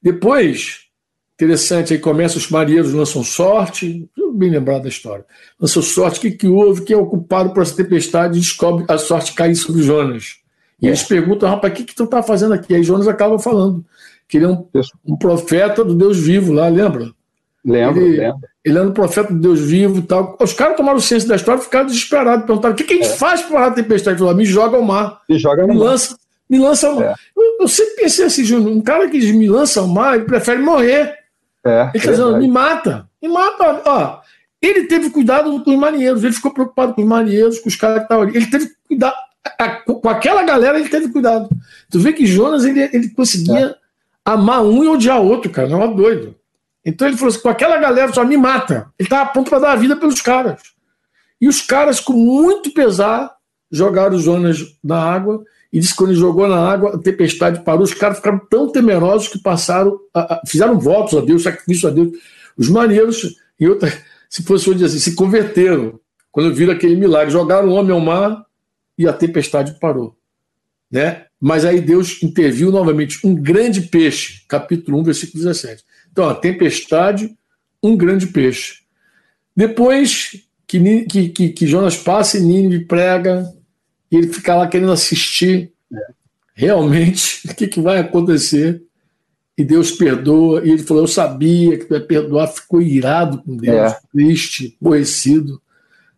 Depois, 0.00 0.86
interessante, 1.34 1.92
aí 1.92 1.98
começa 1.98 2.38
os 2.38 2.48
marinheiros 2.48 2.92
lançam 2.92 3.24
sorte, 3.24 4.08
bem 4.34 4.50
lembrado 4.50 4.82
da 4.82 4.88
história. 4.88 5.24
Lançam 5.58 5.82
sorte, 5.82 6.18
o 6.18 6.20
que, 6.22 6.30
que 6.30 6.46
houve? 6.46 6.82
Quem 6.82 6.94
é 6.94 6.98
o 6.98 7.06
culpado 7.06 7.52
por 7.52 7.62
essa 7.62 7.74
tempestade 7.74 8.38
descobre 8.38 8.84
a 8.88 8.98
sorte 8.98 9.34
cair 9.34 9.56
sobre 9.56 9.82
Jonas. 9.82 10.36
E 10.80 10.86
eles 10.86 11.02
perguntam, 11.02 11.48
rapaz, 11.48 11.72
o 11.72 11.76
que, 11.76 11.84
que 11.84 11.94
tu 11.94 12.04
está 12.04 12.22
fazendo 12.22 12.54
aqui? 12.54 12.74
Aí 12.74 12.82
Jonas 12.82 13.08
acaba 13.08 13.38
falando 13.38 13.84
que 14.28 14.36
ele 14.36 14.46
é 14.46 14.48
um, 14.48 14.68
um 15.04 15.16
profeta 15.16 15.84
do 15.84 15.94
Deus 15.94 16.18
vivo 16.18 16.52
lá, 16.52 16.68
lembra? 16.68 17.10
Lembro, 17.66 18.00
ele, 18.00 18.18
lembro. 18.18 18.40
Ele 18.64 18.78
é 18.78 18.82
um 18.82 18.92
profeta 18.92 19.32
do 19.32 19.40
Deus 19.40 19.60
vivo 19.60 19.98
e 19.98 20.02
tal. 20.02 20.36
Os 20.40 20.52
caras 20.52 20.76
tomaram 20.76 21.00
ciência 21.00 21.28
da 21.28 21.34
história 21.34 21.60
e 21.60 21.64
ficaram 21.64 21.86
desesperados. 21.86 22.46
Perguntaram: 22.46 22.74
o 22.74 22.76
que, 22.76 22.84
que 22.84 22.94
a 22.94 22.96
gente 22.96 23.08
é. 23.08 23.16
faz 23.16 23.42
para 23.42 23.52
parar 23.52 23.66
a 23.66 23.72
tempestade? 23.72 24.14
Ele 24.14 24.18
falou: 24.18 24.34
me 24.34 24.44
joga 24.44 24.76
ao 24.76 24.82
mar. 24.82 25.20
Me 25.28 25.38
joga 25.38 25.66
me 25.66 25.76
lança, 25.76 26.16
Me 26.48 26.58
lança 26.58 26.86
ao 26.86 26.94
mar. 26.96 27.04
É. 27.04 27.14
Eu, 27.36 27.56
eu, 27.60 27.68
sempre 27.68 27.96
pensei 27.96 28.26
assim, 28.26 28.44
Júnior: 28.44 28.70
um 28.70 28.80
cara 28.80 29.08
que 29.08 29.18
me 29.32 29.48
lança 29.48 29.80
ao 29.80 29.88
mar, 29.88 30.14
ele 30.14 30.24
prefere 30.24 30.62
morrer. 30.62 31.14
É, 31.64 31.82
ele 31.82 31.90
está 31.96 32.12
dizendo: 32.12 32.38
me 32.38 32.48
mata. 32.48 33.08
Me 33.20 33.28
mata. 33.28 33.82
Ó, 33.84 34.20
ele 34.62 34.84
teve 34.84 35.10
cuidado 35.10 35.62
com 35.64 35.70
os 35.72 35.78
marinheiros, 35.78 36.22
ele 36.22 36.32
ficou 36.32 36.52
preocupado 36.52 36.94
com 36.94 37.02
os 37.02 37.08
marinheiros, 37.08 37.58
com 37.58 37.68
os 37.68 37.76
caras 37.76 37.98
que 37.98 38.02
estavam 38.04 38.24
ali. 38.24 38.36
Ele 38.36 38.46
teve 38.46 38.70
cuidado 38.86 39.16
com 39.84 40.08
aquela 40.08 40.42
galera 40.42 40.78
ele 40.78 40.88
teve 40.88 41.08
cuidado. 41.08 41.48
Tu 41.90 42.00
vê 42.00 42.12
que 42.12 42.26
Jonas 42.26 42.64
ele, 42.64 42.80
ele 42.92 43.08
conseguia 43.10 43.66
é. 43.66 43.74
amar 44.24 44.62
um 44.62 44.82
e 44.82 44.88
odiar 44.88 45.20
outro, 45.20 45.50
cara. 45.50 45.68
Não 45.68 45.82
é 45.82 45.94
doido. 45.94 46.34
Então 46.86 47.08
ele 47.08 47.16
falou 47.16 47.30
assim: 47.30 47.42
com 47.42 47.48
aquela 47.48 47.76
galera 47.78 48.12
só 48.12 48.24
me 48.24 48.36
mata. 48.36 48.92
Ele 48.96 49.06
estava 49.08 49.24
a 49.24 49.32
ponto 49.32 49.50
para 49.50 49.58
dar 49.58 49.72
a 49.72 49.76
vida 49.76 49.96
pelos 49.96 50.20
caras. 50.20 50.62
E 51.40 51.48
os 51.48 51.60
caras, 51.60 51.98
com 51.98 52.12
muito 52.12 52.70
pesar, 52.72 53.34
jogaram 53.70 54.16
Jonas 54.16 54.64
na 54.82 54.96
água. 54.96 55.44
E 55.72 55.80
disse 55.80 55.92
que 55.92 55.98
quando 55.98 56.10
ele 56.10 56.20
jogou 56.20 56.46
na 56.46 56.56
água, 56.56 56.94
a 56.94 56.98
tempestade 56.98 57.64
parou. 57.64 57.82
Os 57.82 57.92
caras 57.92 58.18
ficaram 58.18 58.40
tão 58.48 58.70
temerosos 58.70 59.26
que 59.26 59.38
passaram, 59.40 59.98
a, 60.14 60.34
a, 60.34 60.42
fizeram 60.46 60.78
votos 60.78 61.18
a 61.18 61.20
Deus, 61.20 61.42
sacrifício 61.42 61.88
a 61.88 61.92
Deus. 61.92 62.16
Os 62.56 62.68
marinheiros, 62.68 63.34
em 63.58 63.66
outra, 63.66 63.92
se 64.30 64.44
fosse 64.44 64.72
dizer 64.72 64.86
assim, 64.86 65.00
se 65.00 65.16
converteram 65.16 65.98
quando 66.30 66.54
viram 66.54 66.72
aquele 66.72 66.94
milagre. 66.94 67.32
Jogaram 67.32 67.68
o 67.68 67.72
homem 67.72 67.90
ao 67.90 68.00
mar 68.00 68.46
e 68.96 69.08
a 69.08 69.12
tempestade 69.12 69.76
parou. 69.80 70.16
Né? 70.88 71.24
Mas 71.40 71.64
aí 71.64 71.80
Deus 71.80 72.22
interviu 72.22 72.70
novamente, 72.70 73.26
um 73.26 73.34
grande 73.34 73.82
peixe, 73.82 74.44
capítulo 74.48 75.00
1, 75.00 75.02
versículo 75.02 75.42
17. 75.42 75.84
Então, 76.16 76.30
a 76.30 76.34
tempestade, 76.34 77.36
um 77.82 77.94
grande 77.94 78.28
peixe. 78.28 78.76
Depois, 79.54 80.30
que, 80.66 81.04
que, 81.04 81.28
que, 81.28 81.48
que 81.50 81.66
Jonas 81.66 81.94
passa 81.94 82.38
e 82.38 82.40
Nínive 82.40 82.86
prega, 82.86 83.46
e 84.10 84.16
ele 84.16 84.32
fica 84.32 84.54
lá 84.54 84.66
querendo 84.66 84.92
assistir 84.92 85.70
é. 85.92 85.98
realmente 86.54 87.42
o 87.52 87.54
que, 87.54 87.68
que 87.68 87.82
vai 87.82 87.98
acontecer. 87.98 88.82
E 89.58 89.62
Deus 89.62 89.90
perdoa. 89.90 90.66
E 90.66 90.70
ele 90.70 90.82
falou: 90.82 91.02
Eu 91.02 91.06
sabia 91.06 91.76
que 91.76 91.84
tu 91.84 91.92
ia 91.92 92.00
perdoar. 92.00 92.48
Ficou 92.48 92.80
irado 92.80 93.42
com 93.42 93.54
Deus, 93.54 93.92
é. 93.92 93.98
triste, 94.10 94.74
aborrecido. 94.80 95.60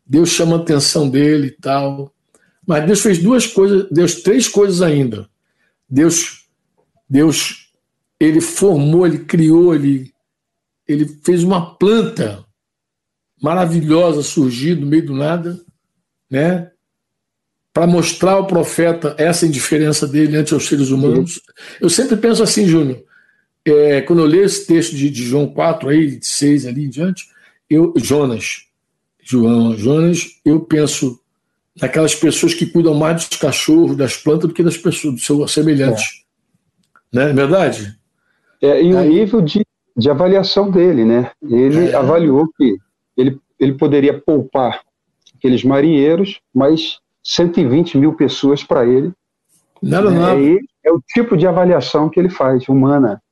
Deus 0.07 0.29
chama 0.29 0.59
a 0.59 0.61
atenção 0.61 1.11
dele 1.11 1.49
e 1.49 1.61
tal. 1.61 2.15
Mas 2.65 2.87
Deus 2.87 3.01
fez 3.01 3.19
duas 3.19 3.49
coisas, 3.49 3.89
Deus 3.91 4.23
três 4.23 4.47
coisas 4.47 4.81
ainda. 4.81 5.29
Deus, 5.91 6.47
Deus, 7.11 7.68
ele 8.21 8.41
formou, 8.41 9.07
ele 9.07 9.19
criou, 9.21 9.75
ele, 9.75 10.13
ele 10.87 11.07
fez 11.25 11.45
uma 11.45 11.75
planta 11.77 12.45
maravilhosa 13.41 14.23
surgir 14.23 14.75
do 14.75 14.87
meio 14.87 15.07
do 15.07 15.15
nada, 15.15 15.61
né? 16.31 16.71
Para 17.73 17.87
mostrar 17.87 18.33
ao 18.33 18.47
profeta 18.47 19.15
essa 19.19 19.47
indiferença 19.47 20.07
dele 20.07 20.37
ante 20.37 20.55
os 20.55 20.67
seres 20.67 20.91
humanos. 20.91 21.41
Eu 21.81 21.89
sempre 21.89 22.17
penso 22.17 22.43
assim, 22.43 22.67
Júnior, 22.67 23.05
é, 23.65 24.01
quando 24.01 24.21
eu 24.21 24.27
leio 24.27 24.45
esse 24.45 24.67
texto 24.67 24.97
de, 24.97 25.09
de, 25.11 25.23
João 25.23 25.47
4, 25.47 25.89
aí, 25.89 26.19
de 26.19 26.27
6 26.27 26.67
ali 26.67 26.87
em 26.87 26.91
diante, 26.91 27.29
eu, 27.71 27.93
Jonas, 27.97 28.65
João, 29.23 29.77
Jonas, 29.77 30.41
eu 30.45 30.61
penso 30.61 31.21
naquelas 31.81 32.15
pessoas 32.15 32.55
que 32.55 32.67
cuidam 32.67 32.95
mais 32.95 33.29
dos 33.29 33.39
cachorros, 33.39 33.97
das 33.97 34.17
plantas, 34.17 34.49
do 34.49 34.55
que 34.55 34.63
das 34.63 34.77
pessoas, 34.77 35.15
do 35.15 35.21
seu 35.21 35.47
semelhante. 35.47 36.03
É. 37.13 37.17
Não 37.17 37.23
é 37.23 37.33
verdade? 37.33 37.98
É, 38.61 38.83
e 38.83 38.95
o 38.95 39.01
nível 39.01 39.41
de, 39.41 39.65
de 39.97 40.11
avaliação 40.11 40.71
dele, 40.71 41.05
né? 41.05 41.31
Ele 41.43 41.91
é. 41.91 41.95
avaliou 41.95 42.49
que 42.57 42.77
ele, 43.17 43.39
ele 43.59 43.75
poderia 43.75 44.19
poupar 44.19 44.83
aqueles 45.37 45.63
marinheiros, 45.65 46.41
mas 46.55 46.99
120 47.23 47.99
mil 47.99 48.15
pessoas 48.15 48.65
para 48.65 48.87
ele. 48.87 49.13
Nada, 49.83 50.09
é, 50.09 50.15
nada. 50.15 50.41
É, 50.85 50.91
o 50.91 51.01
tipo 51.15 51.37
de 51.37 51.47
avaliação 51.47 52.09
que 52.09 52.19
ele 52.19 52.31
faz, 52.31 52.69
humana. 52.69 53.23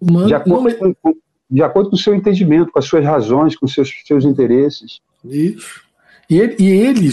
humana 0.00 0.26
de, 0.26 0.34
acordo 0.34 0.76
não, 0.80 0.94
com, 1.02 1.14
de 1.50 1.62
acordo 1.62 1.90
com 1.90 1.96
o 1.96 1.98
seu 1.98 2.14
entendimento, 2.14 2.70
com 2.70 2.78
as 2.78 2.86
suas 2.86 3.04
razões, 3.04 3.56
com 3.56 3.66
os 3.66 3.74
seus, 3.74 3.92
seus 4.06 4.24
interesses. 4.24 5.00
Isso. 5.24 5.82
E 6.30 6.38
ele, 6.38 6.56
e 6.58 6.70
ele, 6.70 7.10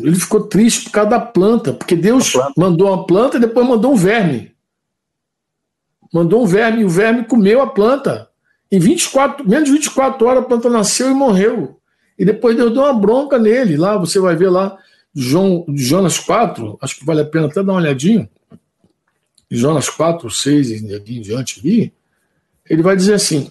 ele 0.00 0.16
ficou 0.16 0.40
triste 0.44 0.84
por 0.84 0.92
causa 0.92 1.10
da 1.10 1.20
planta, 1.20 1.72
porque 1.72 1.94
Deus 1.94 2.32
planta. 2.32 2.52
mandou 2.56 2.88
uma 2.88 3.04
planta 3.04 3.36
e 3.36 3.40
depois 3.40 3.66
mandou 3.66 3.92
um 3.92 3.96
verme. 3.96 4.52
Mandou 6.12 6.42
um 6.42 6.46
verme, 6.46 6.82
e 6.82 6.84
o 6.84 6.88
verme 6.88 7.24
comeu 7.24 7.60
a 7.60 7.66
planta. 7.66 8.28
Em 8.70 8.78
24, 8.78 9.48
menos 9.48 9.68
de 9.68 9.74
24 9.74 10.26
horas 10.26 10.42
a 10.42 10.46
planta 10.46 10.68
nasceu 10.68 11.10
e 11.10 11.14
morreu. 11.14 11.78
E 12.18 12.24
depois 12.24 12.56
Deus 12.56 12.72
deu 12.72 12.82
uma 12.82 12.92
bronca 12.92 13.38
nele. 13.38 13.76
Lá 13.76 13.96
você 13.96 14.18
vai 14.18 14.34
ver 14.36 14.50
lá 14.50 14.76
João, 15.14 15.64
Jonas 15.74 16.18
4, 16.18 16.78
acho 16.80 16.98
que 16.98 17.04
vale 17.04 17.20
a 17.20 17.24
pena 17.24 17.46
até 17.46 17.62
dar 17.62 17.72
uma 17.72 17.80
olhadinha. 17.80 18.28
Jonas 19.50 19.88
4, 19.88 20.30
6 20.30 20.70
e 20.70 20.74
em 20.76 21.20
diante 21.20 21.60
ali, 21.60 21.92
ele 22.68 22.82
vai 22.82 22.94
dizer 22.94 23.14
assim. 23.14 23.50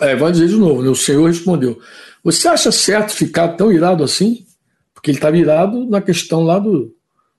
É, 0.00 0.16
vai 0.16 0.32
dizer 0.32 0.48
de 0.48 0.56
novo, 0.56 0.82
né? 0.82 0.88
o 0.88 0.94
Senhor 0.94 1.26
respondeu: 1.26 1.80
Você 2.24 2.48
acha 2.48 2.72
certo 2.72 3.12
ficar 3.12 3.48
tão 3.48 3.70
irado 3.70 4.02
assim? 4.02 4.46
Porque 4.94 5.10
ele 5.10 5.18
estava 5.18 5.36
irado 5.36 5.84
na 5.84 6.00
questão 6.00 6.42
lá 6.42 6.58
do, 6.58 6.94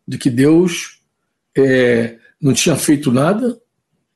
de 0.07 0.17
que 0.17 0.29
Deus 0.29 0.99
é, 1.57 2.17
não 2.39 2.53
tinha 2.53 2.75
feito 2.75 3.11
nada, 3.11 3.59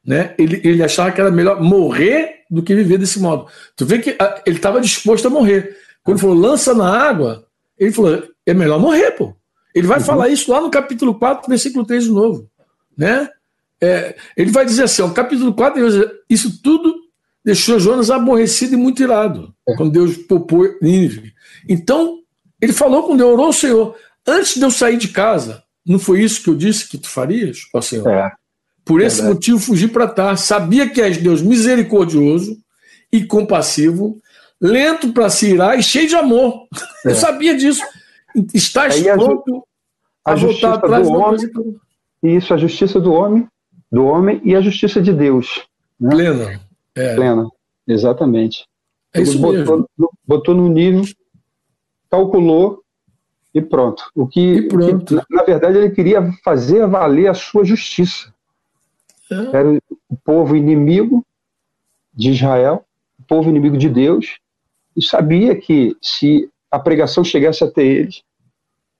né? 0.05 0.35
Ele, 0.37 0.59
ele 0.63 0.83
achava 0.83 1.11
que 1.11 1.21
era 1.21 1.31
melhor 1.31 1.61
morrer 1.61 2.41
do 2.49 2.61
que 2.61 2.75
viver 2.75 2.97
desse 2.97 3.19
modo. 3.19 3.47
Tu 3.75 3.85
vê 3.85 3.99
que 3.99 4.11
a, 4.11 4.25
ah, 4.25 4.41
ele 4.45 4.57
estava 4.57 4.81
disposto 4.81 5.27
a 5.27 5.29
morrer. 5.29 5.75
Quando 6.03 6.19
falou 6.19 6.35
lança 6.35 6.73
na 6.73 6.89
água, 6.89 7.45
ele 7.77 7.91
falou: 7.91 8.23
é 8.45 8.53
melhor 8.53 8.79
morrer, 8.79 9.11
pô. 9.11 9.35
Ele 9.73 9.87
vai 9.87 9.99
uhum. 9.99 10.05
falar 10.05 10.29
isso 10.29 10.51
lá 10.51 10.61
no 10.61 10.69
capítulo 10.69 11.15
4, 11.15 11.49
versículo 11.49 11.85
3 11.85 12.03
de 12.03 12.11
novo. 12.11 12.49
Né? 12.95 13.27
É, 13.81 14.15
ele 14.37 14.51
vai 14.51 14.65
dizer 14.65 14.83
assim: 14.83 15.01
o 15.01 15.13
capítulo 15.13 15.53
4, 15.53 15.81
isso 16.29 16.61
tudo 16.61 16.93
deixou 17.43 17.79
Jonas 17.79 18.11
aborrecido 18.11 18.73
e 18.73 18.77
muito 18.77 19.01
irado, 19.01 19.53
é. 19.67 19.75
quando 19.75 19.91
Deus 19.91 20.17
poupou 20.17 20.65
Nínive. 20.81 21.33
Então, 21.67 22.19
ele 22.61 22.73
falou 22.73 23.03
com 23.03 23.17
Deus, 23.17 23.31
orou 23.31 23.47
ao 23.47 23.53
Senhor: 23.53 23.95
antes 24.27 24.55
de 24.55 24.61
eu 24.61 24.71
sair 24.71 24.97
de 24.97 25.07
casa, 25.07 25.63
não 25.85 25.97
foi 25.97 26.21
isso 26.21 26.43
que 26.43 26.49
eu 26.49 26.55
disse 26.55 26.87
que 26.87 26.97
tu 26.97 27.09
farias, 27.09 27.67
ó 27.73 27.81
Senhor? 27.81 28.07
É. 28.09 28.31
Por 28.85 29.01
esse 29.01 29.17
Verdade. 29.17 29.35
motivo, 29.35 29.59
fugi 29.59 29.87
para 29.87 30.07
Tar. 30.07 30.37
Sabia 30.37 30.89
que 30.89 31.01
és 31.01 31.17
Deus 31.17 31.41
misericordioso 31.41 32.57
e 33.11 33.23
compassivo, 33.25 34.19
lento 34.59 35.13
para 35.13 35.29
se 35.29 35.51
irar 35.51 35.77
e 35.77 35.83
cheio 35.83 36.07
de 36.07 36.15
amor. 36.15 36.67
É. 37.05 37.11
Eu 37.11 37.15
sabia 37.15 37.55
disso. 37.55 37.83
Estás 38.53 38.95
Aí 38.95 39.03
pronto 39.03 39.67
a, 40.25 40.31
a 40.31 40.35
voltar 40.35 40.73
atrás 40.73 41.07
do 41.07 41.13
homem, 41.13 41.51
Isso, 42.23 42.53
a 42.53 42.57
justiça 42.57 42.99
do 42.99 43.13
homem, 43.13 43.47
do 43.91 44.05
homem 44.05 44.41
e 44.43 44.55
a 44.55 44.61
justiça 44.61 45.01
de 45.01 45.13
Deus. 45.13 45.63
Né? 45.99 46.09
Plena. 46.09 46.61
É. 46.95 47.15
Plena, 47.15 47.47
exatamente. 47.87 48.65
É 49.13 49.21
Ele 49.21 49.37
botou, 49.37 49.87
botou 50.25 50.55
no 50.55 50.67
nível, 50.67 51.03
calculou 52.09 52.81
e 53.53 53.61
pronto. 53.61 54.03
O 54.15 54.27
que, 54.27 54.39
e 54.39 54.67
pronto. 54.67 55.05
que, 55.05 55.35
na 55.35 55.43
verdade, 55.43 55.77
ele 55.77 55.91
queria 55.91 56.31
fazer 56.43 56.87
valer 56.87 57.27
a 57.27 57.33
sua 57.33 57.63
justiça. 57.63 58.32
É. 59.33 59.57
Era 59.57 59.69
o 60.09 60.17
povo 60.23 60.55
inimigo 60.55 61.25
de 62.13 62.31
Israel, 62.31 62.85
o 63.19 63.23
povo 63.23 63.49
inimigo 63.49 63.77
de 63.77 63.89
Deus, 63.89 64.37
e 64.95 65.03
sabia 65.03 65.55
que 65.55 65.95
se 66.01 66.49
a 66.69 66.79
pregação 66.79 67.23
chegasse 67.23 67.63
até 67.63 67.83
eles, 67.83 68.21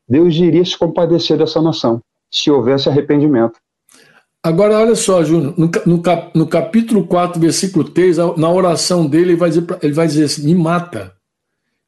Deus 0.08 0.36
iria 0.36 0.64
se 0.66 0.78
compadecer 0.78 1.38
dessa 1.38 1.62
nação, 1.62 2.02
se 2.30 2.50
houvesse 2.52 2.90
arrependimento. 2.90 3.60
Agora, 4.42 4.78
olha 4.78 4.96
só, 4.96 5.24
Júnior, 5.24 5.54
no, 5.58 5.72
no, 5.86 6.02
cap, 6.02 6.38
no, 6.38 6.46
capítulo 6.46 7.08
4, 7.08 7.40
versículo 7.40 7.86
3, 7.86 8.18
na 8.38 8.50
oração 8.50 9.06
dele, 9.06 9.32
ele 9.32 9.36
vai 9.38 9.50
dizer, 9.50 9.66
ele 9.82 9.94
vai 9.94 10.06
dizer 10.06 10.26
assim: 10.26 10.44
me 10.44 10.54
mata, 10.54 11.14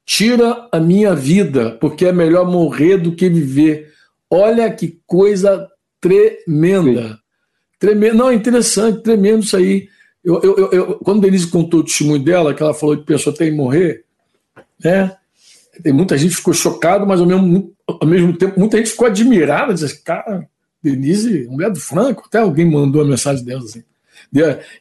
tira 0.05 0.67
a 0.71 0.79
minha 0.79 1.13
vida, 1.13 1.71
porque 1.81 2.05
é 2.05 2.13
melhor 2.13 2.49
morrer 2.49 2.97
do 2.97 3.13
que 3.13 3.27
viver. 3.27 3.91
Olha 4.29 4.71
que 4.71 4.99
coisa 5.05 5.69
tremenda. 5.99 7.19
Tremendo, 7.79 8.15
não, 8.15 8.29
é 8.29 8.35
interessante, 8.35 9.01
tremendo 9.01 9.43
isso 9.43 9.57
aí. 9.57 9.89
Eu, 10.23 10.41
eu, 10.41 10.71
eu, 10.71 10.95
quando 10.95 11.21
Denise 11.21 11.47
contou 11.47 11.81
o 11.81 11.83
testemunho 11.83 12.23
dela, 12.23 12.53
que 12.53 12.63
ela 12.63 12.73
falou 12.73 12.97
que 12.97 13.03
pensou 13.03 13.31
até 13.31 13.47
em 13.47 13.55
morrer, 13.55 14.03
né? 14.83 15.15
Tem 15.83 15.93
muita 15.93 16.17
gente 16.17 16.35
ficou 16.35 16.53
chocada, 16.53 17.05
mas 17.05 17.19
ao 17.19 17.25
mesmo, 17.25 17.73
ao 17.85 18.07
mesmo 18.07 18.35
tempo 18.35 18.59
muita 18.59 18.77
gente 18.77 18.91
ficou 18.91 19.07
admirada, 19.07 19.73
disse, 19.73 20.01
cara, 20.01 20.47
Denise, 20.81 21.47
mulher 21.49 21.69
do 21.69 21.79
Franco, 21.79 22.23
até 22.27 22.39
alguém 22.39 22.65
mandou 22.65 23.01
a 23.01 23.05
mensagem 23.05 23.43
dela 23.43 23.61
assim. 23.63 23.83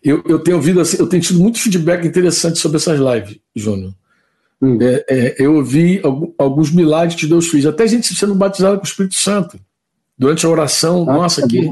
Eu, 0.02 0.22
eu 0.26 0.38
tenho 0.38 0.56
ouvido 0.56 0.80
assim, 0.80 0.96
eu 0.98 1.06
tenho 1.06 1.22
tido 1.22 1.40
muito 1.40 1.58
feedback 1.58 2.06
interessante 2.06 2.58
sobre 2.58 2.76
essas 2.76 2.98
lives, 2.98 3.38
Júnior. 3.54 3.94
Hum. 4.60 4.78
É, 4.80 5.04
é, 5.08 5.36
eu 5.38 5.56
ouvi 5.56 6.00
alguns 6.38 6.70
milagres 6.70 7.18
que 7.18 7.26
Deus 7.26 7.48
fez, 7.48 7.66
até 7.66 7.86
gente 7.86 8.14
sendo 8.14 8.34
batizada 8.34 8.76
com 8.76 8.84
o 8.84 8.86
Espírito 8.86 9.14
Santo 9.16 9.58
durante 10.16 10.46
a 10.46 10.48
oração. 10.48 11.08
Ah, 11.08 11.14
nossa, 11.14 11.46
que, 11.46 11.70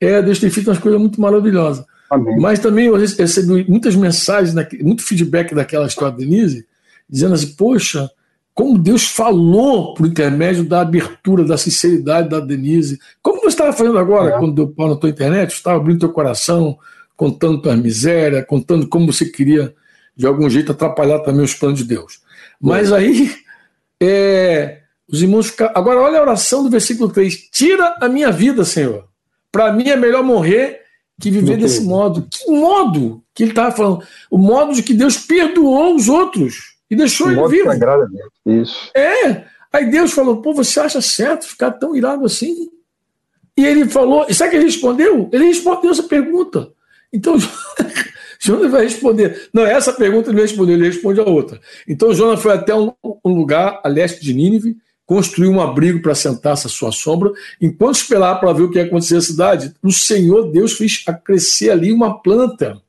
é, 0.00 0.20
Deus 0.22 0.38
tem 0.38 0.50
feito 0.50 0.68
umas 0.68 0.78
coisas 0.78 1.00
muito 1.00 1.20
maravilhosas. 1.20 1.84
Amém. 2.10 2.36
Mas 2.38 2.58
também 2.58 2.86
eu 2.86 2.96
recebi 2.96 3.68
muitas 3.68 3.96
mensagens, 3.96 4.54
muito 4.80 5.02
feedback 5.02 5.54
daquela 5.54 5.86
história 5.86 6.12
da 6.12 6.18
Denise, 6.18 6.66
dizendo 7.08 7.34
assim: 7.34 7.54
poxa, 7.54 8.08
como 8.56 8.78
Deus 8.78 9.06
falou 9.06 9.94
por 9.94 10.06
intermédio 10.06 10.64
da 10.64 10.80
abertura, 10.80 11.44
da 11.44 11.58
sinceridade 11.58 12.28
da 12.28 12.40
Denise. 12.40 12.98
Como 13.22 13.40
você 13.40 13.48
estava 13.48 13.72
fazendo 13.72 13.98
agora, 13.98 14.34
é. 14.34 14.38
quando 14.38 14.54
deu 14.54 14.68
pau 14.68 14.88
na 14.88 14.96
tua 14.96 15.10
internet, 15.10 15.50
você 15.50 15.56
estava 15.56 15.76
abrindo 15.76 16.00
teu 16.00 16.12
coração, 16.12 16.78
contando 17.16 17.60
tua 17.60 17.76
miséria, 17.76 18.44
contando 18.44 18.88
como 18.88 19.12
você 19.12 19.26
queria, 19.26 19.74
de 20.16 20.26
algum 20.26 20.48
jeito, 20.48 20.72
atrapalhar 20.72 21.18
também 21.18 21.44
os 21.44 21.54
planos 21.54 21.80
de 21.80 21.84
Deus. 21.84 22.20
Mas 22.60 22.92
é. 22.92 22.96
aí, 22.96 23.34
é, 24.00 24.78
os 25.06 25.20
irmãos 25.20 25.48
ficam. 25.48 25.70
Agora, 25.74 26.00
olha 26.00 26.18
a 26.18 26.22
oração 26.22 26.62
do 26.62 26.70
versículo 26.70 27.10
3: 27.10 27.50
Tira 27.50 27.96
a 28.00 28.08
minha 28.08 28.30
vida, 28.30 28.64
Senhor. 28.64 29.06
Para 29.56 29.72
mim 29.72 29.88
é 29.88 29.96
melhor 29.96 30.22
morrer 30.22 30.82
que 31.18 31.30
viver 31.30 31.56
desse 31.56 31.80
modo. 31.80 32.28
Que 32.30 32.50
modo 32.50 33.24
que 33.34 33.42
ele 33.42 33.52
estava 33.52 33.74
falando? 33.74 34.06
O 34.30 34.36
modo 34.36 34.74
de 34.74 34.82
que 34.82 34.92
Deus 34.92 35.16
perdoou 35.16 35.94
os 35.96 36.10
outros 36.10 36.76
e 36.90 36.94
deixou 36.94 37.28
o 37.28 37.30
ele 37.30 37.48
vivo. 37.48 37.70
Isso. 38.44 38.90
É. 38.94 39.44
Aí 39.72 39.90
Deus 39.90 40.12
falou: 40.12 40.42
pô, 40.42 40.52
você 40.52 40.78
acha 40.78 41.00
certo 41.00 41.46
ficar 41.46 41.70
tão 41.70 41.96
irado 41.96 42.26
assim? 42.26 42.68
E 43.56 43.64
ele 43.64 43.88
falou: 43.88 44.30
sabe 44.30 44.48
o 44.48 44.50
que 44.50 44.56
ele 44.56 44.66
respondeu? 44.66 45.30
Ele 45.32 45.46
respondeu 45.46 45.90
essa 45.90 46.02
pergunta. 46.02 46.70
Então, 47.10 47.38
Jonas 48.38 48.70
vai 48.70 48.82
responder. 48.82 49.48
Não, 49.54 49.64
essa 49.64 49.90
pergunta 49.90 50.28
ele 50.28 50.36
não 50.36 50.42
respondeu, 50.42 50.74
ele 50.74 50.88
responde 50.88 51.18
a 51.18 51.24
outra. 51.24 51.58
Então, 51.88 52.12
Jonas 52.12 52.42
foi 52.42 52.52
até 52.52 52.74
um, 52.74 52.92
um 53.24 53.34
lugar 53.34 53.80
a 53.82 53.88
leste 53.88 54.22
de 54.22 54.34
Nínive 54.34 54.76
construiu 55.06 55.52
um 55.52 55.60
abrigo 55.60 56.02
para 56.02 56.14
sentar-se 56.14 56.66
à 56.66 56.70
sua 56.70 56.90
sombra, 56.90 57.32
enquanto 57.62 57.94
esperava 57.94 58.40
para 58.40 58.52
ver 58.52 58.64
o 58.64 58.70
que 58.70 58.78
ia 58.78 58.84
acontecer 58.84 59.14
na 59.14 59.20
cidade, 59.20 59.74
o 59.82 59.92
Senhor 59.92 60.50
Deus 60.50 60.72
fez 60.72 61.04
crescer 61.24 61.70
ali 61.70 61.92
uma 61.92 62.20
planta 62.20 62.82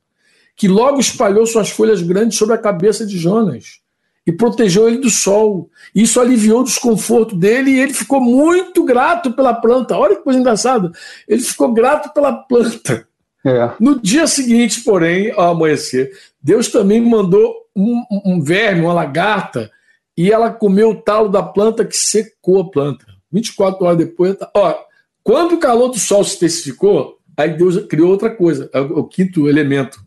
que 0.55 0.67
logo 0.67 0.99
espalhou 0.99 1.45
suas 1.45 1.69
folhas 1.69 2.01
grandes 2.01 2.35
sobre 2.37 2.55
a 2.55 2.57
cabeça 2.57 3.05
de 3.05 3.17
Jonas. 3.17 3.79
e 4.25 4.31
protegeu 4.33 4.89
ele 4.89 4.97
do 4.97 5.09
sol. 5.09 5.69
Isso 5.95 6.19
aliviou 6.19 6.59
o 6.59 6.65
desconforto 6.65 7.33
dele 7.33 7.71
e 7.71 7.79
ele 7.79 7.93
ficou 7.93 8.19
muito 8.19 8.83
grato 8.83 9.31
pela 9.31 9.53
planta. 9.53 9.95
Olha 9.95 10.17
que 10.17 10.21
coisa 10.21 10.37
engraçada. 10.37 10.91
Ele 11.25 11.41
ficou 11.41 11.71
grato 11.71 12.13
pela 12.13 12.33
planta. 12.33 13.07
É. 13.45 13.71
No 13.79 14.01
dia 14.01 14.27
seguinte, 14.27 14.83
porém, 14.83 15.31
ao 15.31 15.51
amanhecer, 15.51 16.11
Deus 16.41 16.67
também 16.67 16.99
mandou 16.99 17.55
um, 17.73 18.03
um 18.25 18.41
verme, 18.41 18.81
uma 18.81 18.93
lagarta, 18.93 19.71
e 20.17 20.31
ela 20.31 20.51
comeu 20.51 20.89
o 20.89 21.01
talo 21.01 21.29
da 21.29 21.43
planta 21.43 21.85
que 21.85 21.95
secou 21.95 22.61
a 22.61 22.71
planta. 22.71 23.05
24 23.31 23.85
horas 23.85 23.97
depois, 23.97 24.35
tá, 24.35 24.49
ó, 24.55 24.75
quando 25.23 25.55
o 25.55 25.59
calor 25.59 25.89
do 25.89 25.99
sol 25.99 26.23
se 26.23 26.33
especificou, 26.33 27.19
aí 27.35 27.55
Deus 27.55 27.85
criou 27.85 28.09
outra 28.09 28.33
coisa, 28.33 28.69
é 28.73 28.79
o 28.79 29.03
quinto 29.03 29.47
elemento. 29.47 29.99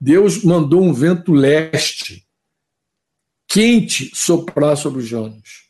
Deus 0.00 0.42
mandou 0.44 0.82
um 0.82 0.92
vento 0.92 1.32
leste 1.32 2.26
quente 3.48 4.10
soprar 4.14 4.76
sobre 4.76 5.00
os 5.00 5.08
Jonas. 5.08 5.66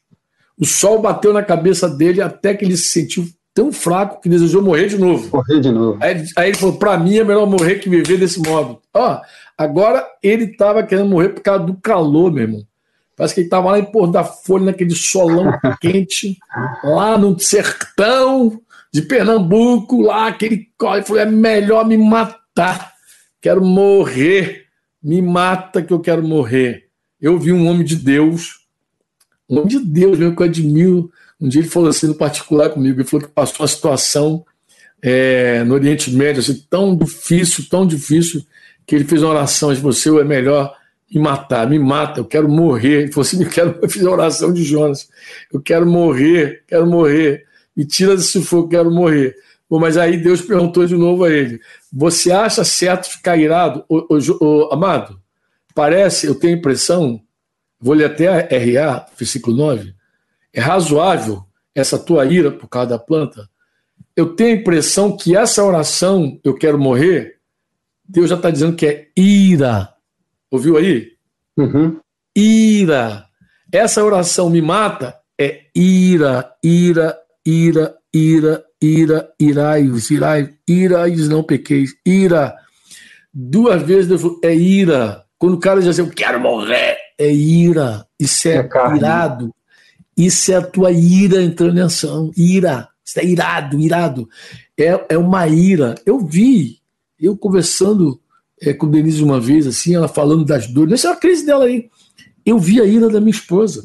O 0.59 0.67
sol 0.67 1.01
bateu 1.01 1.33
na 1.33 1.43
cabeça 1.43 1.89
dele 1.89 2.21
até 2.21 2.53
que 2.53 2.65
ele 2.65 2.77
se 2.77 2.91
sentiu 2.91 3.29
tão 3.55 3.73
fraco 3.73 4.21
que 4.21 4.29
desejou 4.29 4.61
morrer 4.61 4.89
de 4.89 4.99
novo. 4.99 5.31
Morrer 5.33 5.61
de 5.61 5.71
novo. 5.71 5.99
Aí, 6.03 6.25
aí 6.37 6.49
ele 6.51 6.59
falou: 6.59 6.77
para 6.77 6.99
mim 6.99 7.17
é 7.17 7.25
melhor 7.25 7.47
morrer 7.47 7.77
que 7.77 7.89
viver 7.89 8.19
desse 8.19 8.41
modo. 8.41 8.83
Ó, 8.93 9.21
agora 9.57 10.05
ele 10.23 10.45
estava 10.45 10.83
querendo 10.83 11.09
morrer 11.09 11.29
por 11.31 11.43
causa 11.43 11.65
do 11.65 11.77
calor, 11.77 12.33
meu 12.33 12.43
irmão. 12.43 12.68
Parece 13.19 13.35
que 13.35 13.41
ele 13.41 13.49
estava 13.49 13.73
lá 13.73 13.79
em 13.79 13.85
Porto 13.85 14.13
da 14.13 14.25
Folha, 14.25 14.67
naquele 14.67 14.95
solão 14.95 15.53
quente, 15.83 16.39
lá 16.83 17.19
no 17.19 17.39
sertão 17.39 18.59
de 18.91 19.03
Pernambuco, 19.03 20.01
lá 20.01 20.29
aquele 20.29 20.69
corre. 20.79 20.99
Ele 20.99 21.07
falou: 21.07 21.23
é 21.23 21.27
melhor 21.27 21.87
me 21.87 21.99
matar. 21.99 22.95
Quero 23.43 23.63
morrer. 23.63 24.67
Me 25.03 25.23
mata 25.23 25.83
que 25.83 25.93
eu 25.93 26.01
quero 26.01 26.23
morrer 26.25 26.89
eu 27.21 27.39
vi 27.39 27.53
um 27.53 27.67
homem 27.67 27.85
de 27.85 27.97
Deus, 27.97 28.61
um 29.49 29.57
homem 29.59 29.69
de 29.69 29.81
Deus 29.81 30.19
mesmo 30.19 30.37
que 30.37 30.43
eu 30.43 30.47
admiro. 30.47 31.11
Um 31.41 31.49
dia 31.49 31.61
ele 31.61 31.69
falou 31.69 31.89
assim 31.89 32.07
no 32.07 32.15
particular 32.15 32.71
comigo, 32.71 33.01
ele 33.01 33.09
falou 33.09 33.27
que 33.27 33.33
passou 33.33 33.61
uma 33.61 33.69
situação 33.69 34.45
é, 35.03 35.63
no 35.65 35.75
Oriente 35.75 36.11
Médio 36.11 36.41
assim, 36.41 36.65
tão 36.69 36.97
difícil, 36.97 37.65
tão 37.69 37.87
difícil, 37.87 38.45
que 38.87 38.95
ele 38.95 39.05
fez 39.05 39.23
uma 39.23 39.31
oração, 39.31 39.73
de 39.73 39.81
você 39.81 40.09
é 40.09 40.25
melhor 40.25 40.77
me 41.13 41.21
matar, 41.21 41.69
me 41.69 41.79
mata, 41.79 42.21
eu 42.21 42.25
quero 42.25 42.49
morrer. 42.49 43.03
Ele 43.03 43.13
falou 43.13 43.27
assim, 43.27 43.43
eu, 43.45 43.51
quero, 43.51 43.79
eu 43.83 43.89
fiz 43.89 44.05
a 44.05 44.11
oração 44.11 44.53
de 44.53 44.63
Jonas, 44.63 45.09
eu 45.53 45.61
quero 45.61 45.87
morrer, 45.87 46.63
quero 46.67 46.87
morrer, 46.87 47.47
me 47.77 47.85
tira 47.85 48.17
desse 48.17 48.43
fogo, 48.43 48.69
quero 48.69 48.91
morrer. 48.91 49.35
Bom, 49.69 49.79
mas 49.79 49.97
aí 49.97 50.17
Deus 50.17 50.41
perguntou 50.41 50.87
de 50.87 50.97
novo 50.97 51.25
a 51.25 51.31
ele, 51.31 51.61
você 51.93 52.33
acha 52.33 52.65
certo 52.65 53.11
ficar 53.11 53.37
irado? 53.37 53.85
Ô, 53.89 54.07
ô, 54.09 54.45
ô, 54.45 54.73
amado, 54.73 55.21
parece, 55.75 56.27
eu 56.27 56.35
tenho 56.35 56.55
a 56.55 56.59
impressão, 56.59 57.21
vou 57.79 57.95
ler 57.95 58.07
até 58.07 58.29
a 58.29 58.41
RA, 58.41 59.07
versículo 59.19 59.57
9, 59.57 59.95
é 60.53 60.61
razoável 60.61 61.45
essa 61.75 61.99
tua 61.99 62.25
ira 62.25 62.51
por 62.51 62.67
causa 62.67 62.91
da 62.91 62.99
planta? 62.99 63.49
Eu 64.17 64.35
tenho 64.35 64.57
a 64.57 64.61
impressão 64.61 65.17
que 65.17 65.37
essa 65.37 65.63
oração, 65.63 66.41
eu 66.43 66.55
quero 66.55 66.79
morrer, 66.79 67.37
Deus 68.09 68.31
já 68.31 68.37
está 68.37 68.51
dizendo 68.51 68.75
que 68.75 68.87
é 68.87 69.09
ira. 69.15 69.95
Ouviu 70.51 70.77
aí? 70.77 71.13
Uhum. 71.57 71.99
Ira. 72.37 73.27
Essa 73.73 74.03
oração 74.03 74.49
me 74.49 74.63
mata 74.63 75.19
é 75.39 75.67
ira, 75.75 76.53
ira, 76.63 77.17
ira, 77.47 77.95
ira, 78.13 78.65
ira, 78.83 79.33
irai-vos, 79.39 80.11
irai, 80.11 80.55
não 81.29 81.43
pequeis, 81.43 81.95
ira. 82.05 82.57
Duas 83.33 83.83
vezes 83.83 84.09
Deus 84.09 84.23
falou, 84.23 84.41
é 84.43 84.55
ira. 84.55 85.25
Quando 85.39 85.55
o 85.55 85.61
cara 85.61 85.81
diz 85.81 85.89
assim, 85.91 86.03
eu 86.03 86.11
quero 86.11 86.41
morrer, 86.41 86.97
é 87.19 87.31
ira. 87.31 88.07
Isso 88.19 88.49
é, 88.49 88.57
é 88.57 88.97
irado. 88.97 89.55
Isso 90.17 90.51
é 90.51 90.57
a 90.57 90.63
tua 90.63 90.91
ira 90.91 91.41
entrando 91.41 91.79
em 91.79 91.83
ação. 91.83 92.33
Ira. 92.37 92.89
Isso 93.05 93.21
é 93.21 93.25
irado, 93.25 93.79
irado. 93.79 94.29
É, 94.77 95.05
é 95.11 95.19
uma 95.19 95.47
ira. 95.47 95.95
Eu 96.05 96.19
vi, 96.19 96.79
eu 97.21 97.37
conversando 97.37 98.21
é, 98.63 98.73
com 98.73 98.91
Denise 98.91 99.23
uma 99.23 99.41
vez, 99.41 99.67
assim, 99.67 99.95
ela 99.95 100.09
falando 100.09 100.45
das 100.45 100.67
dores. 100.67 100.95
Essa 100.95 101.09
é 101.09 101.13
a 101.13 101.17
crise 101.17 101.47
dela 101.47 101.65
aí. 101.65 101.89
Eu 102.45 102.59
vi 102.59 102.81
a 102.81 102.85
ira 102.85 103.09
da 103.09 103.21
minha 103.21 103.31
esposa. 103.31 103.85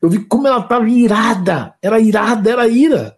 Eu 0.00 0.08
vi 0.08 0.20
como 0.20 0.46
ela 0.46 0.60
estava 0.60 0.88
irada. 0.88 1.74
Era 1.82 2.00
irada, 2.00 2.50
era 2.50 2.68
ira. 2.68 3.16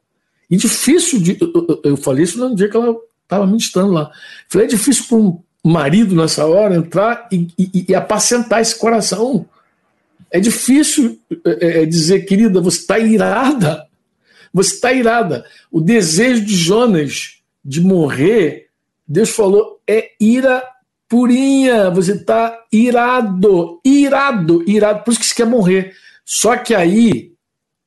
E 0.50 0.56
difícil 0.56 1.20
de. 1.20 1.38
Eu, 1.40 1.80
eu, 1.84 1.96
falei 1.96 2.24
isso 2.24 2.38
no 2.38 2.54
dia 2.54 2.68
que 2.68 2.76
ela 2.76 2.96
estava 3.22 3.46
ministrando 3.46 3.92
lá. 3.92 4.10
Falei, 4.48 4.66
é 4.66 4.70
difícil 4.70 5.04
para 5.06 5.18
um, 5.18 5.42
marido 5.62 6.14
nessa 6.14 6.46
hora 6.46 6.76
entrar 6.76 7.28
e, 7.30 7.48
e, 7.58 7.86
e 7.88 7.94
apacentar 7.94 8.60
esse 8.60 8.78
coração. 8.78 9.46
É 10.30 10.40
difícil 10.40 11.18
é, 11.44 11.82
é 11.82 11.86
dizer, 11.86 12.20
querida, 12.22 12.60
você 12.60 12.78
está 12.78 12.98
irada. 12.98 13.86
Você 14.52 14.74
está 14.74 14.92
irada. 14.92 15.44
O 15.70 15.80
desejo 15.80 16.44
de 16.44 16.54
Jonas 16.54 17.38
de 17.64 17.80
morrer, 17.80 18.67
Deus 19.08 19.30
falou, 19.30 19.80
é 19.86 20.10
ira 20.20 20.62
purinha. 21.08 21.90
Você 21.90 22.12
está 22.12 22.66
irado, 22.70 23.80
irado, 23.84 24.62
irado. 24.68 25.04
Por 25.04 25.12
isso 25.12 25.20
que 25.20 25.26
você 25.26 25.34
quer 25.34 25.46
morrer. 25.46 25.94
Só 26.24 26.56
que 26.56 26.74
aí, 26.74 27.32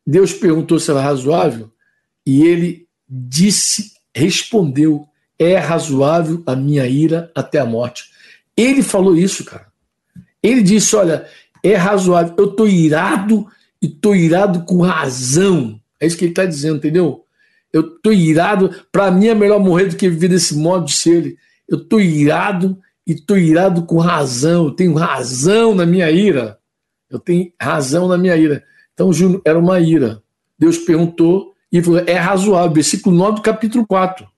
Deus 0.06 0.34
perguntou 0.34 0.80
se 0.80 0.90
era 0.90 1.00
razoável 1.00 1.72
e 2.26 2.44
ele 2.44 2.88
disse, 3.08 3.92
respondeu, 4.16 5.08
é 5.38 5.58
razoável 5.58 6.42
a 6.46 6.56
minha 6.56 6.88
ira 6.88 7.32
até 7.36 7.60
a 7.60 7.66
morte. 7.66 8.06
Ele 8.56 8.82
falou 8.82 9.16
isso, 9.16 9.44
cara. 9.44 9.68
Ele 10.42 10.62
disse: 10.62 10.96
olha, 10.96 11.28
é 11.64 11.76
razoável, 11.76 12.36
eu 12.38 12.46
estou 12.46 12.68
irado 12.68 13.48
e 13.82 13.88
estou 13.88 14.16
irado 14.16 14.64
com 14.66 14.82
razão. 14.82 15.80
É 16.00 16.08
isso 16.08 16.18
que 16.18 16.26
ele 16.26 16.32
está 16.32 16.46
dizendo, 16.46 16.78
entendeu? 16.78 17.26
Eu 17.74 17.82
estou 17.96 18.12
irado, 18.12 18.70
para 18.92 19.10
mim 19.12 19.28
é 19.28 19.36
melhor 19.36 19.60
morrer 19.60 19.86
do 19.86 19.96
que 19.96 20.10
viver 20.10 20.28
desse 20.28 20.56
modo 20.56 20.86
de 20.86 20.94
ser. 20.94 21.38
Eu 21.68 21.78
estou 21.78 22.02
irado 22.02 22.78
e 23.08 23.14
estou 23.14 23.38
irado 23.38 23.84
com 23.84 23.98
razão, 23.98 24.66
eu 24.66 24.72
tenho 24.72 24.94
razão 24.94 25.74
na 25.74 25.86
minha 25.86 26.10
ira. 26.12 26.58
Eu 27.10 27.20
tenho 27.20 27.52
razão 27.60 28.08
na 28.08 28.18
minha 28.18 28.36
ira. 28.36 28.64
Então, 28.94 29.12
Júnior, 29.12 29.42
era 29.46 29.58
uma 29.58 29.80
ira. 29.80 30.22
Deus 30.58 30.78
perguntou 30.78 31.54
e 31.72 31.82
falou: 31.82 32.02
é 32.06 32.16
razoável. 32.16 32.74
Versículo 32.74 33.16
9 33.16 33.36
do 33.38 33.42
capítulo 33.42 33.86
4 33.86 34.32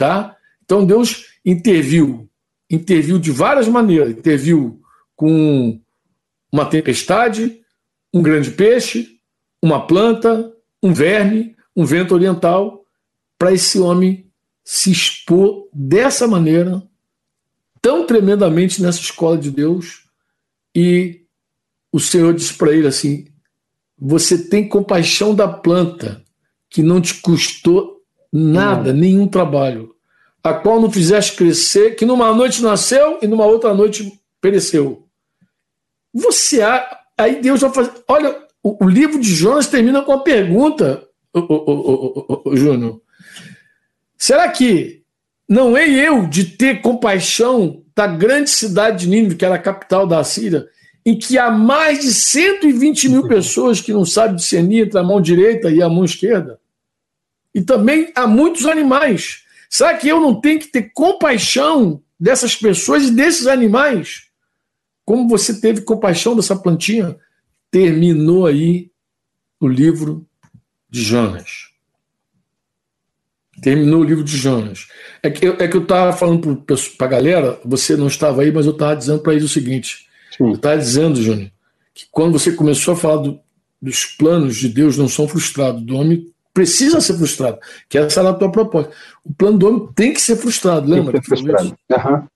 tá? 0.00 0.34
Então 0.64 0.86
Deus 0.86 1.26
interviu, 1.44 2.26
interviu 2.70 3.18
de 3.18 3.30
várias 3.30 3.68
maneiras, 3.68 4.12
interviu 4.12 4.80
com 5.14 5.78
uma 6.50 6.64
tempestade, 6.64 7.60
um 8.12 8.22
grande 8.22 8.50
peixe, 8.50 9.18
uma 9.62 9.86
planta, 9.86 10.50
um 10.82 10.94
verme, 10.94 11.54
um 11.80 11.84
vento 11.84 12.14
oriental, 12.14 12.84
para 13.38 13.52
esse 13.52 13.78
homem 13.78 14.26
se 14.62 14.90
expor 14.90 15.68
dessa 15.72 16.28
maneira, 16.28 16.82
tão 17.80 18.06
tremendamente 18.06 18.82
nessa 18.82 19.00
escola 19.00 19.38
de 19.38 19.50
Deus, 19.50 20.04
e 20.74 21.22
o 21.90 21.98
Senhor 21.98 22.34
disse 22.34 22.54
para 22.54 22.72
ele 22.72 22.86
assim: 22.86 23.26
Você 23.98 24.36
tem 24.36 24.68
compaixão 24.68 25.34
da 25.34 25.48
planta, 25.48 26.22
que 26.68 26.82
não 26.82 27.00
te 27.00 27.14
custou 27.14 28.00
Nada, 28.32 28.92
não. 28.92 29.00
nenhum 29.00 29.26
trabalho. 29.26 29.94
A 30.42 30.54
qual 30.54 30.80
não 30.80 30.90
fizeste 30.90 31.36
crescer, 31.36 31.96
que 31.96 32.06
numa 32.06 32.32
noite 32.32 32.62
nasceu 32.62 33.18
e 33.20 33.26
numa 33.26 33.44
outra 33.44 33.74
noite 33.74 34.20
pereceu. 34.40 35.06
Você. 36.14 36.60
Aí 37.18 37.40
Deus 37.42 37.60
vai 37.60 37.72
fazer. 37.72 37.92
Olha, 38.06 38.36
o, 38.62 38.88
livro 38.88 39.20
de 39.20 39.34
Jonas 39.34 39.66
termina 39.66 40.02
com 40.02 40.12
uma 40.12 40.22
pergunta, 40.22 41.06
o, 41.34 41.40
o, 41.40 42.42
o, 42.44 42.56
Júnior. 42.56 43.00
Será 44.16 44.48
que 44.48 45.02
não 45.48 45.76
é 45.76 45.88
eu 45.88 46.26
de 46.26 46.44
ter 46.44 46.80
compaixão 46.80 47.82
da 47.94 48.06
grande 48.06 48.50
cidade 48.50 49.00
de 49.04 49.08
Nínive, 49.08 49.36
que 49.36 49.44
era 49.44 49.56
a 49.56 49.58
capital 49.58 50.06
da 50.06 50.22
Síria, 50.22 50.68
em 51.04 51.18
que 51.18 51.38
há 51.38 51.50
mais 51.50 52.00
de 52.00 52.12
120 52.12 53.08
mil 53.08 53.26
pessoas 53.26 53.80
que 53.80 53.92
não 53.92 54.04
sabem 54.04 54.36
discernir 54.36 54.86
entre 54.86 54.98
a 54.98 55.02
mão 55.02 55.20
direita 55.20 55.70
e 55.70 55.82
a 55.82 55.88
mão 55.88 56.04
esquerda? 56.04 56.60
E 57.54 57.62
também 57.62 58.12
há 58.14 58.26
muitos 58.26 58.66
animais. 58.66 59.44
Será 59.68 59.96
que 59.96 60.08
eu 60.08 60.20
não 60.20 60.40
tenho 60.40 60.60
que 60.60 60.68
ter 60.68 60.92
compaixão 60.92 62.02
dessas 62.18 62.54
pessoas 62.54 63.08
e 63.08 63.10
desses 63.10 63.46
animais? 63.46 64.28
Como 65.04 65.28
você 65.28 65.60
teve 65.60 65.80
compaixão 65.82 66.36
dessa 66.36 66.54
plantinha? 66.54 67.16
Terminou 67.70 68.46
aí 68.46 68.90
o 69.58 69.66
livro 69.66 70.26
de 70.90 71.02
Jonas. 71.02 71.70
Terminou 73.62 74.00
o 74.00 74.04
livro 74.04 74.24
de 74.24 74.36
Jonas. 74.36 74.88
É 75.22 75.30
que, 75.30 75.46
é 75.46 75.68
que 75.68 75.76
eu 75.76 75.82
estava 75.82 76.12
falando 76.12 76.64
para 76.96 77.06
a 77.06 77.10
galera, 77.10 77.60
você 77.64 77.96
não 77.96 78.06
estava 78.06 78.42
aí, 78.42 78.50
mas 78.50 78.66
eu 78.66 78.72
estava 78.72 78.96
dizendo 78.96 79.20
para 79.20 79.32
eles 79.32 79.44
o 79.44 79.48
seguinte: 79.48 80.06
Sim. 80.36 80.48
eu 80.48 80.54
estava 80.54 80.78
dizendo, 80.78 81.22
Júnior, 81.22 81.50
que 81.94 82.06
quando 82.10 82.38
você 82.38 82.52
começou 82.52 82.94
a 82.94 82.96
falar 82.96 83.22
do, 83.22 83.40
dos 83.80 84.06
planos 84.06 84.56
de 84.56 84.68
Deus 84.68 84.96
não 84.96 85.08
são 85.08 85.28
frustrados, 85.28 85.82
do 85.82 85.94
homem 85.94 86.32
precisa 86.54 87.00
ser 87.00 87.14
frustrado, 87.14 87.58
que 87.88 87.98
essa 87.98 88.20
era 88.20 88.30
a 88.30 88.34
tua 88.34 88.50
proposta. 88.50 88.92
O 89.24 89.32
plano 89.32 89.58
do 89.58 89.68
homem 89.68 89.88
tem 89.94 90.12
que 90.12 90.20
ser 90.20 90.36
frustrado, 90.36 90.90
lembra? 90.90 91.12
Tem 91.12 91.20
que 91.20 91.28
ser 91.28 91.36
frustrado. 91.36 91.68
Uhum. 91.90 92.26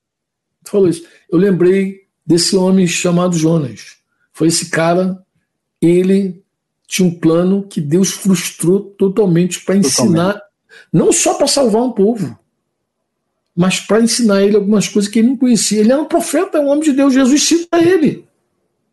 Tu 0.64 0.70
falou 0.70 0.88
isso. 0.88 1.04
Eu 1.30 1.38
lembrei 1.38 2.02
desse 2.26 2.56
homem 2.56 2.86
chamado 2.86 3.36
Jonas. 3.36 3.96
foi 4.32 4.48
esse 4.48 4.70
cara, 4.70 5.18
ele 5.80 6.43
tinha 6.86 7.08
um 7.08 7.14
plano 7.14 7.62
que 7.62 7.80
Deus 7.80 8.10
frustrou 8.10 8.80
totalmente 8.80 9.60
para 9.64 9.76
ensinar, 9.76 10.40
não 10.92 11.12
só 11.12 11.34
para 11.34 11.46
salvar 11.46 11.82
um 11.82 11.92
povo, 11.92 12.38
mas 13.56 13.80
para 13.80 14.02
ensinar 14.02 14.42
ele 14.42 14.56
algumas 14.56 14.88
coisas 14.88 15.10
que 15.10 15.20
ele 15.20 15.28
não 15.28 15.36
conhecia. 15.36 15.80
Ele 15.80 15.92
era 15.92 16.00
um 16.00 16.06
profeta, 16.06 16.60
um 16.60 16.68
homem 16.68 16.82
de 16.82 16.92
Deus. 16.92 17.14
Jesus 17.14 17.42
cita 17.42 17.78
ele. 17.78 18.24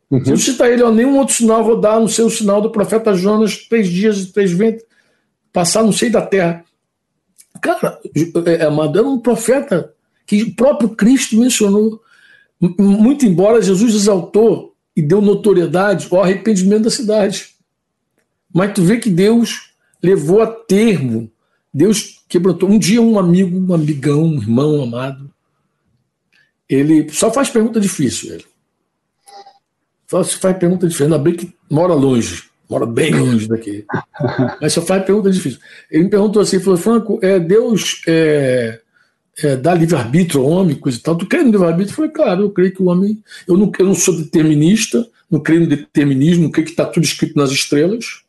Uhum. 0.09 0.23
Jesus 0.23 0.43
cita 0.43 0.69
ele, 0.69 0.83
ó, 0.83 0.91
nenhum 0.91 1.17
outro 1.17 1.33
sinal 1.33 1.63
vou 1.63 1.79
dar 1.79 1.99
no 1.99 2.07
seu 2.07 2.29
sinal 2.29 2.61
do 2.61 2.69
profeta 2.69 3.13
Jonas, 3.13 3.57
três 3.67 3.89
dias 3.89 4.19
e 4.19 4.31
três 4.31 4.51
ventos, 4.51 4.83
passar 5.51 5.83
no 5.83 5.93
seio 5.93 6.11
da 6.11 6.21
terra. 6.21 6.63
Cara, 7.61 7.99
é, 8.15 8.51
é, 8.53 8.65
amado, 8.65 8.97
era 8.97 9.07
um 9.07 9.19
profeta 9.19 9.93
que 10.25 10.43
o 10.43 10.55
próprio 10.55 10.89
Cristo 10.89 11.37
mencionou. 11.37 12.01
Muito 12.77 13.25
embora 13.25 13.61
Jesus 13.61 13.95
exaltou 13.95 14.75
e 14.95 15.01
deu 15.01 15.21
notoriedade 15.21 16.07
ao 16.11 16.23
arrependimento 16.23 16.83
da 16.83 16.89
cidade. 16.91 17.50
Mas 18.53 18.73
tu 18.73 18.83
vê 18.83 18.97
que 18.97 19.09
Deus 19.09 19.71
levou 20.01 20.41
a 20.41 20.47
termo, 20.47 21.31
Deus 21.73 22.23
quebrantou. 22.27 22.69
Um 22.69 22.79
dia 22.79 23.01
um 23.01 23.17
amigo, 23.17 23.57
um 23.57 23.73
amigão, 23.73 24.23
um 24.23 24.41
irmão 24.41 24.81
amado, 24.81 25.31
ele 26.67 27.09
só 27.09 27.31
faz 27.31 27.49
pergunta 27.49 27.79
difícil, 27.79 28.33
ele. 28.33 28.45
Só 30.07 30.23
faz 30.23 30.57
pergunta 30.57 30.87
difícil, 30.87 31.05
ainda 31.05 31.17
bem 31.17 31.35
que 31.35 31.53
mora 31.69 31.93
longe, 31.93 32.43
mora 32.69 32.85
bem 32.85 33.13
longe 33.13 33.47
daqui. 33.47 33.85
Mas 34.61 34.73
só 34.73 34.81
faz 34.81 35.05
pergunta 35.05 35.31
difícil. 35.31 35.59
Ele 35.89 36.03
me 36.03 36.09
perguntou 36.09 36.41
assim, 36.41 36.59
falou, 36.59 36.77
Franco, 36.77 37.19
é, 37.21 37.39
Deus 37.39 38.01
é, 38.07 38.81
é, 39.43 39.55
dá 39.55 39.73
livre-arbítrio 39.73 40.41
ao 40.41 40.49
homem, 40.49 40.75
coisa 40.75 40.97
e 40.97 41.01
tal. 41.01 41.15
Tu 41.15 41.25
crê 41.25 41.43
no 41.43 41.51
livre-arbítrio? 41.51 41.91
Eu 41.91 41.95
falei, 41.95 42.11
claro, 42.11 42.41
eu 42.43 42.51
creio 42.51 42.73
que 42.73 42.81
o 42.81 42.87
homem. 42.87 43.23
Eu 43.47 43.57
não, 43.57 43.71
eu 43.77 43.85
não 43.85 43.95
sou 43.95 44.15
determinista, 44.17 45.07
não 45.29 45.39
creio 45.39 45.61
no 45.61 45.67
determinismo, 45.67 46.43
não 46.43 46.51
creio 46.51 46.65
que 46.65 46.73
está 46.73 46.85
tudo 46.85 47.03
escrito 47.03 47.37
nas 47.37 47.51
estrelas, 47.51 48.23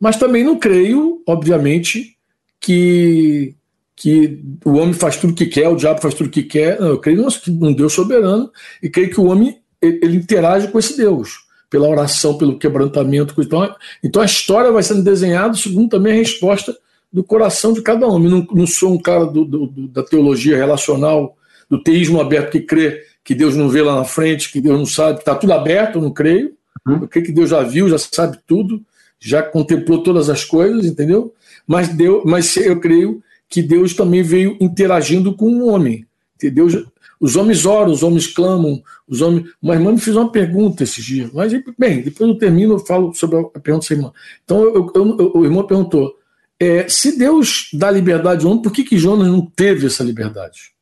mas 0.00 0.16
também 0.16 0.42
não 0.42 0.58
creio, 0.58 1.22
obviamente, 1.26 2.16
que, 2.58 3.54
que 3.94 4.40
o 4.64 4.72
homem 4.72 4.94
faz 4.94 5.18
tudo 5.18 5.32
o 5.32 5.36
que 5.36 5.46
quer, 5.46 5.68
o 5.68 5.76
diabo 5.76 6.00
faz 6.00 6.14
tudo 6.14 6.28
o 6.28 6.30
que 6.30 6.42
quer. 6.42 6.80
Não, 6.80 6.88
eu 6.88 6.98
creio 6.98 7.26
num 7.48 7.72
Deus 7.74 7.92
soberano 7.92 8.50
e 8.82 8.88
creio 8.88 9.10
que 9.10 9.20
o 9.20 9.26
homem 9.26 9.58
ele, 9.80 10.00
ele 10.02 10.16
interage 10.16 10.68
com 10.68 10.78
esse 10.78 10.96
Deus 10.96 11.48
pela 11.68 11.88
oração, 11.88 12.36
pelo 12.36 12.58
quebrantamento. 12.58 13.34
Então, 13.38 13.74
então 14.02 14.22
a 14.22 14.26
história 14.26 14.72
vai 14.72 14.82
sendo 14.82 15.04
desenhada 15.04 15.54
segundo 15.54 15.90
também 15.90 16.14
a 16.14 16.16
resposta 16.16 16.76
do 17.12 17.22
coração 17.22 17.72
de 17.72 17.82
cada 17.82 18.06
homem. 18.06 18.30
Não, 18.30 18.46
não 18.52 18.66
sou 18.66 18.92
um 18.92 18.98
cara 18.98 19.26
do, 19.26 19.44
do, 19.44 19.66
da 19.88 20.02
teologia 20.02 20.56
relacional, 20.56 21.36
do 21.68 21.80
teísmo 21.82 22.20
aberto 22.20 22.52
que 22.52 22.60
crê 22.60 23.04
que 23.22 23.34
Deus 23.34 23.54
não 23.54 23.68
vê 23.68 23.82
lá 23.82 23.96
na 23.96 24.04
frente, 24.04 24.50
que 24.50 24.60
Deus 24.60 24.78
não 24.78 24.86
sabe, 24.86 25.14
que 25.14 25.20
está 25.20 25.34
tudo 25.34 25.52
aberto, 25.52 25.96
eu 25.96 26.02
não 26.02 26.10
creio. 26.10 26.52
Uhum. 26.86 27.02
Eu 27.02 27.08
creio 27.08 27.26
que 27.26 27.32
Deus 27.32 27.50
já 27.50 27.62
viu, 27.62 27.88
já 27.88 27.98
sabe 27.98 28.38
tudo, 28.46 28.82
já 29.20 29.42
contemplou 29.42 30.02
todas 30.02 30.30
as 30.30 30.44
coisas, 30.44 30.86
entendeu? 30.86 31.34
Mas, 31.66 31.88
Deus, 31.90 32.22
mas 32.24 32.56
eu 32.56 32.80
creio 32.80 33.22
que 33.48 33.62
Deus 33.62 33.94
também 33.94 34.22
veio 34.22 34.56
interagindo 34.60 35.34
com 35.34 35.46
o 35.46 35.68
homem. 35.68 36.06
Deus, 36.40 36.74
os 37.20 37.36
homens 37.36 37.66
oram, 37.66 37.92
os 37.92 38.02
homens 38.02 38.26
clamam, 38.26 38.82
os 39.06 39.20
homens. 39.20 39.50
Uma 39.60 39.74
irmã 39.74 39.92
me 39.92 40.00
fez 40.00 40.16
uma 40.16 40.32
pergunta 40.32 40.84
esses 40.84 41.04
dias, 41.04 41.30
mas 41.34 41.52
bem, 41.78 42.00
depois 42.00 42.30
eu 42.30 42.38
termino, 42.38 42.74
eu 42.74 42.78
falo 42.78 43.12
sobre 43.12 43.38
a 43.38 43.60
pergunta 43.60 43.84
dessa 43.84 43.92
irmã. 43.92 44.10
Então 44.42 44.62
eu, 44.62 44.90
eu, 44.94 45.16
eu, 45.18 45.32
o 45.34 45.44
irmão 45.44 45.66
perguntou: 45.66 46.16
é, 46.58 46.88
se 46.88 47.18
Deus 47.18 47.68
dá 47.74 47.90
liberdade 47.90 48.46
ao 48.46 48.52
homem, 48.52 48.62
por 48.62 48.72
que, 48.72 48.84
que 48.84 48.98
Jonas 48.98 49.28
não 49.28 49.44
teve 49.44 49.86
essa 49.86 50.02
liberdade? 50.02 50.72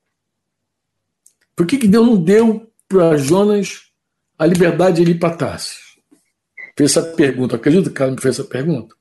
Por 1.57 1.66
que, 1.66 1.76
que 1.76 1.89
Deus 1.89 2.07
não 2.07 2.16
deu 2.16 2.70
para 2.89 3.16
Jonas 3.16 3.89
a 4.39 4.47
liberdade 4.47 5.05
de 5.05 5.11
ir 5.11 5.18
para 5.18 5.34
Tarsis? 5.34 5.88
Fez 6.79 6.97
essa 6.97 7.03
pergunta. 7.03 7.57
Acredita 7.57 7.87
que 7.87 7.91
o 7.91 7.93
cara 7.95 8.12
me 8.12 8.20
fez 8.20 8.39
essa 8.39 8.49
pergunta? 8.49 8.95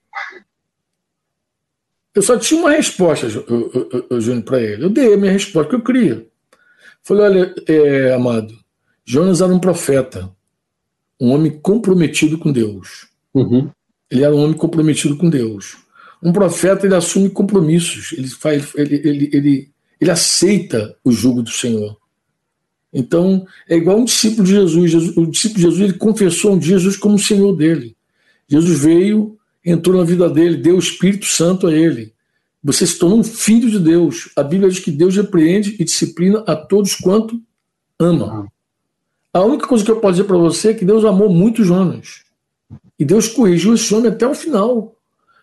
Eu 2.16 2.24
só 2.24 2.36
tinha 2.36 2.60
uma 2.60 2.72
resposta, 2.72 3.30
Júnior, 3.30 4.44
para 4.44 4.60
ele. 4.60 4.84
Eu 4.84 4.90
dei 4.90 5.14
a 5.14 5.18
minha 5.18 5.32
resposta 5.32 5.70
que 5.70 5.76
eu 5.76 5.84
queria. 5.84 6.26
Falei: 7.04 7.24
olha, 7.24 7.56
é, 7.68 8.16
amado, 8.16 8.52
Jonas 9.06 9.42
era 9.42 9.54
um 9.54 9.60
profeta, 9.60 10.28
um 11.22 11.30
homem 11.30 11.52
comprometido 11.52 12.40
com 12.40 12.52
Deus. 12.52 13.10
Uhum. 13.32 13.70
Ele 14.10 14.24
era 14.24 14.34
um 14.34 14.40
homem 14.40 14.58
comprometido 14.58 15.16
com 15.16 15.30
Deus. 15.30 15.78
Um 16.24 16.34
profeta 16.34 16.88
ele 16.88 16.96
assume 16.96 17.30
compromissos, 17.30 18.12
ele, 18.14 18.28
faz, 18.28 18.74
ele, 18.74 18.96
ele, 19.08 19.30
ele, 19.32 19.72
ele 20.02 20.10
aceita 20.10 20.98
o 21.04 21.12
jugo 21.12 21.44
do 21.44 21.52
Senhor. 21.52 21.96
Então, 23.00 23.46
é 23.70 23.78
igual 23.78 24.00
um 24.00 24.06
discípulo 24.06 24.44
de 24.44 24.54
Jesus. 24.54 25.16
O 25.16 25.28
discípulo 25.28 25.58
de 25.58 25.62
Jesus 25.62 25.82
ele 25.82 26.00
confessou 26.00 26.54
um 26.54 26.58
dia 26.58 26.80
Jesus 26.80 26.98
como 26.98 27.14
o 27.14 27.20
Senhor 27.20 27.56
dele. 27.56 27.96
Jesus 28.50 28.80
veio, 28.80 29.38
entrou 29.64 29.96
na 29.96 30.04
vida 30.04 30.28
dele, 30.28 30.58
deu 30.58 30.78
o 30.78 30.80
Espírito 30.80 31.28
Santo 31.28 31.68
a 31.68 31.72
ele. 31.72 32.12
Você 32.64 32.88
se 32.88 32.98
tornou 32.98 33.20
um 33.20 33.24
filho 33.24 33.70
de 33.70 33.78
Deus. 33.78 34.32
A 34.36 34.42
Bíblia 34.42 34.68
diz 34.72 34.80
que 34.80 34.90
Deus 34.90 35.16
repreende 35.16 35.76
e 35.80 35.84
disciplina 35.84 36.44
a 36.48 36.56
todos 36.56 36.96
quanto 36.96 37.40
ama. 38.00 38.52
A 39.32 39.44
única 39.44 39.68
coisa 39.68 39.86
que 39.86 39.92
eu 39.92 40.00
posso 40.00 40.14
dizer 40.14 40.28
para 40.28 40.38
você 40.38 40.70
é 40.70 40.74
que 40.74 40.84
Deus 40.84 41.06
amou 41.06 41.30
muito 41.30 41.64
Jonas. 41.64 42.24
E 42.98 43.06
Deus 43.06 43.28
corrigiu 43.28 43.76
esse 43.76 43.94
homem 43.94 44.12
até 44.12 44.28
o 44.28 44.34
final. 44.34 44.96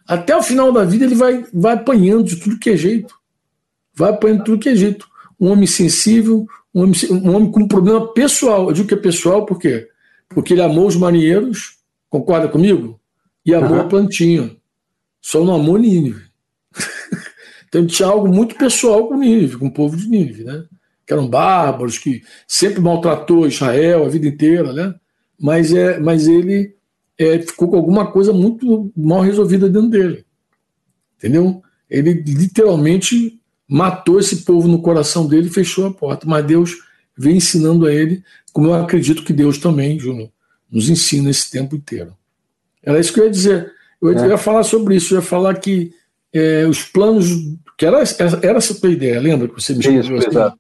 Até 0.09 0.37
o 0.37 0.43
final 0.43 0.73
da 0.73 0.85
vida 0.85 1.05
ele 1.05 1.15
vai, 1.15 1.47
vai 1.55 1.75
apanhando 1.75 2.25
de 2.25 2.35
tudo 2.35 2.59
que 2.59 2.71
é 2.71 2.77
jeito. 2.77 3.15
Vai 3.95 4.11
apanhando 4.11 4.39
de 4.41 4.45
tudo 4.45 4.59
que 4.59 4.71
é 4.71 4.75
jeito. 4.75 5.07
Um 5.39 5.51
homem 5.51 5.69
sensível, 5.69 6.49
um 6.75 6.83
homem, 6.83 6.95
um 7.11 7.37
homem 7.37 7.51
com 7.51 7.61
um 7.61 7.69
problema 7.69 8.13
pessoal. 8.13 8.69
Eu 8.69 8.73
digo 8.73 8.89
que 8.89 8.95
é 8.95 8.99
pessoal 8.99 9.47
por 9.47 9.59
quê? 9.59 9.89
Porque 10.29 10.55
ele 10.55 10.63
amou 10.63 10.87
os 10.87 10.97
marinheiros, 10.97 11.79
concorda 12.11 12.49
comigo? 12.49 13.01
E 13.47 13.55
amou 13.55 13.75
uhum. 13.75 13.81
a 13.81 13.85
plantinha. 13.85 14.57
Só 15.21 15.45
não 15.45 15.55
amou 15.55 15.79
Nínive. 15.79 16.25
então 17.69 17.87
tinha 17.87 18.09
algo 18.09 18.29
muito 18.29 18.57
pessoal 18.57 19.07
com 19.07 19.17
Nínive, 19.17 19.57
com 19.57 19.67
o 19.67 19.73
povo 19.73 19.97
de 19.97 20.09
Nínive, 20.09 20.45
né? 20.45 20.65
Que 21.07 21.13
eram 21.13 21.29
bárbaros, 21.29 21.99
que 21.99 22.23
sempre 22.49 22.81
maltratou 22.81 23.47
Israel 23.47 24.05
a 24.05 24.09
vida 24.09 24.27
inteira, 24.27 24.73
né? 24.73 24.95
Mas, 25.39 25.73
é, 25.73 26.01
mas 26.01 26.27
ele 26.27 26.75
é, 27.19 27.39
ficou 27.39 27.69
com 27.69 27.77
alguma 27.77 28.11
coisa 28.11 28.33
muito 28.33 28.91
mal 28.97 29.21
resolvida 29.21 29.69
dentro 29.69 29.91
dele. 29.91 30.25
Entendeu? 31.17 31.63
Ele 31.89 32.13
literalmente 32.13 33.41
matou 33.69 34.19
esse 34.19 34.45
povo 34.45 34.69
no 34.69 34.81
coração 34.81 35.27
dele 35.27 35.49
e 35.49 35.53
fechou 35.53 35.87
a 35.87 35.91
porta. 35.93 36.27
Mas 36.27 36.45
Deus 36.45 36.73
vem 37.17 37.37
ensinando 37.37 37.87
a 37.87 37.93
ele, 37.93 38.23
como 38.53 38.69
eu 38.69 38.75
acredito 38.75 39.25
que 39.25 39.33
Deus 39.33 39.59
também, 39.59 39.99
Júnior, 39.99 40.31
nos 40.71 40.89
ensina 40.89 41.31
esse 41.31 41.51
tempo 41.51 41.77
inteiro. 41.77 42.15
Era 42.83 42.99
isso 43.01 43.13
que 43.13 43.21
eu 43.21 43.25
ia 43.25 43.31
dizer. 43.31 43.73
Eu 44.01 44.13
ia, 44.13 44.19
é. 44.19 44.29
ia 44.29 44.39
falar 44.39 44.65
sobre 44.65 44.97
isso, 44.97 45.15
eu 45.15 45.19
ia 45.19 45.23
falar 45.23 45.55
que 45.55 45.93
é, 46.33 46.67
os 46.67 46.83
planos. 46.83 47.27
que 47.79 47.87
era, 47.87 48.03
era 48.43 48.59
essa 48.59 48.73
a 48.73 48.77
tua 48.77 48.91
ideia, 48.91 49.21
lembra 49.21 49.49
que 49.49 49.55
você 49.55 49.75
me 49.75 49.83
chamou 49.83 50.19
assim? 50.19 50.29
Exato. 50.29 50.59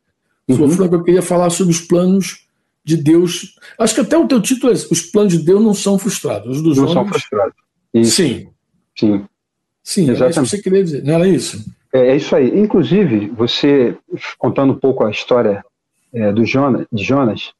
Uhum. 0.49 0.85
Eu 0.93 1.03
queria 1.03 1.23
falar 1.23 1.51
sobre 1.51 1.73
os 1.73 1.81
planos 1.81 2.45
de 2.85 2.97
Deus. 2.97 3.57
Acho 3.79 3.95
que 3.95 4.01
até 4.03 4.17
o 4.17 4.29
teu 4.29 4.41
título 4.41 4.73
é 4.73 4.77
os 4.77 5.01
planos 5.01 5.33
de 5.33 5.43
Deus 5.43 5.63
não 5.63 5.75
são 5.75 5.99
frustrados. 5.99 6.57
Os 6.57 6.63
dos 6.63 6.77
não 6.77 6.85
homens, 6.85 6.95
são 6.95 7.09
frustrados. 7.09 7.55
Isso. 7.95 8.11
Sim. 8.17 8.49
Sim. 8.97 9.25
Sim, 9.83 10.11
Exatamente. 10.11 10.23
é 10.23 10.31
isso 10.31 10.41
que 10.41 10.49
você 10.49 10.63
queria 10.63 10.85
dizer, 10.85 11.05
não 11.05 11.15
era 11.15 11.29
isso? 11.29 11.63
É, 11.95 12.09
é 12.09 12.17
isso 12.17 12.35
aí. 12.35 12.59
Inclusive, 12.59 13.29
você, 13.29 13.97
contando 14.37 14.73
um 14.73 14.79
pouco 14.79 15.05
a 15.05 15.11
história 15.11 15.65
é, 16.13 16.33
do 16.33 16.45
Jonas, 16.45 16.87
de 16.93 17.05
Jonas, 17.05 17.53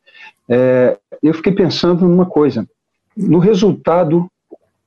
é, 0.49 0.99
eu 1.23 1.33
fiquei 1.33 1.53
pensando 1.53 2.07
numa 2.07 2.27
coisa, 2.27 2.69
no 3.17 3.39
resultado 3.39 4.29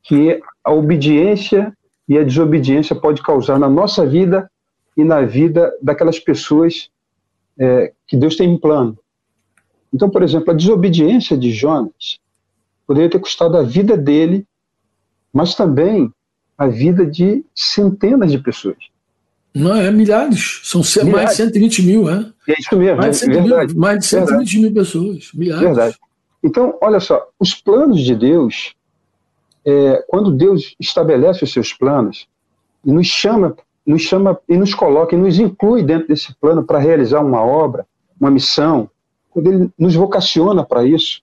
que 0.04 0.42
a 0.64 0.72
obediência 0.74 1.74
e 2.08 2.18
a 2.18 2.24
desobediência 2.24 2.96
pode 2.96 3.22
causar 3.22 3.58
na 3.58 3.70
nossa 3.70 4.06
vida 4.06 4.52
e 4.96 5.04
na 5.04 5.22
vida 5.22 5.74
daquelas 5.82 6.20
pessoas 6.20 6.90
é, 7.58 7.94
que 8.06 8.18
Deus 8.18 8.36
tem 8.36 8.54
em 8.54 8.58
plano. 8.58 8.98
Então, 9.94 10.10
por 10.10 10.24
exemplo, 10.24 10.52
a 10.52 10.56
desobediência 10.56 11.38
de 11.38 11.52
Jonas 11.52 12.20
poderia 12.86 13.10
ter 13.10 13.20
custado 13.20 13.58
a 13.58 13.64
vida 13.64 13.98
dele, 13.98 14.46
mas 15.32 15.56
também 15.56 16.12
a 16.58 16.68
vida 16.68 17.06
de 17.06 17.46
centenas 17.56 18.32
de 18.32 18.40
pessoas. 18.40 18.78
Não, 19.58 19.76
é 19.76 19.92
milhares. 19.92 20.62
São 20.64 20.82
milhares. 20.82 21.14
mais 21.14 21.30
de 21.32 21.36
120 21.36 21.82
mil, 21.84 22.10
é? 22.10 22.26
É 22.48 22.56
isso 22.60 22.78
mesmo, 22.78 22.98
mais 22.98 23.20
de, 23.20 23.26
100 23.26 23.30
verdade. 23.34 23.74
Mil, 23.74 23.82
mais 23.82 24.00
de 24.00 24.06
120 24.06 24.30
verdade. 24.30 24.60
mil 24.60 24.74
pessoas. 24.74 25.30
Milhares. 25.34 25.64
Verdade. 25.64 25.98
Então, 26.44 26.78
olha 26.82 27.00
só, 27.00 27.28
os 27.40 27.54
planos 27.54 28.02
de 28.02 28.16
Deus, 28.16 28.76
é, 29.66 30.04
quando 30.08 30.32
Deus 30.32 30.76
estabelece 30.80 31.44
os 31.44 31.52
seus 31.52 31.74
planos 31.74 32.28
e 32.86 32.92
nos 32.92 33.08
chama, 33.08 33.56
nos 33.86 34.02
chama 34.02 34.40
e 34.48 34.58
nos 34.58 34.74
coloca 34.74 35.16
e 35.16 35.18
nos 35.18 35.40
inclui 35.40 35.84
dentro 35.84 36.08
desse 36.08 36.34
plano 36.36 36.64
para 36.64 36.80
realizar 36.80 37.22
uma 37.22 37.42
obra, 37.42 37.86
uma 38.20 38.32
missão, 38.32 38.90
quando 39.30 39.52
ele 39.52 39.70
nos 39.78 39.96
vocaciona 39.96 40.64
para 40.64 40.86
isso, 40.86 41.22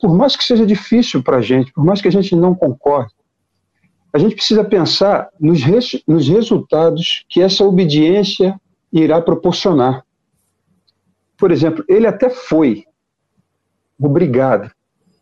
por 0.00 0.14
mais 0.16 0.36
que 0.36 0.44
seja 0.44 0.66
difícil 0.66 1.22
para 1.22 1.38
a 1.38 1.40
gente, 1.40 1.72
por 1.72 1.84
mais 1.84 2.00
que 2.00 2.08
a 2.08 2.12
gente 2.12 2.34
não 2.34 2.54
concorde, 2.54 3.12
a 4.12 4.18
gente 4.18 4.34
precisa 4.34 4.62
pensar 4.62 5.30
nos, 5.40 5.62
res, 5.62 6.02
nos 6.06 6.28
resultados 6.28 7.24
que 7.28 7.40
essa 7.40 7.64
obediência 7.64 8.60
irá 8.92 9.20
proporcionar. 9.20 10.04
Por 11.38 11.50
exemplo, 11.50 11.84
ele 11.88 12.06
até 12.06 12.28
foi 12.28 12.84
obrigado, 13.98 14.70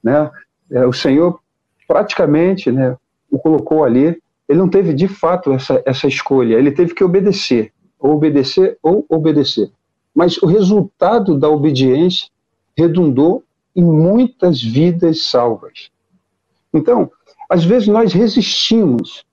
né? 0.02 0.30
É, 0.70 0.86
o 0.86 0.92
Senhor 0.92 1.40
praticamente 1.86 2.70
né, 2.70 2.96
o 3.30 3.38
colocou 3.38 3.84
ali. 3.84 4.20
Ele 4.48 4.58
não 4.58 4.68
teve 4.68 4.92
de 4.92 5.06
fato 5.06 5.52
essa, 5.52 5.82
essa 5.86 6.06
escolha, 6.08 6.56
ele 6.56 6.72
teve 6.72 6.94
que 6.94 7.04
obedecer, 7.04 7.72
ou 7.98 8.14
obedecer 8.14 8.78
ou 8.82 9.04
obedecer. 9.08 9.70
Mas 10.14 10.36
o 10.38 10.46
resultado 10.46 11.38
da 11.38 11.48
obediência 11.48 12.28
redundou 12.76 13.44
em 13.74 13.84
muitas 13.84 14.60
vidas 14.62 15.24
salvas. 15.24 15.90
Então, 16.72 17.10
às 17.50 17.64
vezes 17.64 17.88
nós 17.88 18.12
resistimos 18.12 19.24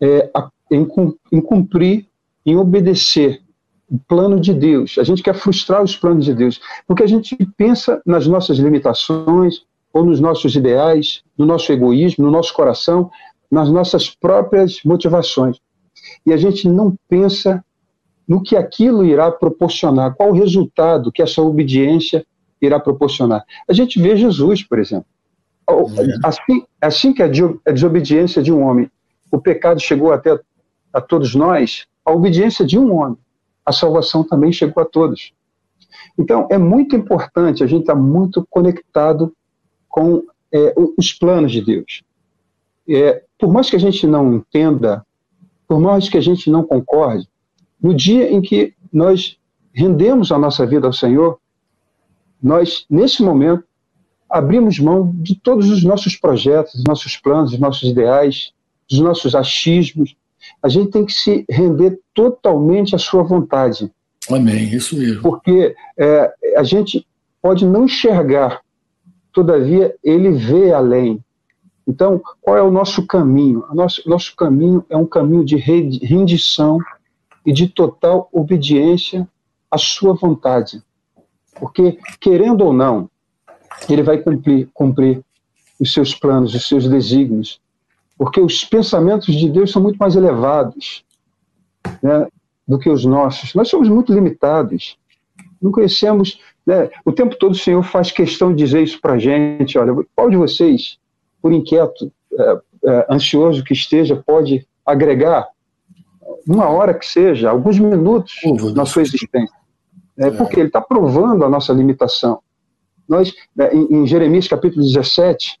é, 0.00 0.28
a, 0.34 0.50
em, 0.70 0.86
em 1.32 1.40
cumprir, 1.40 2.06
em 2.44 2.56
obedecer 2.56 3.40
o 3.88 3.98
plano 3.98 4.40
de 4.40 4.52
Deus. 4.52 4.98
A 4.98 5.04
gente 5.04 5.22
quer 5.22 5.34
frustrar 5.34 5.82
os 5.82 5.96
planos 5.96 6.24
de 6.24 6.34
Deus, 6.34 6.60
porque 6.86 7.04
a 7.04 7.06
gente 7.06 7.36
pensa 7.56 8.02
nas 8.04 8.26
nossas 8.26 8.58
limitações, 8.58 9.64
ou 9.92 10.04
nos 10.04 10.20
nossos 10.20 10.54
ideais, 10.54 11.22
no 11.36 11.44
nosso 11.46 11.72
egoísmo, 11.72 12.24
no 12.24 12.30
nosso 12.30 12.54
coração, 12.54 13.10
nas 13.50 13.70
nossas 13.70 14.08
próprias 14.08 14.80
motivações. 14.84 15.58
E 16.24 16.32
a 16.32 16.36
gente 16.36 16.68
não 16.68 16.94
pensa 17.08 17.64
no 18.26 18.42
que 18.42 18.56
aquilo 18.56 19.04
irá 19.04 19.30
proporcionar, 19.30 20.14
qual 20.14 20.30
o 20.30 20.34
resultado 20.34 21.10
que 21.10 21.22
essa 21.22 21.42
obediência 21.42 22.24
irá 22.62 22.78
proporcionar. 22.78 23.44
A 23.68 23.72
gente 23.72 24.00
vê 24.00 24.16
Jesus, 24.16 24.62
por 24.62 24.78
exemplo. 24.78 25.06
Assim, 26.24 26.64
assim 26.80 27.12
que 27.12 27.22
a 27.22 27.28
desobediência 27.72 28.42
de 28.42 28.52
um 28.52 28.62
homem, 28.62 28.90
o 29.30 29.40
pecado 29.40 29.80
chegou 29.80 30.12
até 30.12 30.38
a 30.92 31.00
todos 31.00 31.34
nós, 31.34 31.86
a 32.04 32.12
obediência 32.12 32.64
de 32.64 32.78
um 32.78 32.94
homem, 32.94 33.18
a 33.64 33.72
salvação 33.72 34.24
também 34.24 34.52
chegou 34.52 34.82
a 34.82 34.86
todos. 34.86 35.32
Então, 36.18 36.48
é 36.50 36.58
muito 36.58 36.96
importante, 36.96 37.62
a 37.62 37.66
gente 37.66 37.82
estar 37.82 37.94
tá 37.94 38.00
muito 38.00 38.46
conectado 38.50 39.34
com 39.88 40.22
é, 40.52 40.74
os 40.98 41.12
planos 41.12 41.52
de 41.52 41.60
Deus. 41.60 42.02
É, 42.88 43.22
por 43.38 43.52
mais 43.52 43.70
que 43.70 43.76
a 43.76 43.80
gente 43.80 44.06
não 44.06 44.34
entenda, 44.34 45.04
por 45.66 45.78
mais 45.78 46.08
que 46.08 46.16
a 46.16 46.20
gente 46.20 46.50
não 46.50 46.64
concorde, 46.64 47.28
no 47.80 47.94
dia 47.94 48.30
em 48.30 48.40
que 48.40 48.74
nós 48.92 49.38
rendemos 49.72 50.32
a 50.32 50.38
nossa 50.38 50.66
vida 50.66 50.86
ao 50.86 50.92
Senhor, 50.92 51.38
nós, 52.42 52.84
nesse 52.90 53.22
momento, 53.22 53.64
abrimos 54.30 54.78
mão 54.78 55.12
de 55.16 55.34
todos 55.34 55.68
os 55.68 55.82
nossos 55.82 56.16
projetos, 56.16 56.74
dos 56.74 56.84
nossos 56.84 57.16
planos, 57.16 57.50
dos 57.50 57.60
nossos 57.60 57.90
ideais, 57.90 58.52
dos 58.88 59.00
nossos 59.00 59.34
achismos. 59.34 60.14
A 60.62 60.68
gente 60.68 60.90
tem 60.90 61.04
que 61.04 61.12
se 61.12 61.44
render 61.50 61.98
totalmente 62.14 62.94
à 62.94 62.98
sua 62.98 63.22
vontade. 63.22 63.90
Amém, 64.30 64.72
isso 64.72 64.96
mesmo. 64.96 65.22
Porque 65.22 65.74
é, 65.98 66.32
a 66.56 66.62
gente 66.62 67.06
pode 67.42 67.66
não 67.66 67.84
enxergar, 67.84 68.60
todavia 69.32 69.94
ele 70.02 70.30
vê 70.30 70.72
além. 70.72 71.22
Então, 71.86 72.22
qual 72.40 72.56
é 72.56 72.62
o 72.62 72.70
nosso 72.70 73.06
caminho? 73.06 73.64
O 73.68 73.74
nosso, 73.74 74.08
nosso 74.08 74.36
caminho 74.36 74.84
é 74.88 74.96
um 74.96 75.06
caminho 75.06 75.44
de 75.44 75.56
rendição 75.56 76.78
e 77.44 77.52
de 77.52 77.66
total 77.66 78.28
obediência 78.32 79.26
à 79.70 79.76
sua 79.76 80.14
vontade. 80.14 80.82
Porque, 81.58 81.98
querendo 82.20 82.64
ou 82.64 82.72
não, 82.72 83.10
ele 83.88 84.02
vai 84.02 84.18
cumprir, 84.18 84.68
cumprir 84.72 85.22
os 85.78 85.92
seus 85.92 86.14
planos, 86.14 86.54
os 86.54 86.68
seus 86.68 86.88
desígnios. 86.88 87.60
Porque 88.16 88.40
os 88.40 88.64
pensamentos 88.64 89.34
de 89.34 89.48
Deus 89.48 89.72
são 89.72 89.82
muito 89.82 89.96
mais 89.96 90.14
elevados 90.14 91.04
né, 92.02 92.26
do 92.68 92.78
que 92.78 92.90
os 92.90 93.04
nossos. 93.04 93.54
Nós 93.54 93.68
somos 93.68 93.88
muito 93.88 94.12
limitados. 94.12 94.98
Não 95.60 95.72
conhecemos. 95.72 96.38
Né, 96.66 96.90
o 97.04 97.12
tempo 97.12 97.34
todo 97.36 97.52
o 97.52 97.58
Senhor 97.58 97.82
faz 97.82 98.10
questão 98.10 98.54
de 98.54 98.62
dizer 98.62 98.82
isso 98.82 99.00
para 99.00 99.14
a 99.14 99.18
gente. 99.18 99.78
Olha, 99.78 99.94
qual 100.14 100.28
de 100.28 100.36
vocês, 100.36 100.98
por 101.40 101.52
inquieto, 101.52 102.12
é, 102.38 102.60
é, 102.86 103.06
ansioso 103.10 103.64
que 103.64 103.72
esteja, 103.72 104.16
pode 104.16 104.66
agregar 104.84 105.48
uma 106.46 106.68
hora 106.68 106.94
que 106.94 107.06
seja, 107.06 107.50
alguns 107.50 107.78
minutos 107.78 108.34
na 108.74 108.84
sua 108.84 109.02
existência. 109.02 109.54
É, 110.18 110.30
porque 110.30 110.60
ele 110.60 110.68
está 110.68 110.80
provando 110.80 111.44
a 111.44 111.48
nossa 111.48 111.72
limitação. 111.72 112.40
Nós, 113.10 113.34
né, 113.56 113.70
em, 113.74 114.02
em 114.02 114.06
Jeremias 114.06 114.46
capítulo 114.46 114.84
17, 114.84 115.58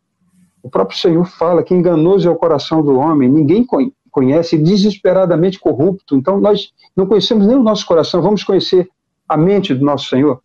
o 0.62 0.70
próprio 0.70 0.96
Senhor 0.96 1.24
fala 1.26 1.64
que 1.64 1.74
enganoso 1.74 2.28
é 2.28 2.30
o 2.30 2.36
coração 2.36 2.80
do 2.80 2.96
homem, 2.96 3.28
ninguém 3.28 3.66
conhece, 4.08 4.56
desesperadamente 4.56 5.58
corrupto. 5.58 6.14
Então 6.14 6.40
nós 6.40 6.72
não 6.96 7.06
conhecemos 7.06 7.48
nem 7.48 7.56
o 7.56 7.62
nosso 7.62 7.84
coração, 7.84 8.22
vamos 8.22 8.44
conhecer 8.44 8.88
a 9.28 9.36
mente 9.36 9.74
do 9.74 9.84
nosso 9.84 10.08
Senhor. 10.08 10.40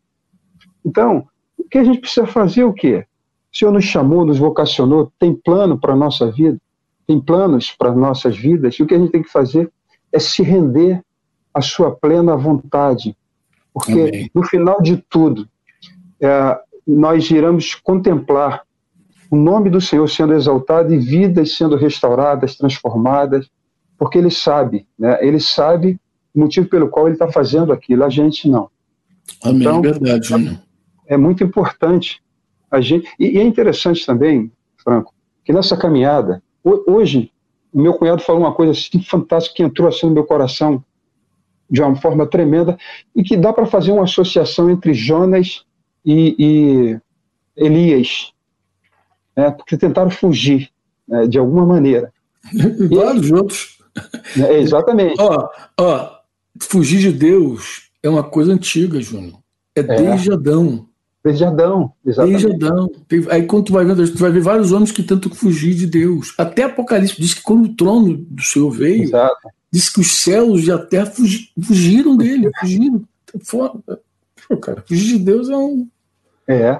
Então, 0.83 1.27
o 1.55 1.63
que 1.69 1.77
a 1.77 1.83
gente 1.83 1.99
precisa 1.99 2.25
fazer 2.25 2.63
o 2.63 2.73
quê? 2.73 3.05
O 3.53 3.57
Senhor 3.57 3.71
nos 3.71 3.85
chamou, 3.85 4.25
nos 4.25 4.39
vocacionou, 4.39 5.11
tem 5.19 5.33
plano 5.33 5.79
para 5.79 5.93
a 5.93 5.95
nossa 5.95 6.31
vida, 6.31 6.59
tem 7.05 7.19
planos 7.19 7.71
para 7.71 7.93
nossas 7.93 8.35
vidas, 8.35 8.75
e 8.75 8.83
o 8.83 8.87
que 8.87 8.95
a 8.95 8.99
gente 8.99 9.11
tem 9.11 9.21
que 9.21 9.31
fazer 9.31 9.71
é 10.11 10.17
se 10.17 10.41
render 10.41 11.03
à 11.53 11.61
sua 11.61 11.91
plena 11.91 12.35
vontade. 12.35 13.15
Porque 13.71 13.91
Amém. 13.91 14.31
no 14.33 14.43
final 14.43 14.81
de 14.81 14.97
tudo, 15.09 15.47
é, 16.19 16.59
nós 16.85 17.29
iremos 17.29 17.75
contemplar 17.75 18.63
o 19.31 19.35
nome 19.35 19.69
do 19.69 19.81
Senhor 19.81 20.07
sendo 20.07 20.33
exaltado 20.33 20.93
e 20.93 20.97
vidas 20.97 21.55
sendo 21.57 21.75
restauradas, 21.75 22.55
transformadas, 22.55 23.49
porque 23.97 24.17
Ele 24.17 24.29
sabe, 24.29 24.87
né? 24.97 25.17
Ele 25.21 25.39
sabe 25.39 25.99
o 26.33 26.39
motivo 26.39 26.67
pelo 26.67 26.89
qual 26.89 27.07
Ele 27.07 27.15
está 27.15 27.31
fazendo 27.31 27.73
aquilo, 27.73 28.03
a 28.03 28.09
gente 28.09 28.49
não. 28.49 28.69
Amém, 29.43 29.61
então, 29.61 29.81
verdade, 29.81 30.27
Júnior. 30.27 30.59
É 31.07 31.17
muito 31.17 31.43
importante 31.43 32.21
a 32.69 32.81
gente. 32.81 33.07
E, 33.19 33.31
e 33.35 33.37
é 33.37 33.43
interessante 33.43 34.05
também, 34.05 34.51
Franco, 34.83 35.13
que 35.43 35.53
nessa 35.53 35.75
caminhada, 35.75 36.41
hoje 36.87 37.31
o 37.73 37.81
meu 37.81 37.93
cunhado 37.93 38.21
falou 38.21 38.41
uma 38.41 38.53
coisa 38.53 38.71
assim 38.71 39.01
fantástica 39.01 39.55
que 39.55 39.63
entrou 39.63 39.87
assim 39.87 40.07
no 40.07 40.13
meu 40.13 40.23
coração 40.23 40.83
de 41.69 41.81
uma 41.81 41.95
forma 41.95 42.25
tremenda 42.25 42.77
e 43.15 43.23
que 43.23 43.35
dá 43.35 43.51
para 43.51 43.65
fazer 43.65 43.91
uma 43.91 44.03
associação 44.03 44.69
entre 44.69 44.93
Jonas 44.93 45.65
e, 46.05 46.35
e 46.37 46.99
Elias, 47.55 48.31
né, 49.35 49.51
porque 49.51 49.77
tentaram 49.77 50.09
fugir 50.09 50.69
né, 51.07 51.27
de 51.27 51.37
alguma 51.37 51.65
maneira. 51.65 52.13
E 52.53 52.95
vários 52.95 53.31
outros. 53.31 53.79
É, 54.37 54.59
exatamente. 54.59 55.15
Ó, 55.19 55.49
ó, 55.79 56.11
fugir 56.59 56.99
de 56.99 57.11
Deus 57.11 57.89
é 58.03 58.09
uma 58.09 58.23
coisa 58.23 58.53
antiga, 58.53 59.01
Júnior. 59.01 59.39
É, 59.75 59.79
é. 59.79 59.83
desde 59.83 60.31
Adão. 60.31 60.87
Desde 61.23 61.43
Adão, 61.43 61.91
exatamente. 62.05 62.45
Desde 62.45 62.65
Adão. 62.65 62.91
Aí 63.31 63.47
quando 63.47 63.65
tu 63.65 63.73
vai 63.73 63.83
vendo, 63.83 64.07
tu 64.11 64.19
vai 64.19 64.31
ver 64.31 64.41
vários 64.41 64.71
homens 64.71 64.91
que 64.91 65.01
tentam 65.01 65.31
fugir 65.33 65.73
de 65.73 65.87
Deus. 65.87 66.35
Até 66.37 66.63
Apocalipse 66.63 67.19
diz 67.19 67.33
que 67.33 67.41
quando 67.41 67.65
o 67.65 67.75
trono 67.75 68.15
do 68.15 68.43
Senhor 68.43 68.69
veio, 68.69 69.03
Exato. 69.05 69.49
diz 69.71 69.89
que 69.89 70.01
os 70.01 70.11
céus 70.11 70.67
e 70.67 70.71
a 70.71 70.77
terra 70.77 71.11
fugiram 71.63 72.15
dele, 72.15 72.51
fugiram. 72.59 73.03
Pô, 74.47 74.57
cara, 74.57 74.83
fugir 74.87 75.17
de 75.17 75.25
Deus 75.25 75.49
é 75.49 75.57
um. 75.57 75.87
É. 76.47 76.79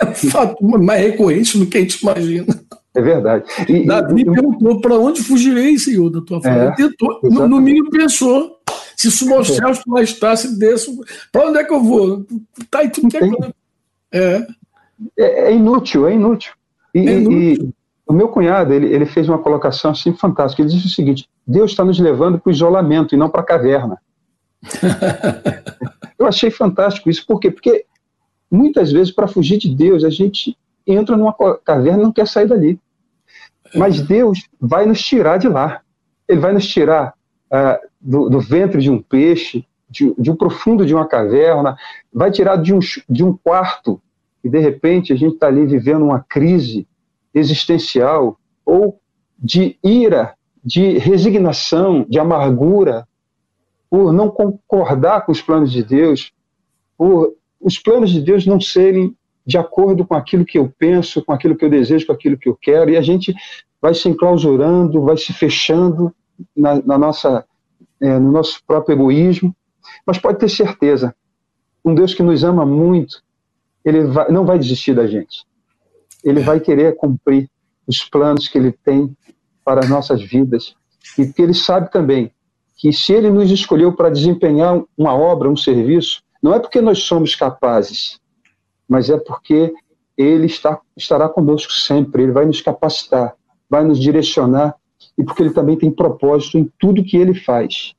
É 0.00 0.06
fato 0.30 0.64
mais 0.64 1.02
recorrente 1.02 1.58
do 1.58 1.66
que 1.66 1.78
a 1.78 1.80
gente 1.80 2.00
imagina. 2.00 2.46
É 2.94 3.00
verdade. 3.00 3.44
E, 3.68 3.86
Davi 3.86 4.22
e, 4.22 4.24
perguntou: 4.24 4.80
para 4.80 4.98
onde 4.98 5.22
fugirei, 5.22 5.78
Senhor, 5.78 6.10
da 6.10 6.20
tua 6.20 6.42
fala? 6.42 6.64
É, 6.64 6.70
tentou, 6.72 7.20
no, 7.22 7.48
no 7.48 7.60
mínimo 7.60 7.90
pensou. 7.90 8.58
Se 8.96 9.10
subir 9.10 9.34
aos 9.34 9.48
céus, 9.48 9.78
tu 9.78 9.90
lá 9.90 10.02
está, 10.02 10.36
se 10.36 10.58
desço. 10.58 11.00
Para 11.30 11.48
onde 11.48 11.58
é 11.58 11.64
que 11.64 11.72
eu 11.72 11.82
vou? 11.82 12.26
Tá 12.70 12.80
aí 12.80 12.90
tudo 12.90 13.08
que 13.08 13.16
é. 13.16 13.28
é. 14.12 14.46
É 15.18 15.52
inútil, 15.52 16.06
é 16.06 16.14
inútil. 16.14 16.52
E, 16.94 17.00
é 17.00 17.18
inútil. 17.18 17.40
e 17.40 17.74
o 18.06 18.12
meu 18.12 18.28
cunhado, 18.28 18.72
ele, 18.72 18.86
ele 18.94 19.06
fez 19.06 19.28
uma 19.28 19.38
colocação 19.38 19.90
assim 19.90 20.12
fantástica. 20.12 20.62
Ele 20.62 20.70
disse 20.70 20.86
o 20.86 20.90
seguinte: 20.90 21.28
Deus 21.46 21.70
está 21.70 21.84
nos 21.84 21.98
levando 21.98 22.38
para 22.38 22.50
o 22.50 22.52
isolamento 22.52 23.14
e 23.14 23.18
não 23.18 23.30
para 23.30 23.40
a 23.40 23.44
caverna. 23.44 23.98
Eu 26.18 26.26
achei 26.26 26.50
fantástico 26.50 27.10
isso, 27.10 27.26
por 27.26 27.40
quê? 27.40 27.50
Porque 27.50 27.84
muitas 28.52 28.92
vezes, 28.92 29.10
para 29.10 29.26
fugir 29.26 29.58
de 29.58 29.74
Deus, 29.74 30.04
a 30.04 30.10
gente 30.10 30.56
entra 30.86 31.16
numa 31.16 31.34
caverna 31.64 32.00
e 32.00 32.04
não 32.04 32.12
quer 32.12 32.28
sair 32.28 32.46
dali. 32.46 32.78
Mas 33.74 34.02
Deus 34.02 34.48
vai 34.60 34.84
nos 34.84 35.00
tirar 35.02 35.38
de 35.38 35.48
lá. 35.48 35.80
Ele 36.28 36.40
vai 36.40 36.52
nos 36.52 36.66
tirar 36.66 37.14
uh, 37.50 37.88
do, 38.00 38.28
do, 38.28 38.40
ventre 38.40 38.82
de 38.82 38.90
um 38.90 39.00
peixe, 39.00 39.64
de, 39.88 40.14
de, 40.18 40.30
um 40.30 40.36
profundo 40.36 40.84
de 40.84 40.94
uma 40.94 41.06
caverna, 41.06 41.76
vai 42.12 42.30
tirar 42.30 42.56
de 42.56 42.74
um, 42.74 42.80
de 43.08 43.24
um 43.24 43.36
quarto 43.36 44.00
e 44.44 44.48
de 44.48 44.58
repente 44.58 45.12
a 45.12 45.16
gente 45.16 45.34
está 45.34 45.46
ali 45.46 45.64
vivendo 45.64 46.04
uma 46.04 46.20
crise 46.20 46.86
existencial 47.32 48.38
ou 48.64 49.00
de 49.38 49.78
ira, 49.82 50.34
de 50.64 50.98
resignação, 50.98 52.04
de 52.08 52.18
amargura, 52.18 53.06
por 53.88 54.12
não 54.12 54.28
concordar 54.28 55.24
com 55.24 55.32
os 55.32 55.42
planos 55.42 55.70
de 55.70 55.82
Deus, 55.82 56.32
por 56.96 57.34
os 57.62 57.78
planos 57.78 58.10
de 58.10 58.20
Deus 58.20 58.46
não 58.46 58.60
serem 58.60 59.16
de 59.46 59.58
acordo 59.58 60.06
com 60.06 60.14
aquilo 60.14 60.44
que 60.44 60.58
eu 60.58 60.72
penso, 60.78 61.24
com 61.24 61.32
aquilo 61.32 61.56
que 61.56 61.64
eu 61.64 61.70
desejo, 61.70 62.06
com 62.06 62.12
aquilo 62.12 62.38
que 62.38 62.48
eu 62.48 62.56
quero, 62.60 62.90
e 62.90 62.96
a 62.96 63.02
gente 63.02 63.34
vai 63.80 63.94
se 63.94 64.08
enclausurando, 64.08 65.02
vai 65.02 65.16
se 65.16 65.32
fechando 65.32 66.14
na, 66.56 66.80
na 66.82 66.98
nossa 66.98 67.44
é, 68.00 68.18
no 68.18 68.32
nosso 68.32 68.60
próprio 68.66 68.94
egoísmo, 68.94 69.54
mas 70.04 70.18
pode 70.18 70.38
ter 70.38 70.48
certeza, 70.48 71.14
um 71.84 71.94
Deus 71.94 72.14
que 72.14 72.22
nos 72.22 72.42
ama 72.42 72.66
muito, 72.66 73.22
ele 73.84 74.04
vai, 74.04 74.30
não 74.30 74.44
vai 74.44 74.58
desistir 74.58 74.94
da 74.94 75.06
gente. 75.06 75.44
ele 76.24 76.40
vai 76.40 76.60
querer 76.60 76.96
cumprir 76.96 77.48
os 77.86 78.04
planos 78.04 78.48
que 78.48 78.58
ele 78.58 78.72
tem 78.72 79.16
para 79.64 79.80
as 79.80 79.88
nossas 79.88 80.22
vidas. 80.22 80.74
E 81.18 81.26
que 81.26 81.42
ele 81.42 81.54
sabe 81.54 81.90
também 81.90 82.30
que 82.76 82.92
se 82.92 83.12
ele 83.12 83.30
nos 83.30 83.50
escolheu 83.50 83.92
para 83.92 84.08
desempenhar 84.08 84.82
uma 84.96 85.14
obra, 85.14 85.48
um 85.48 85.56
serviço, 85.56 86.22
não 86.42 86.54
é 86.54 86.58
porque 86.58 86.80
nós 86.80 86.98
somos 87.00 87.34
capazes, 87.34 88.18
mas 88.88 89.08
é 89.08 89.16
porque 89.16 89.72
ele 90.16 90.46
está, 90.46 90.80
estará 90.96 91.28
conosco 91.28 91.72
sempre, 91.72 92.24
ele 92.24 92.32
vai 92.32 92.44
nos 92.44 92.60
capacitar, 92.60 93.34
vai 93.70 93.84
nos 93.84 93.98
direcionar, 93.98 94.74
e 95.16 95.24
porque 95.24 95.42
ele 95.42 95.52
também 95.52 95.76
tem 95.76 95.90
propósito 95.90 96.58
em 96.58 96.70
tudo 96.78 97.04
que 97.04 97.16
ele 97.16 97.34
faz. 97.34 97.94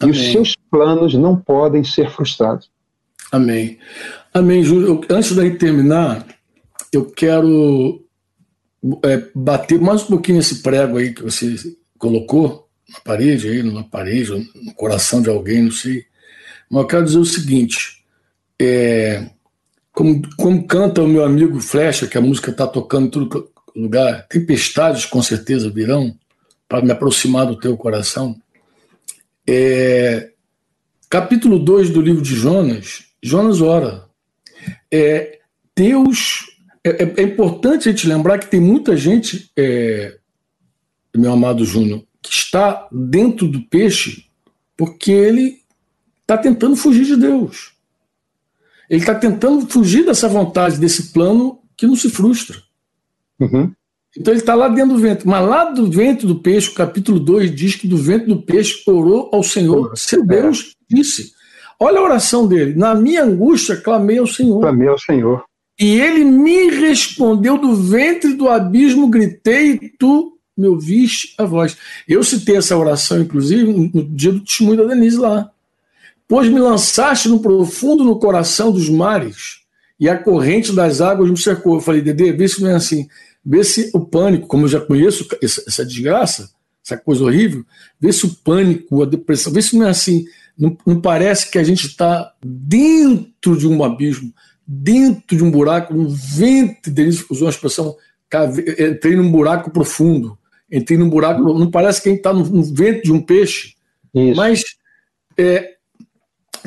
Amém. 0.00 0.14
E 0.14 0.18
os 0.18 0.32
seus 0.32 0.56
planos 0.70 1.14
não 1.14 1.36
podem 1.36 1.84
ser 1.84 2.10
frustrados. 2.10 2.70
Amém. 3.30 3.78
Amém, 4.32 4.62
Júlio. 4.62 5.00
Antes 5.08 5.34
da 5.34 5.44
gente 5.44 5.58
terminar, 5.58 6.26
eu 6.92 7.06
quero 7.06 8.04
é, 9.04 9.28
bater 9.34 9.80
mais 9.80 10.02
um 10.02 10.06
pouquinho 10.06 10.38
nesse 10.38 10.62
prego 10.62 10.98
aí 10.98 11.12
que 11.12 11.22
você 11.22 11.56
colocou 11.98 12.68
na 12.88 13.00
parede, 13.00 13.48
aí, 13.48 13.62
numa 13.62 13.84
parede, 13.84 14.30
no 14.30 14.74
coração 14.74 15.22
de 15.22 15.30
alguém, 15.30 15.62
não 15.62 15.70
sei. 15.70 16.04
Mas 16.74 16.82
eu 16.82 16.88
quero 16.88 17.04
dizer 17.04 17.18
o 17.18 17.24
seguinte: 17.24 18.04
é, 18.60 19.30
como, 19.92 20.20
como 20.36 20.66
canta 20.66 21.02
o 21.02 21.06
meu 21.06 21.24
amigo 21.24 21.60
Flecha, 21.60 22.08
que 22.08 22.18
a 22.18 22.20
música 22.20 22.50
está 22.50 22.66
tocando 22.66 23.06
em 23.06 23.10
todo 23.10 23.48
lugar, 23.76 24.26
tempestades 24.26 25.06
com 25.06 25.22
certeza 25.22 25.70
virão 25.70 26.18
para 26.68 26.82
me 26.84 26.90
aproximar 26.90 27.46
do 27.46 27.54
teu 27.54 27.76
coração. 27.76 28.34
É, 29.46 30.32
capítulo 31.08 31.60
2 31.60 31.90
do 31.90 32.00
livro 32.00 32.20
de 32.20 32.34
Jonas, 32.34 33.04
Jonas 33.22 33.60
ora. 33.60 34.06
É, 34.92 35.38
Deus. 35.76 36.50
É, 36.82 37.04
é, 37.04 37.14
é, 37.18 37.22
importante 37.22 37.88
a 37.88 37.92
gente 37.92 38.08
lembrar 38.08 38.38
que 38.38 38.50
tem 38.50 38.60
muita 38.60 38.96
gente, 38.96 39.48
é, 39.56 40.18
meu 41.16 41.32
amado 41.32 41.64
Júnior, 41.64 42.04
que 42.20 42.30
está 42.30 42.88
dentro 42.90 43.46
do 43.46 43.62
peixe 43.62 44.26
porque 44.76 45.12
ele 45.12 45.63
está 46.24 46.38
tentando 46.38 46.74
fugir 46.74 47.04
de 47.04 47.16
Deus. 47.16 47.72
Ele 48.88 49.00
está 49.00 49.14
tentando 49.14 49.66
fugir 49.66 50.04
dessa 50.04 50.28
vontade, 50.28 50.78
desse 50.78 51.12
plano 51.12 51.58
que 51.76 51.86
não 51.86 51.96
se 51.96 52.10
frustra. 52.10 52.56
Uhum. 53.38 53.72
Então 54.16 54.32
ele 54.32 54.40
está 54.40 54.54
lá 54.54 54.68
dentro 54.68 54.94
do 54.94 55.00
vento. 55.00 55.28
Mas 55.28 55.46
lá 55.46 55.64
do 55.70 55.90
vento 55.90 56.26
do 56.26 56.36
peixe, 56.36 56.70
o 56.70 56.74
capítulo 56.74 57.18
2 57.18 57.54
diz 57.54 57.74
que 57.74 57.88
do 57.88 57.96
vento 57.96 58.26
do 58.26 58.42
peixe 58.42 58.82
orou 58.86 59.30
ao 59.32 59.42
Senhor, 59.42 59.96
seu 59.96 60.24
Deus 60.24 60.74
disse. 60.88 61.32
Olha 61.80 61.98
a 61.98 62.04
oração 62.04 62.46
dele. 62.46 62.74
Na 62.74 62.94
minha 62.94 63.24
angústia, 63.24 63.76
clamei 63.76 64.18
ao 64.18 64.26
Senhor. 64.26 64.60
Clamei 64.60 64.88
ao 64.88 64.98
Senhor. 64.98 65.44
E 65.78 66.00
ele 66.00 66.24
me 66.24 66.70
respondeu 66.70 67.58
do 67.58 67.74
ventre 67.74 68.34
do 68.34 68.48
abismo, 68.48 69.08
gritei, 69.08 69.72
e 69.72 69.88
tu 69.98 70.38
me 70.56 70.68
ouviste 70.68 71.34
a 71.36 71.44
voz. 71.44 71.76
Eu 72.06 72.22
citei 72.22 72.56
essa 72.56 72.76
oração, 72.76 73.20
inclusive, 73.20 73.64
no 73.64 74.04
dia 74.04 74.30
do 74.30 74.40
testemunho 74.40 74.76
da 74.76 74.94
Denise 74.94 75.16
lá. 75.16 75.50
Pois 76.26 76.48
me 76.48 76.58
lançaste 76.58 77.28
no 77.28 77.40
profundo 77.40 78.04
no 78.04 78.18
coração 78.18 78.72
dos 78.72 78.88
mares, 78.88 79.64
e 79.98 80.08
a 80.08 80.18
corrente 80.18 80.72
das 80.72 81.00
águas 81.00 81.30
me 81.30 81.38
cercou. 81.38 81.74
Eu 81.74 81.80
falei, 81.80 82.02
Dede, 82.02 82.32
vê 82.32 82.48
se 82.48 82.60
não 82.62 82.70
é 82.70 82.74
assim. 82.74 83.06
Vê 83.44 83.62
se 83.62 83.90
o 83.92 84.00
pânico, 84.00 84.46
como 84.46 84.64
eu 84.64 84.68
já 84.68 84.80
conheço 84.80 85.26
essa, 85.42 85.62
essa 85.66 85.84
desgraça, 85.84 86.50
essa 86.84 86.96
coisa 86.96 87.24
horrível, 87.24 87.64
vê 88.00 88.12
se 88.12 88.26
o 88.26 88.34
pânico, 88.34 89.02
a 89.02 89.06
depressão, 89.06 89.52
vê 89.52 89.62
se 89.62 89.76
não 89.76 89.86
é 89.86 89.90
assim. 89.90 90.26
Não, 90.58 90.76
não 90.86 91.00
parece 91.00 91.50
que 91.50 91.58
a 91.58 91.64
gente 91.64 91.86
está 91.86 92.32
dentro 92.42 93.56
de 93.56 93.66
um 93.66 93.82
abismo, 93.82 94.32
dentro 94.66 95.36
de 95.36 95.44
um 95.44 95.50
buraco, 95.50 95.94
um 95.94 96.08
vento, 96.08 96.90
Denise 96.90 97.24
usou 97.28 97.46
uma 97.46 97.50
expressão, 97.50 97.96
entrei 98.78 99.16
num 99.16 99.30
buraco 99.30 99.70
profundo, 99.70 100.38
entrei 100.70 100.98
num 100.98 101.08
buraco, 101.08 101.42
não 101.42 101.70
parece 101.70 102.02
que 102.02 102.08
a 102.08 102.12
gente 102.12 102.20
está 102.20 102.32
no, 102.32 102.44
no 102.44 102.62
vento 102.62 103.02
de 103.02 103.12
um 103.12 103.20
peixe, 103.20 103.74
Isso. 104.14 104.36
mas 104.36 104.64
é, 105.36 105.73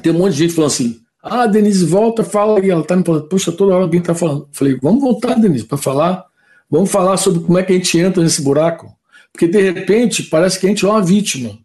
tem 0.02 0.12
um 0.12 0.18
monte 0.18 0.34
de 0.34 0.40
gente 0.40 0.54
falando 0.54 0.72
assim, 0.72 1.00
ah, 1.22 1.46
Denise, 1.48 1.86
volta, 1.86 2.24
fala, 2.24 2.64
e 2.66 2.70
ela 2.70 2.82
está 2.82 2.96
me 2.96 3.04
falando, 3.04 3.28
poxa, 3.28 3.52
toda 3.52 3.74
hora 3.74 3.84
alguém 3.84 4.00
está 4.00 4.16
falando. 4.16 4.48
Falei, 4.52 4.78
vamos 4.82 5.02
voltar, 5.02 5.36
Denise, 5.36 5.66
para 5.66 5.78
falar 5.78 6.28
Vamos 6.70 6.92
falar 6.92 7.16
sobre 7.18 7.42
como 7.42 7.58
é 7.58 7.64
que 7.64 7.72
a 7.72 7.76
gente 7.76 7.98
entra 7.98 8.22
nesse 8.22 8.42
buraco. 8.42 8.94
Porque, 9.32 9.48
de 9.48 9.62
repente, 9.62 10.24
parece 10.24 10.60
que 10.60 10.66
a 10.66 10.70
gente 10.70 10.86
é 10.86 10.88
uma 10.88 11.02
vítima. 11.02 11.58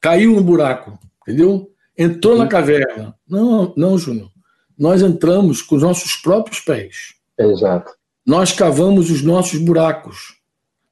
Caiu 0.00 0.34
no 0.34 0.42
buraco, 0.42 0.98
entendeu? 1.22 1.70
Entrou 1.96 2.36
na 2.36 2.46
caverna. 2.46 3.14
Não, 3.28 3.72
não, 3.76 3.98
Júnior. 3.98 4.30
Nós 4.76 5.02
entramos 5.02 5.62
com 5.62 5.76
os 5.76 5.82
nossos 5.82 6.16
próprios 6.16 6.60
pés. 6.60 7.14
Exato. 7.38 7.92
Nós 8.26 8.52
cavamos 8.52 9.10
os 9.10 9.22
nossos 9.22 9.60
buracos. 9.60 10.36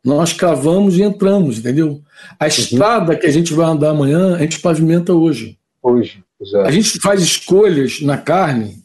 Nós 0.05 0.32
cavamos 0.32 0.97
e 0.97 1.03
entramos, 1.03 1.59
entendeu? 1.59 2.01
A 2.39 2.45
uhum. 2.45 2.49
estrada 2.49 3.16
que 3.16 3.26
a 3.26 3.30
gente 3.30 3.53
vai 3.53 3.66
andar 3.66 3.91
amanhã, 3.91 4.36
a 4.36 4.39
gente 4.39 4.61
pavimenta 4.61 5.12
hoje. 5.12 5.59
Hoje, 5.82 6.22
exato. 6.41 6.66
A 6.66 6.70
gente 6.70 7.01
faz 7.01 7.22
escolhas 7.22 8.01
na 8.01 8.18
carne, 8.18 8.82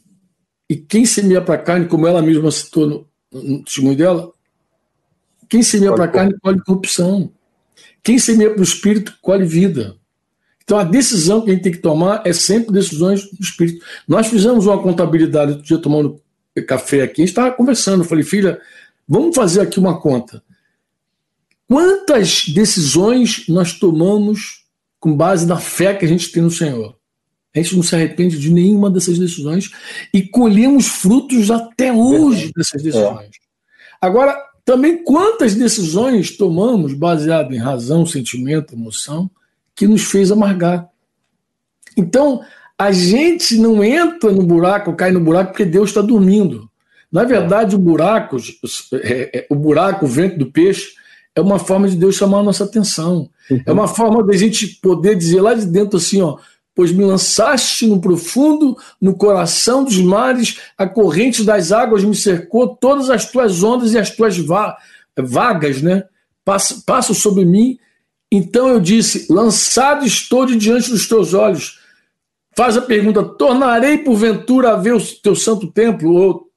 e 0.68 0.76
quem 0.76 1.04
semeia 1.04 1.42
para 1.42 1.54
a 1.54 1.58
carne, 1.58 1.86
como 1.86 2.06
ela 2.06 2.22
mesma 2.22 2.50
citou 2.50 2.86
no, 2.86 3.06
no 3.32 3.64
testemunho 3.64 3.96
dela, 3.96 4.32
quem 5.48 5.62
semeia 5.62 5.94
para 5.94 6.04
a 6.04 6.08
carne 6.08 6.34
colhe 6.40 6.60
corrupção. 6.62 7.30
Quem 8.02 8.18
semeia 8.18 8.50
para 8.50 8.60
o 8.60 8.64
espírito 8.64 9.16
colhe 9.22 9.44
vida. 9.44 9.96
Então 10.62 10.78
a 10.78 10.84
decisão 10.84 11.42
que 11.42 11.50
a 11.50 11.54
gente 11.54 11.62
tem 11.62 11.72
que 11.72 11.78
tomar 11.78 12.22
é 12.24 12.32
sempre 12.32 12.72
decisões 12.72 13.30
do 13.30 13.42
espírito. 13.42 13.84
Nós 14.08 14.26
fizemos 14.26 14.66
uma 14.66 14.82
contabilidade 14.82 15.52
outro 15.52 15.66
dia 15.66 15.78
tomando 15.78 16.20
café 16.66 17.02
aqui, 17.02 17.22
a 17.22 17.24
gente 17.24 17.30
estava 17.32 17.52
conversando. 17.52 18.02
Eu 18.02 18.08
falei, 18.08 18.24
filha, 18.24 18.60
vamos 19.06 19.34
fazer 19.34 19.60
aqui 19.60 19.78
uma 19.78 20.00
conta. 20.00 20.42
Quantas 21.68 22.46
decisões 22.48 23.46
nós 23.48 23.72
tomamos 23.74 24.64
com 25.00 25.16
base 25.16 25.46
na 25.46 25.58
fé 25.58 25.94
que 25.94 26.04
a 26.04 26.08
gente 26.08 26.30
tem 26.30 26.42
no 26.42 26.50
Senhor? 26.50 26.96
A 27.54 27.58
gente 27.58 27.76
não 27.76 27.82
se 27.82 27.94
arrepende 27.94 28.38
de 28.38 28.52
nenhuma 28.52 28.90
dessas 28.90 29.18
decisões 29.18 29.70
e 30.12 30.22
colhemos 30.22 30.86
frutos 30.86 31.50
até 31.50 31.92
hoje 31.92 32.52
dessas 32.54 32.82
decisões. 32.82 33.30
Agora, 34.00 34.36
também 34.64 35.04
quantas 35.04 35.54
decisões 35.54 36.36
tomamos 36.36 36.94
baseado 36.94 37.52
em 37.54 37.58
razão, 37.58 38.04
sentimento, 38.06 38.74
emoção, 38.74 39.30
que 39.74 39.86
nos 39.86 40.04
fez 40.04 40.32
amargar. 40.32 40.88
Então, 41.96 42.42
a 42.78 42.90
gente 42.90 43.56
não 43.56 43.84
entra 43.84 44.32
no 44.32 44.42
buraco, 44.42 44.94
cai 44.94 45.12
no 45.12 45.20
buraco 45.20 45.52
porque 45.52 45.64
Deus 45.64 45.90
está 45.90 46.00
dormindo. 46.00 46.68
Na 47.10 47.22
verdade, 47.24 47.76
o 47.76 47.78
buraco, 47.78 48.36
é, 48.94 49.38
é, 49.38 49.46
o 49.48 49.54
buraco, 49.54 50.04
o 50.04 50.08
vento 50.08 50.38
do 50.38 50.50
peixe, 50.50 50.94
é 51.34 51.40
uma 51.40 51.58
forma 51.58 51.88
de 51.88 51.96
Deus 51.96 52.16
chamar 52.16 52.40
a 52.40 52.42
nossa 52.42 52.64
atenção. 52.64 53.28
Uhum. 53.50 53.62
É 53.64 53.72
uma 53.72 53.86
forma 53.86 54.22
de 54.24 54.34
a 54.34 54.38
gente 54.38 54.66
poder 54.82 55.14
dizer 55.14 55.40
lá 55.40 55.54
de 55.54 55.66
dentro 55.66 55.98
assim, 55.98 56.22
ó, 56.22 56.38
pois 56.74 56.90
me 56.90 57.04
lançaste 57.04 57.86
no 57.86 58.00
profundo, 58.00 58.76
no 59.00 59.14
coração 59.16 59.84
dos 59.84 59.98
mares, 59.98 60.58
a 60.76 60.86
corrente 60.86 61.44
das 61.44 61.70
águas 61.70 62.02
me 62.02 62.16
cercou, 62.16 62.76
todas 62.76 63.08
as 63.08 63.30
tuas 63.30 63.62
ondas 63.62 63.92
e 63.92 63.98
as 63.98 64.10
tuas 64.10 64.36
va 64.36 64.76
vagas, 65.16 65.80
né, 65.80 66.04
passam, 66.44 66.80
passam 66.80 67.14
sobre 67.14 67.44
mim. 67.44 67.78
Então 68.30 68.68
eu 68.68 68.80
disse: 68.80 69.32
Lançado 69.32 70.04
estou 70.04 70.44
de 70.44 70.56
diante 70.56 70.90
dos 70.90 71.06
teus 71.06 71.32
olhos. 71.32 71.78
Faz 72.56 72.76
a 72.76 72.82
pergunta: 72.82 73.22
tornarei 73.22 73.98
porventura 73.98 74.72
a 74.72 74.76
ver 74.76 74.94
o 74.94 75.00
teu 75.22 75.36
santo 75.36 75.70
templo? 75.70 76.12
Ou 76.12 76.50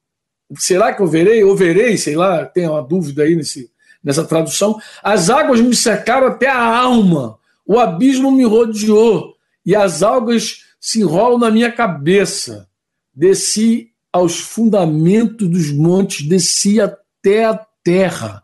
será 0.56 0.92
que 0.92 1.00
eu 1.00 1.06
verei? 1.06 1.44
Ou 1.44 1.54
verei, 1.54 1.96
sei 1.96 2.16
lá, 2.16 2.44
tem 2.44 2.68
uma 2.68 2.82
dúvida 2.82 3.22
aí 3.22 3.36
nesse, 3.36 3.70
nessa 4.02 4.24
tradução. 4.24 4.80
As 5.00 5.30
águas 5.30 5.60
me 5.60 5.76
cercaram 5.76 6.26
até 6.26 6.48
a 6.48 6.76
alma, 6.76 7.38
o 7.64 7.78
abismo 7.78 8.32
me 8.32 8.44
rodeou 8.44 9.37
e 9.68 9.76
as 9.76 10.02
algas 10.02 10.64
se 10.80 11.02
enrolam 11.02 11.38
na 11.38 11.50
minha 11.50 11.70
cabeça. 11.70 12.70
Desci 13.12 13.90
aos 14.10 14.38
fundamentos 14.38 15.46
dos 15.46 15.70
montes, 15.70 16.26
desci 16.26 16.80
até 16.80 17.44
a 17.44 17.54
terra, 17.84 18.42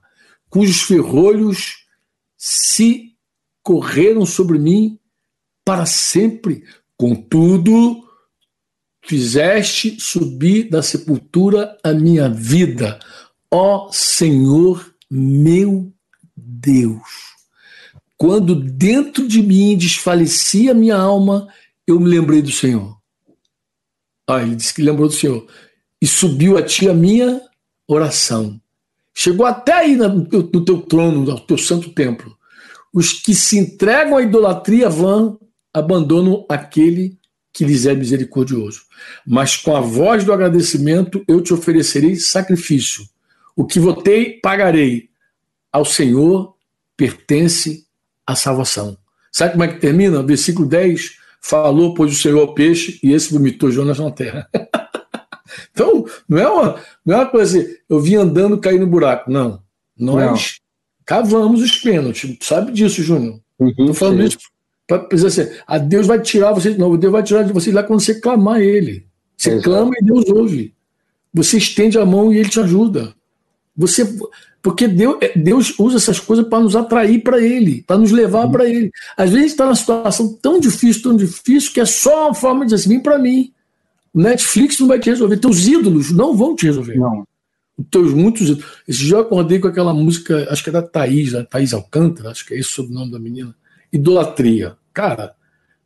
cujos 0.50 0.82
ferrolhos 0.82 1.86
se 2.36 3.16
correram 3.62 4.26
sobre 4.26 4.58
mim 4.58 4.98
para 5.64 5.86
sempre. 5.86 6.62
Contudo, 6.94 8.06
fizeste 9.02 9.98
subir 9.98 10.68
da 10.68 10.82
sepultura 10.82 11.74
a 11.82 11.94
minha 11.94 12.28
vida, 12.28 12.98
ó 13.50 13.90
Senhor 13.90 14.94
meu 15.10 15.90
Deus. 16.36 17.33
Quando 18.24 18.54
dentro 18.54 19.28
de 19.28 19.42
mim 19.42 19.76
desfalecia 19.76 20.70
a 20.70 20.74
minha 20.74 20.96
alma, 20.96 21.46
eu 21.86 22.00
me 22.00 22.08
lembrei 22.08 22.40
do 22.40 22.50
Senhor. 22.50 22.96
Ah, 24.26 24.40
ele 24.40 24.56
disse 24.56 24.72
que 24.72 24.80
lembrou 24.80 25.08
do 25.08 25.14
Senhor. 25.14 25.46
E 26.00 26.06
subiu 26.06 26.56
a 26.56 26.62
ti 26.62 26.88
a 26.88 26.94
minha 26.94 27.42
oração. 27.86 28.58
Chegou 29.12 29.44
até 29.44 29.74
aí 29.74 29.94
no 29.94 30.24
teu, 30.24 30.40
no 30.40 30.64
teu 30.64 30.80
trono, 30.80 31.22
no 31.22 31.38
teu 31.38 31.58
santo 31.58 31.90
templo. 31.90 32.34
Os 32.94 33.12
que 33.12 33.34
se 33.34 33.58
entregam 33.58 34.16
à 34.16 34.22
idolatria 34.22 34.88
vã 34.88 35.36
abandonam 35.70 36.46
aquele 36.48 37.18
que 37.52 37.62
lhes 37.62 37.84
é 37.84 37.94
misericordioso. 37.94 38.84
Mas 39.26 39.54
com 39.54 39.76
a 39.76 39.82
voz 39.82 40.24
do 40.24 40.32
agradecimento 40.32 41.22
eu 41.28 41.42
te 41.42 41.52
oferecerei 41.52 42.16
sacrifício, 42.16 43.04
O 43.54 43.66
que 43.66 43.78
votei, 43.78 44.40
pagarei. 44.40 45.10
Ao 45.70 45.84
Senhor 45.84 46.56
pertence 46.96 47.83
a 48.26 48.34
salvação. 48.34 48.96
Sabe 49.32 49.52
como 49.52 49.64
é 49.64 49.68
que 49.68 49.80
termina? 49.80 50.22
Versículo 50.22 50.68
10. 50.68 51.18
Falou, 51.40 51.92
pois 51.94 52.12
o 52.12 52.16
Senhor 52.16 52.40
ao 52.40 52.54
peixe, 52.54 52.98
e 53.02 53.12
esse 53.12 53.32
vomitou 53.32 53.70
Jonas 53.70 53.98
na 53.98 54.10
terra. 54.10 54.48
então, 55.70 56.06
não 56.28 56.38
é, 56.38 56.48
uma, 56.48 56.80
não 57.04 57.14
é 57.14 57.18
uma 57.18 57.26
coisa 57.26 57.58
assim, 57.58 57.68
eu 57.88 58.00
vim 58.00 58.14
andando 58.14 58.58
cair 58.58 58.80
no 58.80 58.86
buraco. 58.86 59.30
Não. 59.30 59.62
Nós 59.98 60.20
não. 60.20 60.38
cavamos 61.04 61.62
os 61.62 61.76
pênaltis. 61.78 62.36
Sabe 62.40 62.72
disso, 62.72 63.02
Júnior? 63.02 63.40
Estou 63.60 63.86
uhum, 63.86 63.94
falando 63.94 64.20
sim. 64.22 64.28
isso 64.28 64.38
para 64.86 65.06
dizer 65.08 65.26
assim: 65.26 65.56
a 65.66 65.78
Deus 65.78 66.06
vai 66.06 66.20
tirar 66.20 66.52
você 66.52 66.72
de 66.72 66.78
novo, 66.78 66.98
Deus 66.98 67.12
vai 67.12 67.22
tirar 67.22 67.42
de 67.42 67.52
você 67.52 67.72
lá 67.72 67.82
quando 67.82 68.00
você 68.00 68.20
clamar 68.20 68.56
a 68.56 68.62
Ele. 68.62 69.06
Você 69.36 69.50
Exato. 69.50 69.64
clama 69.64 69.92
e 70.00 70.04
Deus 70.04 70.28
ouve. 70.28 70.74
Você 71.32 71.58
estende 71.58 71.98
a 71.98 72.06
mão 72.06 72.32
e 72.32 72.38
Ele 72.38 72.48
te 72.48 72.60
ajuda. 72.60 73.14
Você, 73.76 74.06
porque 74.62 74.86
Deus, 74.86 75.18
é, 75.20 75.36
Deus 75.36 75.78
usa 75.78 75.96
essas 75.96 76.20
coisas 76.20 76.46
para 76.48 76.60
nos 76.62 76.76
atrair 76.76 77.22
para 77.22 77.40
Ele, 77.42 77.82
para 77.86 77.98
nos 77.98 78.12
levar 78.12 78.48
para 78.48 78.68
Ele. 78.68 78.90
Às 79.16 79.30
vezes 79.30 79.52
está 79.52 79.64
numa 79.64 79.74
situação 79.74 80.32
tão 80.40 80.60
difícil, 80.60 81.02
tão 81.02 81.16
difícil, 81.16 81.72
que 81.72 81.80
é 81.80 81.84
só 81.84 82.26
uma 82.26 82.34
forma 82.34 82.60
de 82.60 82.66
dizer 82.66 82.76
assim: 82.76 82.88
vem 82.88 83.00
para 83.00 83.18
mim. 83.18 83.52
Netflix 84.14 84.78
não 84.78 84.86
vai 84.86 84.98
te 85.00 85.10
resolver, 85.10 85.36
teus 85.38 85.66
ídolos 85.66 86.12
não 86.12 86.36
vão 86.36 86.54
te 86.54 86.66
resolver. 86.66 86.96
Não. 86.96 87.26
Os 87.76 87.86
teus 87.90 88.14
muitos 88.14 88.48
ídolos. 88.48 88.64
Esse 88.86 89.00
dia 89.00 89.16
eu 89.16 89.20
acordei 89.20 89.58
com 89.58 89.66
aquela 89.66 89.92
música, 89.92 90.46
acho 90.50 90.62
que 90.62 90.70
é 90.70 90.72
da 90.72 90.82
Thaís, 90.82 91.32
né? 91.32 91.44
Thaís 91.50 91.74
Alcântara, 91.74 92.30
acho 92.30 92.46
que 92.46 92.54
é 92.54 92.58
esse 92.58 92.68
o 92.70 92.72
sobrenome 92.72 93.10
da 93.10 93.18
menina 93.18 93.54
Idolatria. 93.92 94.76
Cara, 94.92 95.34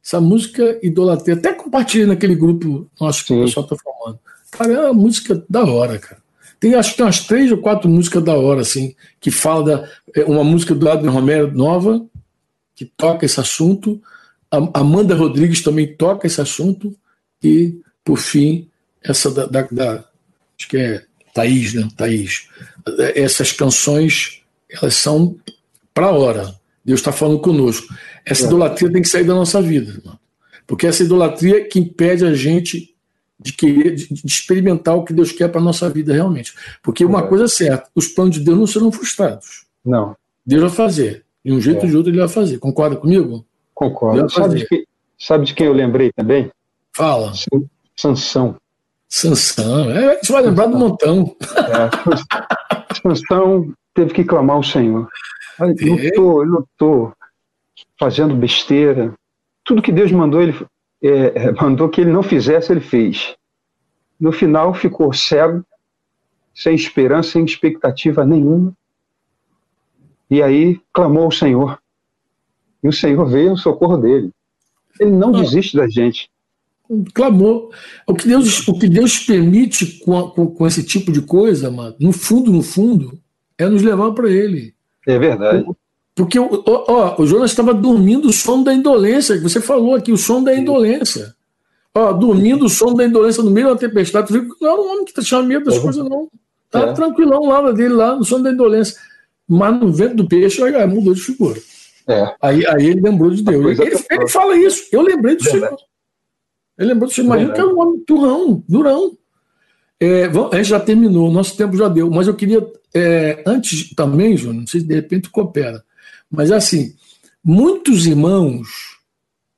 essa 0.05 0.21
música 0.21 0.79
Idolatria, 0.83 1.37
até 1.37 1.55
compartilhei 1.55 2.07
naquele 2.07 2.35
grupo 2.35 2.89
nosso 3.01 3.23
que 3.23 3.29
Sim. 3.29 3.41
o 3.41 3.45
pessoal 3.47 3.67
tá 3.67 3.77
falando. 3.77 4.19
Cara, 4.51 4.73
é 4.73 4.81
uma 4.85 4.95
música 4.95 5.43
da 5.49 5.65
hora, 5.65 5.99
cara. 5.99 6.23
Tem, 6.61 6.75
acho 6.75 6.91
que 6.91 6.97
tem 6.97 7.07
umas 7.07 7.21
três 7.21 7.51
ou 7.53 7.59
quatro 7.59 7.89
músicas 7.89 8.23
da 8.23 8.37
hora, 8.37 8.61
assim, 8.61 8.95
que 9.21 9.31
fala 9.31 9.65
da. 9.65 9.89
É 10.15 10.25
uma 10.25 10.45
música 10.45 10.75
do 10.75 10.89
Adriano 10.89 11.17
Romero 11.17 11.53
nova, 11.53 12.05
que 12.75 12.85
toca 12.85 13.25
esse 13.25 13.39
assunto. 13.39 14.01
A 14.51 14.81
Amanda 14.81 15.15
Rodrigues 15.15 15.63
também 15.63 15.95
toca 15.95 16.27
esse 16.27 16.41
assunto. 16.41 16.97
E, 17.43 17.79
por 18.05 18.19
fim, 18.19 18.69
essa 19.03 19.31
da. 19.31 19.47
da, 19.47 19.63
da 19.71 20.05
acho 20.59 20.69
que 20.69 20.77
é 20.77 21.05
Thaís, 21.33 21.75
né? 21.75 21.89
Thaís. 21.97 22.49
Essas 23.15 23.53
canções, 23.53 24.43
elas 24.69 24.95
são 24.95 25.37
para 25.95 26.11
hora. 26.11 26.59
Deus 26.85 27.01
está 27.01 27.13
falando 27.13 27.39
conosco. 27.39 27.95
Essa 28.25 28.45
é. 28.45 28.47
idolatria 28.47 28.91
tem 28.91 29.03
que 29.03 29.09
sair 29.09 29.25
da 29.25 29.35
nossa 29.35 29.61
vida, 29.61 29.93
irmão. 29.93 30.19
porque 30.67 30.87
essa 30.87 31.03
idolatria 31.03 31.59
é 31.59 31.65
que 31.65 31.79
impede 31.79 32.25
a 32.25 32.35
gente 32.35 32.95
de 33.39 33.53
querer, 33.53 33.95
de, 33.95 34.09
de 34.09 34.27
experimentar 34.27 34.97
o 34.97 35.05
que 35.05 35.13
Deus 35.13 35.31
quer 35.31 35.49
para 35.49 35.61
nossa 35.61 35.89
vida 35.89 36.13
realmente. 36.13 36.55
Porque 36.83 37.05
uma 37.05 37.21
é. 37.21 37.27
coisa 37.27 37.45
é 37.45 37.49
certa: 37.49 37.89
os 37.95 38.09
planos 38.09 38.37
de 38.37 38.41
Deus 38.45 38.59
não 38.59 38.67
serão 38.67 38.91
frustrados. 38.91 39.67
Não. 39.85 40.17
Deus 40.45 40.63
vai 40.63 40.71
fazer. 40.71 41.25
De 41.45 41.53
um 41.53 41.61
jeito 41.61 41.81
é. 41.81 41.83
ou 41.85 41.89
de 41.89 41.97
outro 41.97 42.11
ele 42.11 42.19
vai 42.19 42.29
fazer. 42.29 42.59
Concorda 42.59 42.97
comigo? 42.97 43.45
Concordo. 43.75 44.29
Sabe 44.31 44.57
de, 44.57 44.67
que, 44.67 44.87
sabe 45.19 45.47
de 45.47 45.55
quem 45.55 45.67
eu 45.67 45.73
lembrei 45.73 46.13
também? 46.13 46.51
Fala. 46.95 47.33
Sansão. 47.97 48.57
Sansão. 49.09 49.91
É, 49.91 50.19
você 50.19 50.33
vai 50.33 50.43
lembrar 50.43 50.67
do 50.67 50.77
montão. 50.77 51.35
É, 51.41 52.95
Sansão 53.01 53.73
teve 53.95 54.13
que 54.13 54.25
clamar 54.25 54.57
ao 54.57 54.63
Senhor. 54.63 55.09
Lutou, 55.61 56.43
lutou, 56.43 57.13
fazendo 57.99 58.35
besteira. 58.35 59.15
Tudo 59.65 59.83
que 59.83 59.93
Deus 59.93 60.11
mandou, 60.13 60.43
ele 60.43 60.55
é, 61.03 61.09
é, 61.09 61.53
mandou 61.53 61.89
que 61.89 62.01
ele 62.01 62.13
não 62.13 62.23
fizesse, 62.23 62.73
ele 62.73 62.81
fez. 62.81 63.37
No 64.19 64.33
final, 64.33 64.75
ficou 64.75 65.13
cego, 65.13 65.65
sem 66.55 66.75
esperança, 66.75 67.33
sem 67.33 67.45
expectativa 67.45 68.25
nenhuma. 68.25 68.73
E 70.31 70.43
aí 70.43 70.81
clamou 70.93 71.25
ao 71.25 71.31
Senhor. 71.31 71.79
E 72.83 72.89
o 72.89 72.93
Senhor 72.93 73.25
veio 73.27 73.51
no 73.51 73.57
socorro 73.57 73.97
dele. 73.97 74.31
Ele 75.01 75.13
não 75.13 75.35
ah, 75.35 75.41
desiste 75.41 75.77
da 75.77 75.89
gente. 75.89 76.29
Clamou. 77.15 77.71
O 78.07 78.15
que 78.15 78.27
Deus, 78.27 78.67
o 78.67 78.79
que 78.79 78.89
Deus 78.89 79.19
permite 79.21 79.99
com, 80.01 80.31
com, 80.31 80.47
com 80.49 80.67
esse 80.67 80.83
tipo 80.83 81.13
de 81.13 81.23
coisa, 81.23 81.71
mano, 81.71 81.95
no 82.01 82.13
fundo, 82.13 82.51
no 82.51 82.63
fundo, 82.63 83.19
é 83.57 83.69
nos 83.69 83.83
levar 83.83 84.13
para 84.13 84.31
Ele. 84.31 84.75
É 85.07 85.19
verdade. 85.19 85.65
Porque 86.19 86.37
ó, 86.37 86.49
ó, 86.67 87.15
o 87.23 87.25
Jonas 87.25 87.53
estava 87.53 87.73
dormindo 87.73 88.29
o 88.29 88.33
sono 88.33 88.65
da 88.65 88.75
indolência, 88.75 89.37
que 89.37 89.43
você 89.45 89.61
falou 89.61 89.95
aqui, 89.95 90.11
o 90.11 90.19
sono 90.19 90.47
da 90.47 90.53
indolência. 90.53 91.33
Ó, 91.95 92.13
dormindo 92.13 92.67
o 92.67 92.69
sono 92.69 92.97
da 92.97 93.05
indolência 93.05 93.41
no 93.41 93.53
meio 93.53 93.69
da 93.69 93.77
tempestade. 93.77 94.33
Não 94.61 94.69
era 94.69 94.81
um 94.81 94.91
homem 94.91 95.05
que 95.05 95.15
tá 95.15 95.23
tinha 95.23 95.41
medo 95.45 95.67
das 95.67 95.77
é. 95.77 95.81
coisas, 95.81 96.05
não. 96.05 96.29
Tá 96.69 96.81
é. 96.81 96.93
tranquilão 96.93 97.47
lá 97.47 97.71
dele, 97.71 97.95
lá 97.95 98.17
no 98.17 98.25
sono 98.25 98.43
da 98.43 98.51
indolência. 98.51 98.97
Mas 99.47 99.81
no 99.81 99.93
vento 99.93 100.17
do 100.17 100.29
peixe, 100.29 100.61
aí, 100.61 100.87
mudou 100.89 101.15
de 101.15 101.21
figura. 101.21 101.61
É. 102.09 102.35
Aí, 102.43 102.67
aí 102.67 102.87
ele 102.87 103.01
lembrou 103.01 103.31
de 103.31 103.45
Deus. 103.45 103.79
Ele, 103.79 103.97
ele, 104.11 104.29
fala 104.29 104.57
isso. 104.57 104.89
Eu 104.91 105.03
lembrei 105.03 105.37
do 105.37 105.45
Senhor. 105.45 105.77
Ele 106.77 106.89
lembrou 106.89 107.09
do 107.09 107.15
Senhor. 107.15 107.27
Imagina 107.27 107.53
que 107.53 107.61
era 107.61 107.69
um 107.69 107.81
homem 107.81 108.01
turrão, 108.01 108.61
durão. 108.69 109.17
É, 110.01 110.25
a 110.25 110.57
gente 110.57 110.69
já 110.69 110.81
terminou, 110.81 111.31
nosso 111.31 111.57
tempo 111.57 111.77
já 111.77 111.89
deu, 111.89 112.11
mas 112.11 112.27
eu 112.27 112.35
queria, 112.35 112.65
é, 112.95 113.43
antes 113.45 113.95
também, 113.95 114.37
Júnior, 114.37 114.61
não 114.61 114.67
sei 114.67 114.81
se 114.81 114.87
de 114.87 114.95
repente 114.95 115.29
coopera, 115.29 115.83
mas 116.31 116.51
assim, 116.51 116.95
muitos 117.43 118.07
irmãos 118.07 118.69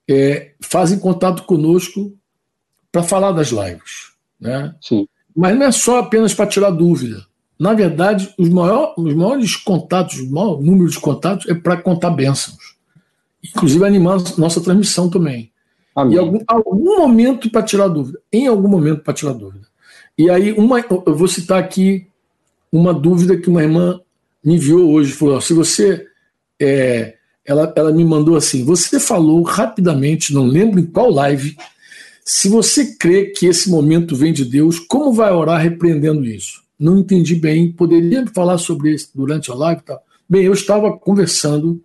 é, 0.09 0.53
fazem 0.61 0.99
contato 0.99 1.45
conosco 1.45 2.13
para 2.91 3.03
falar 3.03 3.33
das 3.33 3.49
lives. 3.49 4.13
Né? 4.41 4.75
Sim. 4.81 5.07
Mas 5.35 5.57
não 5.57 5.67
é 5.67 5.73
só 5.73 5.99
apenas 5.99 6.35
para 6.35 6.47
tirar 6.47 6.71
dúvida. 6.71 7.25
Na 7.59 7.75
verdade, 7.75 8.33
os, 8.39 8.49
maior, 8.49 8.95
os 8.97 9.15
maiores 9.15 9.55
contatos, 9.55 10.19
o 10.19 10.31
maior 10.31 10.61
número 10.61 10.91
de 10.91 10.99
contatos 10.99 11.47
é 11.49 11.55
para 11.55 11.77
contar 11.77 12.11
bênçãos. 12.11 12.77
Inclusive 13.45 13.85
animar 13.85 14.19
nossa 14.39 14.61
transmissão 14.61 15.11
também. 15.11 15.53
Amém. 15.95 16.15
E 16.15 16.19
algum, 16.19 16.41
algum 16.47 16.99
momento 16.99 17.51
para 17.51 17.63
tirar 17.63 17.89
dúvida. 17.89 18.19
Em 18.33 18.47
algum 18.47 18.69
momento 18.69 19.03
para 19.03 19.13
tirar 19.13 19.33
dúvida. 19.33 19.67
E 20.17 20.31
aí, 20.31 20.53
uma, 20.53 20.81
eu 20.81 21.15
vou 21.15 21.29
citar 21.29 21.59
aqui 21.59 22.07
uma 22.71 22.93
dúvida 22.93 23.37
que 23.37 23.49
uma 23.49 23.63
irmã 23.63 24.01
me 24.45 24.55
enviou 24.55 24.91
hoje. 24.91 25.13
Falou: 25.13 25.41
se 25.41 25.53
você. 25.53 26.07
É, 26.61 27.15
ela, 27.45 27.73
ela 27.75 27.93
me 27.93 28.05
mandou 28.05 28.37
assim: 28.37 28.65
você 28.65 29.01
falou 29.01 29.43
rapidamente, 29.43 30.35
não 30.35 30.47
lembro 30.47 30.79
em 30.79 30.87
qual 30.87 31.11
live, 31.11 31.57
se 32.25 32.49
você 32.49 32.95
crê 32.97 33.27
que 33.27 33.47
esse 33.47 33.69
momento 33.69 34.15
vem 34.15 34.33
de 34.33 34.45
Deus, 34.45 34.79
como 34.79 35.13
vai 35.13 35.33
orar 35.33 35.61
repreendendo 35.61 36.25
isso? 36.25 36.63
Não 36.79 36.99
entendi 36.99 37.35
bem, 37.35 37.73
poderia 37.73 38.27
falar 38.29 38.59
sobre 38.59 38.93
isso 38.93 39.11
durante 39.15 39.51
a 39.51 39.55
live? 39.55 39.83
Tá? 39.83 39.99
Bem, 40.29 40.45
eu 40.45 40.53
estava 40.53 40.97
conversando, 40.97 41.83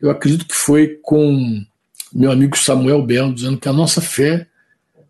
eu 0.00 0.10
acredito 0.10 0.46
que 0.46 0.54
foi 0.54 0.98
com 1.02 1.64
meu 2.12 2.30
amigo 2.30 2.56
Samuel 2.56 3.02
Belo, 3.02 3.34
dizendo 3.34 3.58
que 3.58 3.68
a 3.68 3.72
nossa 3.72 4.00
fé 4.00 4.46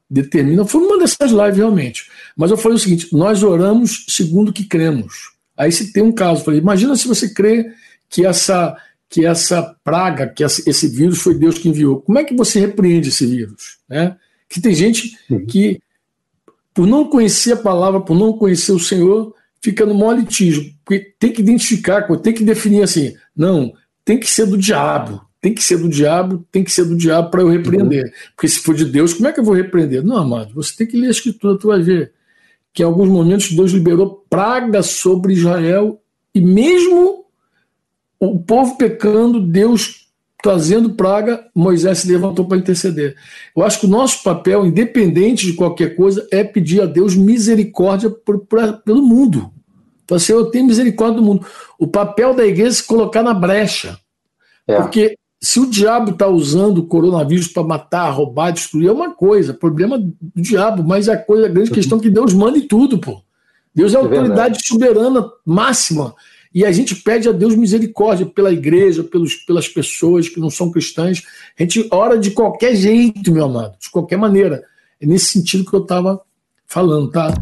determina. 0.09 0.65
Foi 0.65 0.81
uma 0.81 0.99
dessas 0.99 1.31
lives 1.31 1.57
realmente. 1.57 2.11
Mas 2.37 2.51
eu 2.51 2.57
falei 2.57 2.77
o 2.77 2.81
seguinte: 2.81 3.09
nós 3.13 3.43
oramos 3.43 4.07
segundo 4.09 4.51
o 4.51 4.53
que 4.53 4.65
cremos. 4.65 5.33
Aí 5.57 5.71
se 5.71 5.93
tem 5.93 6.03
um 6.03 6.13
caso, 6.13 6.45
falei, 6.45 6.61
imagina 6.61 6.97
se 6.97 7.07
você 7.07 7.33
crê 7.33 7.73
que 8.09 8.27
essa 8.27 8.77
que 9.09 9.25
essa 9.25 9.77
praga, 9.85 10.27
que 10.27 10.43
esse 10.43 10.89
vírus 10.89 11.21
foi 11.21 11.35
Deus 11.35 11.59
que 11.59 11.69
enviou. 11.69 12.01
Como 12.01 12.19
é 12.19 12.25
que 12.25 12.35
você 12.35 12.59
repreende 12.59 13.09
esse 13.09 13.27
vírus? 13.27 13.79
Né? 13.89 14.17
Que 14.49 14.61
tem 14.61 14.75
gente 14.75 15.17
uhum. 15.31 15.47
que, 15.47 15.81
por 16.73 16.87
não 16.87 17.05
conhecer 17.09 17.53
a 17.53 17.57
palavra, 17.57 18.01
por 18.01 18.17
não 18.17 18.33
conhecer 18.33 18.73
o 18.73 18.81
Senhor, 18.81 19.35
fica 19.63 19.87
no 19.87 19.95
maior 19.95 20.19
litígio. 20.19 20.73
Porque 20.85 21.15
tem 21.19 21.33
que 21.33 21.43
identificar, 21.43 22.03
tem 22.19 22.33
que 22.33 22.45
definir 22.45 22.83
assim: 22.83 23.15
não, 23.37 23.73
tem 24.05 24.19
que 24.19 24.29
ser 24.29 24.47
do 24.47 24.59
diabo 24.59 25.25
tem 25.45 25.53
que 25.53 25.63
ser 25.63 25.77
do 25.77 25.91
diabo, 25.91 26.43
tem 26.51 26.65
que 26.65 26.73
ser 26.73 26.87
do 26.87 26.97
diabo 26.97 27.31
para 27.31 27.43
eu 27.43 27.51
repreender. 27.51 28.07
Uhum. 28.07 28.11
Porque 28.35 28.49
se 28.49 28.61
for 28.61 28.75
de 28.75 28.87
Deus, 28.87 29.13
como 29.13 29.29
é 29.29 29.33
que 29.33 29.39
eu 29.39 29.45
vou 29.45 29.53
repreender? 29.53 30.03
Não, 30.03 30.17
amado, 30.17 30.55
você 30.55 30.75
tem 30.75 30.87
que 30.87 30.97
ler 30.97 31.09
a 31.09 31.11
escritura, 31.11 31.59
tu 31.59 31.67
vai 31.67 31.83
ver 31.83 32.13
que 32.73 32.83
em 32.83 32.87
alguns 32.87 33.11
momentos 33.11 33.53
Deus 33.53 33.71
liberou 33.71 34.25
praga 34.31 34.83
sobre 34.83 35.35
Israel 35.35 36.01
e 36.35 36.41
mesmo 36.41 37.24
o 38.33 38.39
povo 38.39 38.77
pecando, 38.77 39.41
Deus 39.41 40.05
trazendo 40.43 40.91
praga, 40.91 41.43
Moisés 41.55 41.99
se 41.99 42.09
levantou 42.09 42.45
para 42.45 42.59
interceder. 42.59 43.17
Eu 43.57 43.63
acho 43.63 43.81
que 43.81 43.87
o 43.87 43.89
nosso 43.89 44.23
papel, 44.23 44.67
independente 44.67 45.47
de 45.47 45.55
qualquer 45.55 45.97
coisa, 45.97 46.27
é 46.31 46.45
pedir 46.45 46.83
a 46.83 46.87
Deus 46.87 47.17
misericórdia 47.17 48.11
por, 48.11 48.41
por, 48.41 48.75
pelo 48.85 49.01
mundo. 49.03 49.51
Então, 50.05 50.19
assim, 50.19 50.33
eu 50.33 50.45
tenho 50.47 50.67
misericórdia 50.67 51.17
do 51.17 51.25
mundo. 51.25 51.47
O 51.79 51.87
papel 51.87 52.35
da 52.35 52.45
igreja 52.45 52.69
é 52.69 52.73
se 52.73 52.85
colocar 52.85 53.23
na 53.23 53.33
brecha. 53.33 53.99
É. 54.69 54.77
Porque 54.77 55.17
se 55.41 55.61
o 55.61 55.69
diabo 55.69 56.11
está 56.11 56.27
usando 56.27 56.79
o 56.79 56.87
coronavírus 56.87 57.49
para 57.49 57.63
matar, 57.63 58.11
roubar, 58.11 58.51
destruir, 58.51 58.89
é 58.89 58.93
uma 58.93 59.15
coisa, 59.15 59.55
problema 59.55 59.99
do 59.99 60.43
diabo, 60.43 60.83
mas 60.83 61.09
é 61.09 61.15
a 61.15 61.19
coisa, 61.19 61.47
a 61.47 61.51
grande 61.51 61.71
questão 61.71 61.99
é 61.99 62.03
que 62.03 62.11
Deus 62.11 62.35
manda 62.35 62.59
em 62.59 62.67
tudo, 62.69 62.99
pô. 62.99 63.23
Deus 63.75 63.95
é 63.95 63.97
a 63.97 64.01
é 64.01 64.03
autoridade 64.03 64.59
é 64.59 64.67
soberana 64.67 65.27
máxima. 65.45 66.15
E 66.55 66.65
a 66.65 66.71
gente 66.71 66.95
pede 66.95 67.29
a 67.29 67.33
Deus 67.33 67.57
misericórdia 67.57 68.25
pela 68.25 68.53
igreja, 68.53 69.03
pelos, 69.03 69.35
pelas 69.35 69.69
pessoas 69.69 70.29
que 70.29 70.39
não 70.39 70.49
são 70.49 70.71
cristãs. 70.71 71.23
A 71.59 71.63
gente 71.63 71.89
ora 71.91 72.17
de 72.17 72.31
qualquer 72.31 72.77
jeito, 72.77 73.33
meu 73.33 73.47
amado, 73.47 73.77
de 73.81 73.91
qualquer 73.91 74.17
maneira. 74.17 74.63
É 75.01 75.07
nesse 75.07 75.27
sentido 75.27 75.69
que 75.69 75.75
eu 75.75 75.83
estava 75.83 76.21
falando, 76.67 77.11
tá? 77.11 77.35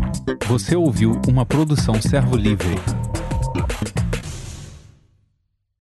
Você 0.49 0.75
ouviu 0.75 1.21
uma 1.29 1.45
produção 1.45 2.01
Servo 2.01 2.37
Livre. 2.37 2.75